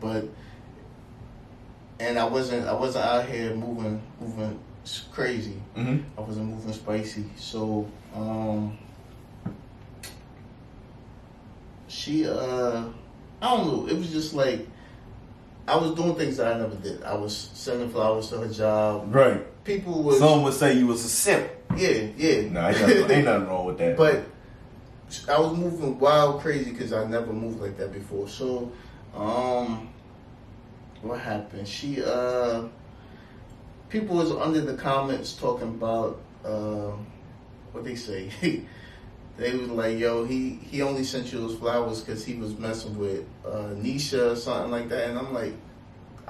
but 0.00 0.24
and 2.00 2.18
I 2.18 2.24
wasn't 2.24 2.66
I 2.66 2.74
wasn't 2.74 3.04
out 3.04 3.28
here 3.28 3.54
moving 3.54 4.02
moving 4.20 4.58
crazy. 5.10 5.60
Mm-hmm. 5.76 6.18
I 6.18 6.20
wasn't 6.20 6.50
moving 6.50 6.72
spicy. 6.72 7.24
So 7.36 7.88
um, 8.14 8.76
she 11.88 12.26
uh 12.26 12.84
I 13.40 13.56
don't 13.56 13.66
know. 13.66 13.88
It 13.88 13.96
was 13.96 14.10
just 14.10 14.34
like 14.34 14.66
I 15.66 15.76
was 15.76 15.92
doing 15.92 16.16
things 16.16 16.36
that 16.38 16.54
I 16.54 16.58
never 16.58 16.74
did. 16.76 17.02
I 17.02 17.14
was 17.14 17.50
sending 17.54 17.90
flowers 17.90 18.28
to 18.28 18.38
her 18.38 18.48
job. 18.48 19.14
Right. 19.14 19.64
People 19.64 20.02
was 20.02 20.18
Some 20.18 20.42
would 20.42 20.54
say 20.54 20.76
you 20.76 20.88
was 20.88 21.04
a 21.04 21.08
simp. 21.08 21.48
Yeah 21.76 22.08
yeah. 22.16 22.50
Nah, 22.50 22.68
ain't 22.68 22.80
nothing, 22.80 23.10
ain't 23.10 23.24
nothing 23.24 23.48
wrong 23.48 23.66
with 23.66 23.78
that. 23.78 23.96
But 23.96 24.24
I 25.28 25.38
was 25.38 25.56
moving 25.56 25.98
wild 25.98 26.40
crazy 26.40 26.70
because 26.70 26.92
I 26.92 27.04
never 27.06 27.32
moved 27.32 27.60
like 27.60 27.76
that 27.78 27.92
before. 27.92 28.28
So, 28.28 28.72
um, 29.14 29.88
what 31.02 31.20
happened? 31.20 31.68
She, 31.68 32.02
uh, 32.02 32.64
people 33.88 34.16
was 34.16 34.30
under 34.32 34.60
the 34.60 34.74
comments 34.74 35.34
talking 35.34 35.68
about, 35.68 36.20
uh, 36.44 36.92
what 37.72 37.84
they 37.84 37.94
say. 37.94 38.30
they 39.36 39.54
was 39.54 39.68
like, 39.68 39.98
"Yo, 39.98 40.24
he 40.24 40.58
he 40.70 40.82
only 40.82 41.04
sent 41.04 41.32
you 41.32 41.40
those 41.40 41.56
flowers 41.56 42.00
because 42.00 42.24
he 42.24 42.34
was 42.34 42.58
messing 42.58 42.98
with 42.98 43.24
uh, 43.44 43.74
Nisha 43.74 44.32
or 44.32 44.36
something 44.36 44.70
like 44.70 44.88
that." 44.88 45.10
And 45.10 45.18
I'm 45.18 45.32
like, 45.32 45.54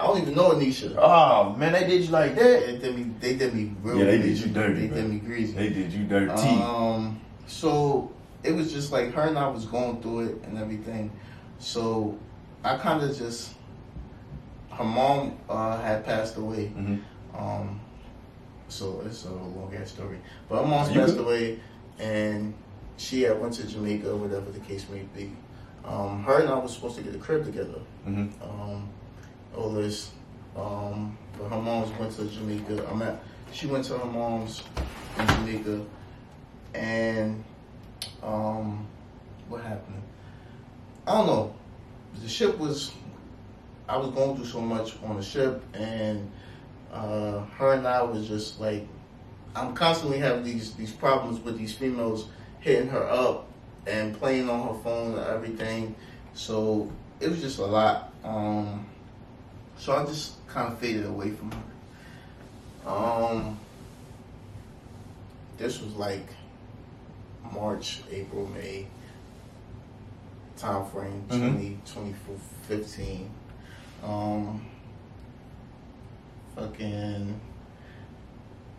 I 0.03 0.07
don't 0.07 0.21
even 0.21 0.35
know 0.35 0.51
Anisha. 0.51 0.97
Oh 0.99 1.55
man, 1.57 1.73
they 1.73 1.87
did 1.87 2.03
you 2.05 2.11
like 2.11 2.35
that. 2.35 2.67
They 2.67 2.79
did 2.79 2.97
me. 2.97 3.15
They 3.21 3.37
did 3.37 3.55
me 3.55 3.73
real. 3.83 3.99
Yeah, 4.01 4.05
they 4.07 4.19
did 4.19 4.37
you 4.37 4.47
dirty, 4.49 4.81
They 4.81 4.89
man. 4.89 4.95
did 4.97 5.11
me 5.11 5.19
greasy. 5.21 5.53
They 5.53 5.69
did 5.69 5.93
you 5.93 6.05
dirty. 6.05 6.31
Um, 6.33 7.21
so 7.47 8.11
it 8.43 8.53
was 8.53 8.73
just 8.73 8.91
like 8.91 9.13
her 9.15 9.23
and 9.23 9.39
I 9.39 9.47
was 9.49 9.65
going 9.67 10.03
through 10.03 10.21
it 10.31 10.43
and 10.45 10.59
everything. 10.59 11.13
So 11.61 12.19
I 12.65 12.77
kind 12.79 13.03
of 13.05 13.17
just 13.17 13.53
her 14.73 14.83
mom 14.85 15.39
uh, 15.49 15.81
had 15.81 16.05
passed 16.05 16.37
away. 16.37 16.67
hmm 16.69 16.97
Um, 17.37 17.81
so 18.69 19.03
it's 19.07 19.25
a 19.25 19.31
long 19.31 19.73
ass 19.81 19.91
story. 19.91 20.19
But 20.49 20.65
her 20.65 20.69
You 20.93 21.01
passed 21.01 21.17
good? 21.17 21.25
away, 21.25 21.61
and 22.01 22.55
she 22.97 23.23
had 23.23 23.41
went 23.41 23.53
to 23.55 23.67
Jamaica, 23.69 24.11
or 24.11 24.17
whatever 24.17 24.51
the 24.51 24.61
case 24.61 24.85
may 24.91 25.03
be. 25.15 25.31
Um, 25.85 26.25
her 26.25 26.41
and 26.41 26.49
I 26.49 26.59
was 26.59 26.73
supposed 26.75 26.97
to 26.97 27.03
get 27.03 27.15
a 27.15 27.19
crib 27.19 27.45
together. 27.45 27.79
hmm 28.05 28.27
Um, 28.43 28.89
all 29.57 29.77
um, 30.57 31.17
but 31.39 31.49
her 31.49 31.61
mom's 31.61 31.99
went 31.99 32.13
to 32.17 32.25
Jamaica. 32.27 32.87
I'm 32.91 33.03
at. 33.03 33.23
She 33.53 33.67
went 33.67 33.85
to 33.87 33.99
her 33.99 34.05
mom's 34.05 34.63
in 35.19 35.27
Jamaica, 35.27 35.85
and 36.75 37.45
um, 38.23 38.87
what 39.49 39.63
happened? 39.63 40.03
I 41.07 41.13
don't 41.13 41.27
know. 41.27 41.55
The 42.23 42.29
ship 42.29 42.59
was. 42.59 42.93
I 43.89 43.97
was 43.97 44.11
going 44.11 44.37
through 44.37 44.47
so 44.47 44.61
much 44.61 44.95
on 45.03 45.17
the 45.17 45.23
ship, 45.23 45.63
and 45.75 46.31
uh, 46.93 47.41
her 47.57 47.73
and 47.73 47.87
I 47.87 48.03
was 48.03 48.29
just 48.29 48.61
like, 48.61 48.87
I'm 49.57 49.75
constantly 49.75 50.19
having 50.19 50.45
these 50.45 50.75
these 50.75 50.93
problems 50.93 51.41
with 51.41 51.59
these 51.59 51.75
females 51.75 52.29
hitting 52.61 52.89
her 52.89 53.05
up 53.09 53.49
and 53.87 54.17
playing 54.19 54.49
on 54.49 54.69
her 54.69 54.83
phone 54.83 55.19
and 55.19 55.27
everything. 55.27 55.95
So 56.35 56.91
it 57.21 57.29
was 57.29 57.41
just 57.41 57.59
a 57.59 57.65
lot. 57.65 58.13
Um, 58.25 58.87
so 59.83 59.97
I 59.97 60.05
just 60.05 60.35
kind 60.47 60.73
of 60.73 60.79
faded 60.79 61.07
away 61.07 61.31
from 61.31 61.51
her. 61.51 62.89
Um, 62.89 63.59
this 65.59 65.81
was 65.83 65.95
like 65.97 66.27
March, 67.53 68.01
April, 68.11 68.47
May 68.47 68.87
time 70.57 70.87
frame, 70.87 71.25
Mhm. 71.29 71.51
20, 71.51 71.79
2015. 71.85 73.29
Um, 74.05 74.65
fucking 76.55 77.41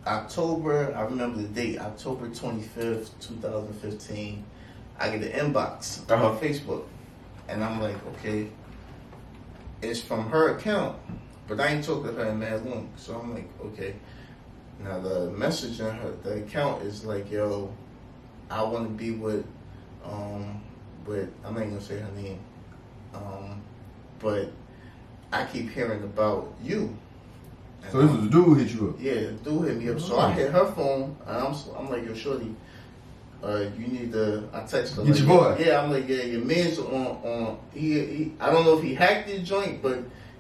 October, 0.08 0.94
I 0.96 1.02
remember 1.02 1.42
the 1.42 1.48
date, 1.50 1.80
October 1.80 2.30
25th, 2.30 3.10
2015. 3.20 4.46
I 4.98 5.10
get 5.18 5.24
an 5.36 5.52
inbox 5.54 6.10
Uh-huh. 6.10 6.30
on 6.30 6.38
Facebook. 6.40 6.84
And 7.50 7.62
I'm 7.62 7.82
like, 7.82 7.98
okay, 8.08 8.48
it's 9.84 10.02
from 10.02 10.30
her 10.30 10.56
account, 10.56 10.98
but 11.48 11.60
I 11.60 11.68
ain't 11.68 11.84
talked 11.84 12.06
to 12.06 12.12
her 12.14 12.26
in 12.30 12.40
that 12.40 12.66
long. 12.66 12.90
So 12.96 13.16
I'm 13.20 13.34
like, 13.34 13.50
okay. 13.66 13.96
Now 14.80 15.00
the 15.00 15.30
message 15.32 15.80
on 15.82 15.96
her, 15.96 16.12
the 16.24 16.38
account 16.44 16.82
is 16.84 17.06
like, 17.06 17.32
yo, 17.32 17.72
I 18.50 18.64
want 18.64 18.86
to 18.88 18.94
be 18.94 19.12
with, 19.12 19.46
um, 20.04 20.62
with, 21.06 21.30
I'm 21.44 21.54
not 21.54 21.62
even 21.62 21.74
gonna 21.76 21.82
say 21.82 22.00
her 22.00 22.12
name, 22.16 22.40
um, 23.14 23.62
but 24.20 24.52
I 25.32 25.46
keep 25.46 25.70
hearing 25.70 26.04
about 26.04 26.54
you. 26.64 26.98
And 27.84 27.92
So 27.92 28.02
this 28.02 28.12
was 28.16 28.26
a 28.26 28.30
dude 28.30 28.58
hit 28.60 28.72
you 28.74 28.90
up. 28.90 28.96
yeah, 29.00 29.32
dude 29.44 29.68
hit 29.68 29.78
me 29.78 29.90
up. 29.90 30.00
So 30.00 30.18
I 30.18 30.32
hit 30.32 30.52
her 30.52 30.66
phone, 30.74 31.16
and 31.28 31.38
I'm, 31.38 31.56
I'm 31.78 31.90
like, 31.90 32.06
yo, 32.06 32.14
shorty, 32.14 32.56
uh, 33.44 33.66
you 33.78 33.88
need 33.88 34.12
to. 34.14 34.48
I 34.54 34.62
text 34.62 34.96
her. 34.96 35.04
Get 35.04 35.12
like, 35.12 35.20
your 35.20 35.28
boy. 35.28 35.58
Yeah, 35.60 35.82
I'm 35.82 35.92
like, 35.92 36.08
yeah, 36.08 36.24
your 36.24 36.46
man's 36.46 36.80
on 36.80 36.94
on. 36.96 37.60
He, 37.74 38.00
he 38.00 38.32
I 38.40 38.50
don't 38.52 38.66
know 38.66 38.78
if 38.78 38.84
he 38.84 38.96
hacked 38.96 39.30
your 39.30 39.40
joint, 39.40 39.82
but 39.82 40.00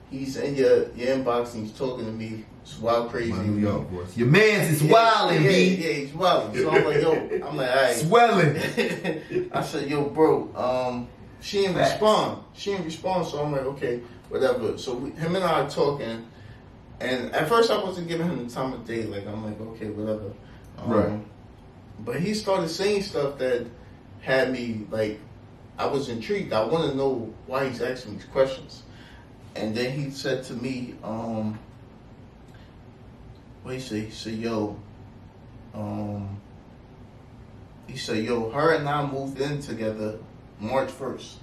he's 0.10 0.38
in 0.38 0.56
your 0.56 0.90
your 0.94 1.18
inbox 1.18 1.54
and 1.54 1.66
he's 1.66 1.78
talking 1.78 2.06
to 2.06 2.12
me. 2.12 2.46
It's 2.62 2.80
wild 2.80 3.10
crazy. 3.12 3.34
My 3.34 3.44
New 3.44 3.58
York. 3.58 3.88
Your 4.16 4.28
man's 4.30 4.72
is 4.72 4.84
Yeah, 4.84 4.94
wildin', 4.94 5.44
yeah, 5.44 5.50
B. 5.50 5.76
Yeah, 5.76 5.92
he's 5.94 6.14
wilding. 6.14 6.62
So 6.64 6.70
I'm 6.72 6.86
like, 6.86 7.02
yo, 7.02 7.12
I'm 7.46 7.58
like, 7.58 7.70
all 7.70 7.76
right. 7.76 7.96
Swelling. 7.96 8.58
I 9.52 9.62
said, 9.62 9.90
yo, 9.90 10.06
bro, 10.06 10.50
um, 10.56 11.10
she 11.42 11.64
didn't 11.64 11.76
Facts. 11.76 11.92
respond. 11.92 12.42
She 12.54 12.72
didn't 12.72 12.86
respond, 12.86 13.28
so 13.28 13.44
I'm 13.44 13.52
like, 13.52 13.64
okay, 13.64 14.00
whatever. 14.30 14.78
So 14.78 14.96
we, 14.96 15.10
him 15.12 15.36
and 15.36 15.44
I 15.44 15.64
are 15.64 15.70
talking, 15.70 16.26
and 17.02 17.34
at 17.36 17.50
first 17.50 17.70
I 17.70 17.84
wasn't 17.84 18.08
giving 18.08 18.28
him 18.28 18.48
the 18.48 18.54
time 18.54 18.72
of 18.72 18.88
day. 18.88 19.04
Like, 19.04 19.28
I'm 19.28 19.44
like, 19.44 19.60
okay, 19.60 19.88
whatever. 19.90 20.32
Um, 20.78 20.90
Right. 20.90 21.20
But 22.00 22.20
he 22.20 22.34
started 22.34 22.70
saying 22.70 23.04
stuff 23.04 23.38
that 23.40 23.66
had 24.22 24.52
me, 24.52 24.86
like, 24.90 25.20
I 25.78 25.86
was 25.86 26.10
intrigued. 26.10 26.54
I 26.54 26.64
want 26.66 26.90
to 26.92 26.98
know 26.98 27.34
why 27.48 27.68
he's 27.70 27.82
asking 27.82 28.16
these 28.16 28.26
questions. 28.26 28.84
And 29.56 29.76
then 29.76 29.92
he 29.98 30.10
said 30.10 30.44
to 30.46 30.54
me, 30.54 30.96
um, 31.04 31.58
what 33.64 33.76
he 33.76 33.80
say? 33.80 34.02
He 34.02 34.12
said, 34.12 34.34
yo, 34.34 34.78
um, 35.74 36.40
he 37.88 37.98
said, 37.98 38.18
yo, 38.24 38.50
her 38.50 38.74
and 38.74 38.88
I 38.88 39.06
moved 39.10 39.40
in 39.40 39.62
together 39.62 40.18
March 40.60 40.90
1st. 40.90 41.36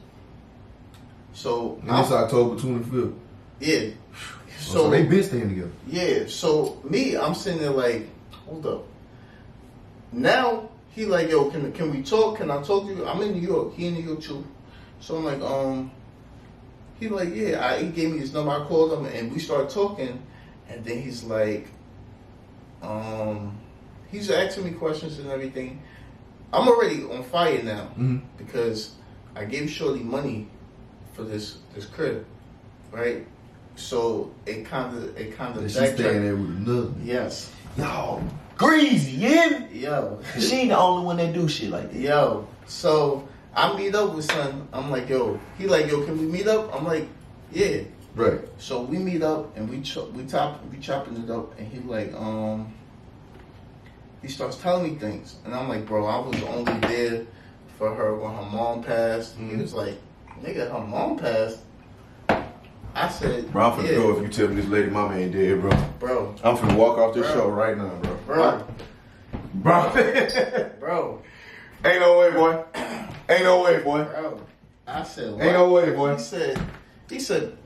So, 1.33 1.81
And 1.87 1.99
it's 1.99 2.11
October 2.11 2.61
25th. 2.61 3.15
yeah. 3.61 3.91
So, 4.59 4.73
So, 4.75 4.91
they 4.91 5.05
been 5.05 5.23
staying 5.25 5.49
together. 5.49 5.71
yeah, 5.87 6.25
so 6.27 6.83
me, 6.85 7.17
I'm 7.17 7.35
sitting 7.35 7.61
there 7.63 7.71
like, 7.71 8.07
hold 8.45 8.67
up. 8.67 8.85
Now 10.13 10.69
he 10.91 11.07
like, 11.07 11.31
yo, 11.31 11.51
can 11.51 11.73
can 11.73 11.91
we 11.91 12.03
talk? 12.03 12.39
Can 12.39 12.51
I 12.51 12.63
talk 12.63 12.87
to 12.87 12.95
you? 12.95 13.07
I'm 13.07 13.21
in 13.23 13.33
New 13.33 13.47
York. 13.47 13.75
He 13.75 13.87
in 13.87 13.95
New 13.95 14.03
York 14.03 14.21
too. 14.21 14.45
So 15.01 15.17
I'm 15.17 15.25
like, 15.25 15.41
um, 15.41 15.91
he 16.99 17.09
like, 17.09 17.35
yeah. 17.35 17.65
I, 17.67 17.83
he 17.83 17.89
gave 17.89 18.13
me 18.13 18.19
his 18.19 18.33
number. 18.35 18.51
I 18.53 18.65
called 18.67 18.93
him 18.93 19.07
and 19.07 19.33
we 19.33 19.39
started 19.39 19.71
talking. 19.71 20.21
And 20.69 20.85
then 20.85 21.01
he's 21.03 21.25
like, 21.25 21.67
um, 22.83 23.59
he's 24.11 24.31
asking 24.31 24.65
me 24.65 24.71
questions 24.73 25.19
and 25.19 25.31
everything. 25.31 25.83
I'm 26.53 26.67
already 26.69 27.05
on 27.05 27.23
fire 27.25 27.63
now 27.63 27.85
Mm-hmm. 27.99 28.19
because 28.37 28.95
I 29.37 29.45
gave 29.45 29.71
Shorty 29.71 30.03
money 30.03 30.49
for 31.15 31.23
this 31.23 31.59
this 31.75 31.87
crib, 31.87 32.27
right? 32.91 33.27
So 33.77 34.33
it 34.47 34.65
kind 34.67 34.97
of 34.97 35.17
it 35.17 35.37
kind 35.37 35.57
of 35.57 35.63
And 35.63 35.71
she 35.71 35.79
staying 35.79 36.23
there 36.23 36.37
with 36.37 36.51
another. 36.51 36.91
Yes, 37.05 37.53
Y'all 37.77 38.23
greasy, 38.61 39.13
you 39.13 39.29
hear 39.29 39.61
me? 39.61 39.67
yo, 39.81 40.19
She 40.39 40.55
ain't 40.57 40.69
the 40.69 40.77
only 40.79 41.07
one 41.07 41.17
that 41.17 41.33
do 41.33 41.49
shit 41.49 41.71
like 41.71 41.91
that. 41.93 41.99
yo. 41.99 42.47
So 42.67 43.27
I 43.57 43.75
meet 43.77 43.95
up 43.95 44.15
with 44.15 44.27
son. 44.27 44.69
I'm 44.73 44.91
like, 44.91 45.09
yo. 45.09 45.41
He 45.57 45.67
like, 45.67 45.87
yo, 45.91 46.05
can 46.05 46.19
we 46.19 46.27
meet 46.27 46.47
up? 46.47 46.75
I'm 46.75 46.85
like, 46.85 47.09
yeah. 47.51 47.81
Right. 48.15 48.41
So 48.59 48.83
we 48.83 48.99
meet 48.99 49.23
up 49.23 49.57
and 49.57 49.69
we 49.71 49.77
we 50.13 50.25
top 50.29 50.63
we 50.71 50.79
chopping 50.79 51.17
it 51.25 51.31
up 51.31 51.59
and 51.59 51.67
he 51.73 51.79
like 51.81 52.13
um 52.15 52.71
he 54.21 54.29
starts 54.29 54.57
telling 54.57 54.93
me 54.93 54.99
things 54.99 55.37
and 55.47 55.55
I'm 55.55 55.69
like 55.69 55.87
bro 55.87 56.05
I 56.05 56.19
was 56.19 56.43
only 56.43 56.79
there 56.81 57.25
for 57.79 57.95
her 57.95 58.15
when 58.15 58.35
her 58.35 58.43
mom 58.43 58.83
passed. 58.83 59.37
He 59.39 59.45
Mhm. 59.45 59.63
was 59.63 59.73
like 59.73 59.95
nigga 60.43 60.71
her 60.71 60.87
mom 60.87 61.17
passed. 61.17 61.61
I 62.95 63.09
said 63.09 63.51
Bro, 63.53 63.71
I'm 63.71 63.79
finna 63.79 63.89
yeah, 63.89 63.95
go 63.95 64.17
if 64.17 64.23
you 64.23 64.29
tell 64.29 64.49
me 64.49 64.57
this 64.61 64.67
lady 64.69 64.91
mama 64.91 65.15
ain't 65.17 65.33
dead, 65.33 65.61
bro. 65.61 65.71
bro 66.01 66.35
I'm 66.45 66.57
finna 66.57 66.77
walk 66.77 66.99
off 66.99 67.15
this 67.15 67.25
Bro. 67.27 67.35
show 67.35 67.49
right 67.49 67.79
now, 67.79 67.95
bro. 68.03 68.19
Bro 68.35 68.66
Bro. 69.55 69.93
bro 70.81 71.22
ain't 71.85 72.01
no 72.01 72.18
way, 72.20 72.31
boy. 72.31 72.64
Ain't 73.28 73.43
no 73.45 73.62
way, 73.62 73.81
boy. 73.83 74.05
bro. 74.05 74.41
I 74.87 75.03
said 75.03 75.33
what? 75.35 75.43
Ain't 75.43 75.53
no 75.55 75.70
way, 75.72 75.91
boy. 75.93 76.12
He 76.16 76.20
said 76.22 76.61
he 77.09 77.20
said 77.20 77.57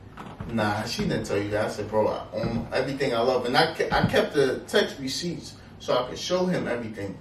nah 0.51 0.85
she 0.85 1.03
didn't 1.03 1.25
tell 1.25 1.39
you 1.39 1.51
that. 1.51 1.67
I 1.67 1.69
said 1.69 1.89
bro 1.91 2.07
I 2.09 2.25
own 2.35 2.67
everything 2.73 3.15
I 3.15 3.21
love 3.21 3.45
and 3.47 3.57
I 3.57 3.73
ke- 3.75 3.93
I 3.93 4.07
kept 4.07 4.35
the 4.35 4.61
text 4.67 4.99
receipts 4.99 5.55
so 5.79 5.97
I 6.05 6.09
could 6.09 6.19
show 6.19 6.47
him 6.47 6.67
everything. 6.69 7.17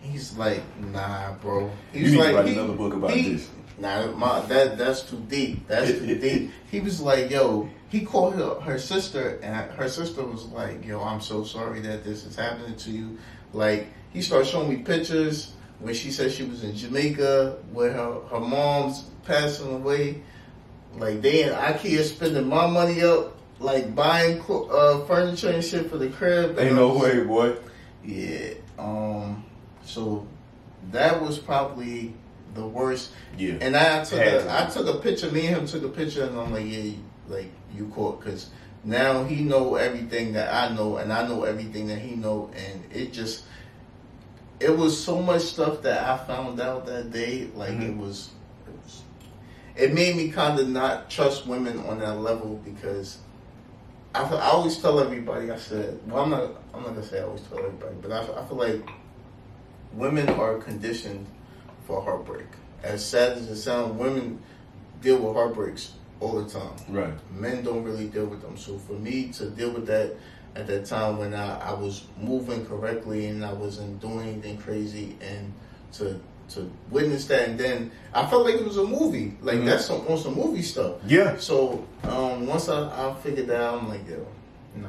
He's 0.00 0.36
like, 0.36 0.62
nah, 0.80 1.34
bro. 1.34 1.70
He's 1.92 2.02
You 2.04 2.10
need 2.12 2.16
to 2.16 2.24
like, 2.24 2.34
write 2.36 2.46
he- 2.46 2.54
another 2.54 2.72
book 2.72 2.94
about 2.94 3.10
he- 3.10 3.32
this. 3.34 3.48
Nah, 3.78 4.06
my, 4.12 4.40
that 4.46 4.76
that's 4.78 5.02
too 5.02 5.22
deep. 5.28 5.66
That's 5.68 5.90
too 5.98 6.18
deep. 6.18 6.50
He 6.70 6.80
was 6.80 7.00
like, 7.00 7.30
yo, 7.30 7.68
he 7.90 8.00
called 8.02 8.34
her, 8.36 8.54
her 8.60 8.78
sister, 8.78 9.38
and 9.42 9.70
her 9.72 9.88
sister 9.88 10.22
was 10.24 10.46
like, 10.46 10.84
yo, 10.86 11.02
I'm 11.02 11.20
so 11.20 11.44
sorry 11.44 11.80
that 11.80 12.04
this 12.04 12.24
is 12.24 12.36
happening 12.36 12.76
to 12.76 12.90
you. 12.90 13.18
Like, 13.52 13.88
he 14.12 14.22
started 14.22 14.46
showing 14.46 14.68
me 14.68 14.76
pictures 14.76 15.54
when 15.80 15.94
she 15.94 16.10
said 16.10 16.30
she 16.32 16.44
was 16.44 16.62
in 16.62 16.74
Jamaica, 16.76 17.58
where 17.72 17.92
her, 17.92 18.20
her 18.30 18.40
mom's 18.40 19.04
passing 19.24 19.72
away. 19.74 20.22
Like, 20.96 21.20
they 21.20 21.42
in 21.42 21.50
IKEA 21.52 22.02
spending 22.04 22.48
my 22.48 22.66
money 22.66 23.02
up, 23.02 23.36
like 23.58 23.94
buying 23.94 24.40
uh, 24.48 25.04
furniture 25.04 25.50
and 25.50 25.64
shit 25.64 25.90
for 25.90 25.98
the 25.98 26.08
crib. 26.08 26.58
Ain't 26.58 26.74
no 26.76 26.88
was- 26.88 27.02
way, 27.02 27.24
boy. 27.24 27.56
yeah. 28.04 28.54
Um. 28.78 29.44
So 29.84 30.26
that 30.92 31.20
was 31.20 31.38
probably 31.38 32.14
the 32.54 32.66
worst. 32.66 33.10
Yeah. 33.36 33.54
And 33.60 33.76
I 33.76 34.02
took 34.04 34.18
a. 34.20 34.62
I 34.62 34.70
took 34.70 34.86
a 34.86 34.98
picture. 35.00 35.30
Me 35.30 35.46
and 35.48 35.56
him 35.58 35.66
took 35.66 35.82
a 35.82 35.88
picture, 35.88 36.24
and 36.24 36.38
I'm 36.38 36.52
like, 36.52 36.66
yeah, 36.66 36.92
like 37.30 37.50
you 37.74 37.86
caught 37.94 38.20
because 38.20 38.50
now 38.84 39.24
he 39.24 39.42
know 39.42 39.76
everything 39.76 40.32
that 40.34 40.52
I 40.52 40.74
know, 40.74 40.96
and 40.96 41.12
I 41.12 41.26
know 41.28 41.44
everything 41.44 41.88
that 41.88 41.98
he 41.98 42.16
know, 42.16 42.50
and 42.54 42.84
it 42.92 43.12
just 43.12 43.44
it 44.58 44.76
was 44.76 44.98
so 45.02 45.22
much 45.22 45.42
stuff 45.42 45.82
that 45.82 46.06
I 46.06 46.18
found 46.26 46.60
out 46.60 46.86
that 46.86 47.12
day. 47.12 47.48
Like 47.54 47.70
it 47.72 47.80
Mhm. 47.80 47.98
was, 47.98 48.30
it 48.66 48.74
was, 48.84 49.02
it 49.76 49.94
made 49.94 50.16
me 50.16 50.30
kind 50.30 50.58
of 50.58 50.68
not 50.68 51.08
trust 51.10 51.46
women 51.46 51.78
on 51.86 52.00
that 52.00 52.18
level 52.20 52.60
because 52.64 53.18
I, 54.14 54.22
I 54.22 54.50
always 54.50 54.76
tell 54.78 54.98
everybody. 55.00 55.50
I 55.50 55.56
said, 55.56 55.98
well, 56.06 56.24
I'm 56.24 56.30
not. 56.30 56.50
I'm 56.74 56.82
not 56.82 56.94
gonna 56.94 57.06
say 57.06 57.20
I 57.20 57.24
always 57.24 57.42
tell 57.42 57.58
everybody, 57.58 57.96
but 58.02 58.12
I, 58.12 58.20
I 58.40 58.44
feel 58.46 58.56
like 58.58 58.88
women 59.92 60.28
are 60.30 60.58
conditioned 60.58 61.26
for 61.86 62.00
heartbreak. 62.02 62.46
As 62.82 63.04
sad 63.04 63.36
as 63.36 63.48
it 63.48 63.56
sounds, 63.56 63.92
women 63.98 64.40
deal 65.02 65.18
with 65.18 65.34
heartbreaks 65.34 65.92
all 66.20 66.40
the 66.42 66.48
time 66.48 66.70
Right. 66.88 67.12
men 67.34 67.64
don't 67.64 67.82
really 67.82 68.06
deal 68.08 68.26
with 68.26 68.42
them. 68.42 68.56
So 68.56 68.76
for 68.78 68.92
me 68.92 69.28
to 69.32 69.50
deal 69.50 69.70
with 69.70 69.86
that 69.86 70.14
at 70.54 70.66
that 70.66 70.84
time 70.84 71.18
when 71.18 71.32
I, 71.34 71.70
I 71.70 71.72
was 71.72 72.04
moving 72.20 72.66
correctly 72.66 73.26
and 73.26 73.44
I 73.44 73.52
wasn't 73.52 74.00
doing 74.00 74.20
anything 74.28 74.56
crazy 74.58 75.16
and 75.20 75.52
to 75.94 76.20
to 76.50 76.68
witness 76.90 77.26
that 77.26 77.48
and 77.48 77.58
then 77.60 77.92
I 78.12 78.26
felt 78.26 78.44
like 78.44 78.56
it 78.56 78.64
was 78.64 78.76
a 78.76 78.84
movie. 78.84 79.36
Like 79.40 79.58
Mhm. 79.58 79.66
that's 79.66 79.86
some 79.86 80.06
on 80.08 80.18
some 80.18 80.34
movie 80.34 80.62
stuff. 80.62 80.94
Yeah. 81.06 81.36
So 81.38 81.86
um, 82.02 82.46
once 82.48 82.68
I, 82.68 82.88
I 82.88 83.14
figured 83.22 83.46
that 83.46 83.60
out, 83.60 83.80
I'm 83.82 83.88
like, 83.88 84.08
yo, 84.08 84.26
nah. 84.76 84.88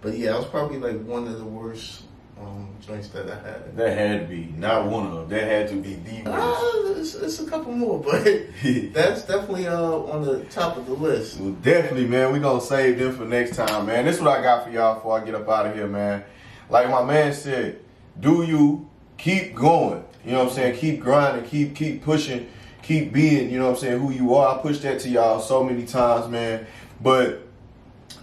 But 0.00 0.16
yeah, 0.16 0.34
I 0.34 0.36
was 0.38 0.46
probably 0.46 0.78
like 0.78 1.02
one 1.04 1.26
of 1.26 1.36
the 1.38 1.44
worst 1.44 2.02
um, 2.40 2.68
joints 2.80 3.08
that 3.08 3.30
I 3.30 3.34
had. 3.34 3.76
That 3.76 3.96
had 3.96 4.20
to 4.20 4.26
be 4.26 4.52
not 4.56 4.86
one 4.86 5.06
of 5.06 5.14
them. 5.14 5.28
That 5.28 5.48
had 5.48 5.68
to 5.68 5.76
be 5.76 5.94
the. 5.94 6.30
Uh, 6.30 6.94
it's, 6.98 7.14
it's 7.14 7.40
a 7.40 7.46
couple 7.46 7.72
more, 7.72 8.00
but 8.00 8.24
that's 8.92 9.22
definitely 9.22 9.66
uh, 9.66 9.80
on 9.80 10.22
the 10.22 10.44
top 10.44 10.76
of 10.76 10.86
the 10.86 10.92
list. 10.92 11.38
Well, 11.40 11.52
definitely, 11.52 12.06
man. 12.06 12.32
We're 12.32 12.40
gonna 12.40 12.60
save 12.60 12.98
them 12.98 13.16
for 13.16 13.24
next 13.24 13.56
time, 13.56 13.86
man. 13.86 14.04
This 14.04 14.16
is 14.16 14.22
what 14.22 14.38
I 14.38 14.42
got 14.42 14.64
for 14.64 14.70
y'all 14.70 14.94
before 14.94 15.20
I 15.20 15.24
get 15.24 15.34
up 15.34 15.48
out 15.48 15.66
of 15.66 15.74
here, 15.74 15.86
man. 15.86 16.24
Like 16.68 16.90
my 16.90 17.04
man 17.04 17.32
said, 17.32 17.80
do 18.18 18.42
you 18.42 18.88
keep 19.16 19.54
going? 19.54 20.04
You 20.24 20.32
know 20.32 20.44
what 20.44 20.48
I'm 20.48 20.54
saying? 20.54 20.78
Keep 20.78 21.00
grinding, 21.00 21.48
keep 21.48 21.74
keep 21.74 22.02
pushing, 22.02 22.48
keep 22.82 23.12
being. 23.12 23.50
You 23.50 23.58
know 23.58 23.66
what 23.66 23.76
I'm 23.76 23.80
saying? 23.80 24.00
Who 24.00 24.10
you 24.10 24.34
are. 24.34 24.58
I 24.58 24.62
push 24.62 24.78
that 24.80 25.00
to 25.00 25.08
y'all 25.08 25.40
so 25.40 25.62
many 25.62 25.86
times, 25.86 26.28
man. 26.28 26.66
But 27.00 27.46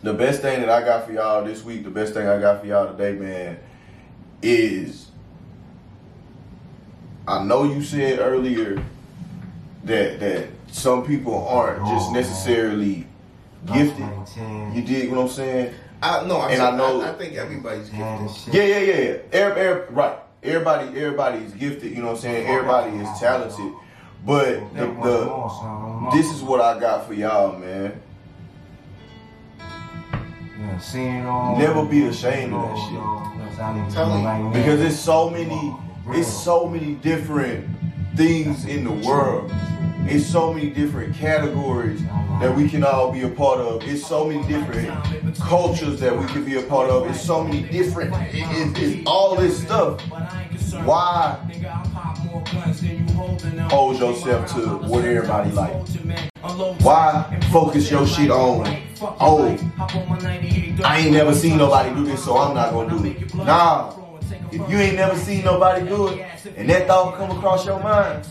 the 0.02 0.14
best 0.14 0.42
thing 0.42 0.60
that 0.60 0.70
I 0.70 0.84
got 0.84 1.06
for 1.06 1.14
y'all 1.14 1.44
this 1.46 1.64
week, 1.64 1.84
the 1.84 1.90
best 1.90 2.14
thing 2.14 2.28
I 2.28 2.40
got 2.40 2.60
for 2.60 2.68
y'all 2.68 2.92
today, 2.92 3.18
man, 3.18 3.58
is 4.44 5.08
I 7.28 7.44
know 7.44 7.64
you 7.64 7.82
said 7.82 8.20
earlier 8.20 8.84
that 9.86 10.20
that 10.20 10.48
some 10.68 11.06
people 11.06 11.48
aren't 11.48 11.86
just 11.88 12.12
necessarily 12.12 13.08
gifted. 13.66 14.06
You 14.74 14.82
dig 14.82 15.10
what 15.10 15.20
I'm 15.22 15.30
saying? 15.30 15.74
I 16.02 16.26
no, 16.26 16.38
I, 16.38 16.50
And 16.50 16.58
said- 16.58 16.74
I 16.74 16.78
know- 16.78 17.02
I, 17.02 17.10
I 17.12 17.14
think 17.14 17.34
everybody's 17.36 17.90
gifted. 17.90 18.54
Yeah, 18.54 18.64
yeah, 18.66 18.80
yeah, 18.80 18.98
yeah. 19.00 19.18
Every, 19.32 19.62
every, 19.62 19.94
right. 19.96 20.18
Everybody, 20.44 20.88
everybody 21.00 21.38
is 21.38 21.54
gifted. 21.54 21.92
You 21.96 22.02
know 22.02 22.08
what 22.10 22.16
I'm 22.16 22.22
saying? 22.22 22.48
Everybody 22.48 22.98
is 22.98 23.08
talented. 23.20 23.72
But 24.26 24.74
the, 24.76 24.88
the 24.88 26.10
this 26.14 26.30
is 26.34 26.42
what 26.42 26.60
I 26.60 26.78
got 26.80 27.08
for 27.08 27.14
y'all, 27.14 27.58
man. 27.58 28.02
Never 31.58 31.86
be 31.86 32.08
ashamed 32.08 32.54
of 32.54 32.62
that 32.62 32.78
shit. 32.78 33.94
Tell 33.94 34.18
me. 34.18 34.60
Because 34.60 34.82
it's 34.82 35.00
so 35.00 35.30
many, 35.30 35.76
it's 36.08 36.28
so 36.28 36.68
many 36.68 36.96
different 36.96 37.68
things 38.16 38.66
in 38.66 38.84
the 38.84 38.92
world. 39.08 39.52
It's 40.06 40.26
so 40.26 40.54
many 40.54 40.70
different 40.70 41.16
categories 41.16 42.04
that 42.42 42.54
we 42.54 42.68
can 42.68 42.84
all 42.84 43.12
be 43.12 43.22
a 43.22 43.30
part 43.30 43.60
of. 43.60 43.84
It's 43.88 44.06
so 44.06 44.26
many 44.26 44.46
different 44.48 45.36
cultures 45.38 46.00
that 46.02 46.18
we 46.18 46.26
can 46.28 46.44
be 46.44 46.58
a 46.58 46.64
part 46.64 46.90
of. 46.90 47.10
It's 47.10 47.22
so 47.22 47.44
many 47.44 47.62
different. 47.62 48.14
It, 48.34 48.36
it, 48.36 48.78
it's 48.78 49.08
all 49.08 49.36
this 49.36 49.62
stuff. 49.62 50.02
Why 50.84 51.38
hold 53.70 54.00
yourself 54.00 54.52
to 54.54 54.60
what 54.88 55.06
everybody 55.06 55.52
like? 55.52 56.33
Why 56.54 57.40
focus 57.52 57.90
your 57.90 58.06
shit 58.06 58.30
on? 58.30 58.68
Oh, 59.02 59.58
I 60.84 61.00
ain't 61.00 61.12
never 61.12 61.34
seen 61.34 61.58
nobody 61.58 61.94
do 61.96 62.06
this, 62.06 62.24
so 62.24 62.38
I'm 62.38 62.54
not 62.54 62.72
gonna 62.72 62.90
do 62.90 63.06
it. 63.06 63.34
Nah, 63.36 63.94
if 64.52 64.70
you 64.70 64.78
ain't 64.78 64.96
never 64.96 65.18
seen 65.18 65.44
nobody 65.44 65.88
do 65.88 66.10
it, 66.10 66.26
and 66.56 66.70
that 66.70 66.88
thought 66.88 67.18
come 67.18 67.32
across 67.36 67.66
your 67.66 67.80
mind, 67.80 68.26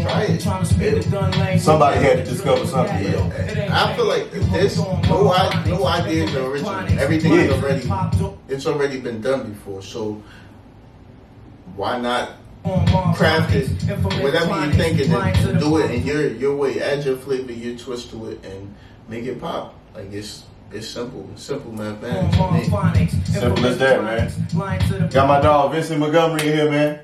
Try 0.00 0.22
it. 0.28 1.60
somebody 1.60 2.00
had 2.00 2.18
to 2.18 2.24
discover 2.24 2.66
something. 2.66 3.02
Yeah, 3.04 3.68
I 3.72 3.96
feel 3.96 4.06
like 4.06 4.30
this 4.30 4.76
no, 4.78 5.32
I, 5.32 5.64
no 5.66 5.86
idea 5.86 6.24
is 6.24 6.34
original. 6.34 6.74
Everything 6.98 7.32
is 7.32 7.50
already 7.52 7.90
it's 8.48 8.66
already 8.66 9.00
been 9.00 9.20
done 9.20 9.50
before. 9.52 9.82
So 9.82 10.22
why 11.76 11.98
not 11.98 12.32
craft 13.14 13.54
it 13.54 13.68
whatever 14.22 14.64
you're 14.64 14.72
thinking 14.72 15.12
and 15.12 15.60
do 15.60 15.78
it 15.78 15.90
in 15.90 16.06
your 16.06 16.28
your 16.28 16.56
way. 16.56 16.80
Add 16.80 17.04
your 17.04 17.16
flavor, 17.16 17.52
your 17.52 17.76
twist 17.76 18.10
to 18.10 18.30
it, 18.30 18.44
and 18.44 18.74
make 19.08 19.24
it 19.24 19.40
pop. 19.40 19.74
Like 19.94 20.12
it's 20.12 20.44
it's 20.72 20.88
simple, 20.88 21.28
simple 21.36 21.72
mathematics. 21.72 22.36
to 22.36 22.52
me. 22.52 23.08
Simple 23.24 23.66
as 23.66 23.78
that, 23.78 24.02
man. 24.02 25.08
Got 25.10 25.28
my 25.28 25.40
dog 25.40 25.72
Vincent 25.72 26.00
Montgomery 26.00 26.48
in 26.48 26.56
here, 26.56 26.70
man. 26.70 27.00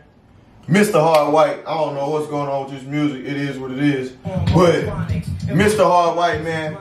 Mr. 0.67 1.01
Hard 1.01 1.33
White. 1.33 1.61
I 1.67 1.75
don't 1.75 1.95
know 1.95 2.09
what's 2.11 2.29
going 2.29 2.49
on 2.49 2.65
with 2.65 2.75
this 2.75 2.89
music. 2.89 3.25
It 3.25 3.37
is 3.37 3.59
what 3.59 3.71
it 3.71 3.81
is. 3.81 4.13
But 4.55 4.85
Mr. 5.47 5.85
Hard 5.85 6.17
White, 6.17 6.43
man, 6.43 6.77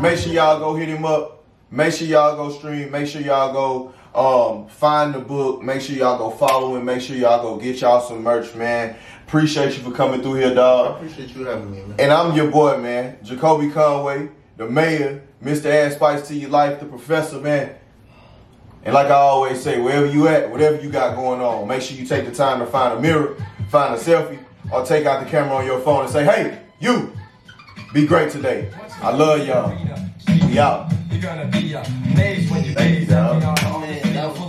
make 0.00 0.18
sure 0.18 0.32
y'all 0.32 0.58
go 0.58 0.74
hit 0.74 0.88
him 0.88 1.04
up. 1.04 1.44
Make 1.70 1.94
sure 1.94 2.06
y'all 2.06 2.36
go 2.36 2.50
stream. 2.50 2.90
Make 2.90 3.06
sure 3.06 3.22
y'all 3.22 3.52
go 3.52 3.94
um, 4.14 4.66
find 4.68 5.14
the 5.14 5.18
book. 5.20 5.62
Make 5.62 5.80
sure 5.80 5.96
y'all 5.96 6.18
go 6.18 6.30
follow 6.30 6.76
him. 6.76 6.84
Make 6.84 7.00
sure 7.00 7.16
y'all 7.16 7.42
go 7.42 7.56
get 7.62 7.80
y'all 7.80 8.00
some 8.00 8.22
merch, 8.22 8.54
man. 8.54 8.96
Appreciate 9.26 9.76
you 9.76 9.82
for 9.82 9.90
coming 9.92 10.20
through 10.20 10.34
here, 10.34 10.50
I 10.50 10.54
dog. 10.54 10.96
appreciate 10.96 11.34
you 11.34 11.44
having 11.46 11.70
me, 11.70 11.82
man. 11.82 11.96
And 11.98 12.12
I'm 12.12 12.36
your 12.36 12.50
boy, 12.50 12.76
man, 12.78 13.16
Jacolby 13.24 13.72
Conway, 13.72 14.28
the 14.58 14.68
mayor, 14.68 15.22
Mr. 15.42 15.66
Add 15.66 15.94
Spice 15.94 16.28
to 16.28 16.34
your 16.34 16.50
life, 16.50 16.80
the 16.80 16.86
professor, 16.86 17.40
man. 17.40 17.74
And 18.84 18.92
like 18.94 19.06
I 19.06 19.14
always 19.14 19.62
say, 19.62 19.80
wherever 19.80 20.06
you 20.06 20.28
at, 20.28 20.50
whatever 20.50 20.78
you 20.82 20.90
got 20.90 21.16
going 21.16 21.40
on, 21.40 21.66
make 21.68 21.80
sure 21.82 21.96
you 21.96 22.04
take 22.04 22.26
the 22.26 22.34
time 22.34 22.58
to 22.58 22.66
find 22.66 22.98
a 22.98 23.00
mirror, 23.00 23.36
find 23.70 23.94
a 23.94 23.96
selfie, 23.96 24.38
or 24.72 24.84
take 24.84 25.06
out 25.06 25.24
the 25.24 25.30
camera 25.30 25.54
on 25.56 25.64
your 25.64 25.80
phone 25.80 26.02
and 26.04 26.12
say, 26.12 26.24
hey, 26.24 26.60
you, 26.80 27.12
be 27.94 28.06
great 28.06 28.30
today. 28.30 28.70
I 29.00 29.12
love 29.14 29.46
y'all. 29.46 29.70
We 30.46 30.58
out. 30.58 30.92
You're 31.10 31.22
gonna 31.22 31.46
be 31.46 31.72
amazed 31.74 32.50
when 32.50 32.64
you 32.64 32.74
gaze 32.74 33.08
dog. 33.08 33.42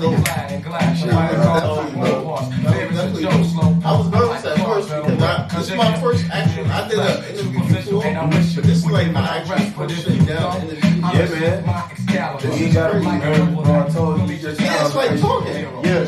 At 0.04 0.12
me 0.12 0.16
on 0.16 0.24
Man, 0.24 0.24
that 0.24 0.24
was 0.24 0.24
fully 0.24 0.24
dope. 0.24 0.26
clad 0.26 0.52
in 0.52 0.62
glass. 0.62 1.00
Shit, 1.00 1.08
Nobody 1.08 1.38
man, 1.38 1.44
calls 1.44 1.78
that 1.78 1.94
me 1.94 2.00
was 2.00 2.10
no 2.10 2.14
dope. 2.14 2.26
boss. 2.26 2.50
That 2.50 2.64
was 2.64 2.74
Favorites 2.74 3.00
and 3.00 3.14
definitely 3.14 3.24
jokes, 3.24 3.36
dope. 3.36 3.46
slow. 3.54 3.80
I 3.84 3.98
was 3.98 4.08
nervous 4.12 4.46
at 4.46 4.58
first 4.66 4.90
because 4.90 5.22
I, 5.24 5.48
this 5.58 5.70
is 5.70 5.76
my 5.78 5.92
first 6.02 6.26
actual. 6.30 6.66
I 6.72 6.88
did 6.88 7.00
an 7.00 7.24
interview 7.24 7.60
before, 7.76 8.04
but 8.04 8.64
this 8.64 8.78
is 8.78 8.86
like 8.92 9.12
my 9.12 9.28
actual 9.38 9.58
first 9.88 10.04
sit 10.04 10.26
down 10.28 10.62
interview. 10.62 10.90
Yeah, 11.04 11.30
man. 11.30 11.66
man. 11.66 12.40
You 12.44 12.52
ain't 12.52 12.74
gotta 12.74 13.00
be 13.00 13.06
nervous. 13.06 13.68
I 13.68 13.90
told 13.90 14.20
you, 14.22 14.36
you 14.36 14.42
just 14.42 14.60
Yeah, 14.62 14.86
it's 14.86 14.96
like 14.96 15.20
talking. 15.20 15.54
Yeah. 15.84 16.04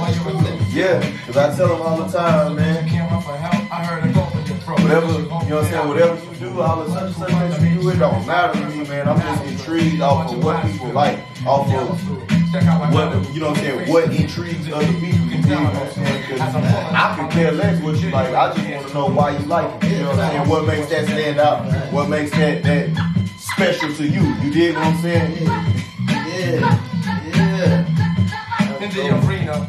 Yeah, 0.76 1.00
because 1.00 1.38
I 1.38 1.56
tell 1.56 1.70
them 1.70 1.82
all 1.82 1.98
the 2.04 2.12
time, 2.12 2.56
man. 2.56 2.86
Whatever, 4.86 5.08
you 5.14 5.18
know 5.28 5.36
what 5.40 5.52
I'm 5.52 5.66
saying, 5.72 5.88
whatever 5.88 6.16
you 6.32 6.36
do, 6.40 6.62
all 6.62 6.84
the 6.86 6.92
such 6.94 7.04
and 7.06 7.16
such 7.16 7.30
that 7.32 7.62
you 7.62 7.82
do, 7.82 7.90
it 7.90 7.98
don't 7.98 8.28
matter 8.28 8.60
to 8.60 8.66
me, 8.68 8.88
man. 8.88 9.08
I'm 9.10 9.20
just 9.20 9.44
intrigued 9.46 10.00
off 10.00 10.32
of 10.32 10.44
what 10.44 10.64
people 10.64 10.90
like, 10.90 11.18
off 11.44 11.68
of 11.74 11.90
what, 12.94 13.34
you 13.34 13.42
know 13.42 13.50
what 13.50 13.58
I'm 13.58 13.64
saying, 13.64 13.90
what 13.92 14.04
intrigues 14.14 14.72
other 14.72 14.86
people, 14.86 15.26
you 15.26 15.42
know 15.42 15.64
what 15.64 15.76
I'm 15.76 15.92
saying? 15.92 16.24
'Cause 16.30 16.40
I 16.40 17.16
could 17.20 17.32
care 17.32 17.52
less 17.52 17.82
what 17.82 17.96
you 17.98 18.12
like, 18.12 18.34
I 18.36 18.54
just 18.54 18.70
want 18.70 18.88
to 18.90 18.94
know 18.94 19.08
why 19.08 19.32
you 19.32 19.46
like 19.48 19.84
it, 19.84 19.90
you 19.92 19.98
know 20.04 20.10
what 20.12 20.20
I'm 20.20 20.32
saying? 20.32 20.50
What 20.50 20.68
makes 20.68 20.88
that 20.90 21.06
stand 21.06 21.40
out, 21.40 21.66
what 21.92 22.08
makes 22.08 22.30
that, 22.32 22.62
that 22.62 22.90
special 23.40 23.92
to 23.96 24.08
you, 24.08 24.22
you 24.44 24.52
dig 24.54 24.76
what 24.76 24.86
I'm 24.86 25.02
saying? 25.02 25.36
Yeah, 26.08 26.80
yeah. 27.34 28.84
In 28.84 28.92
the 28.92 29.28
arena, 29.28 29.68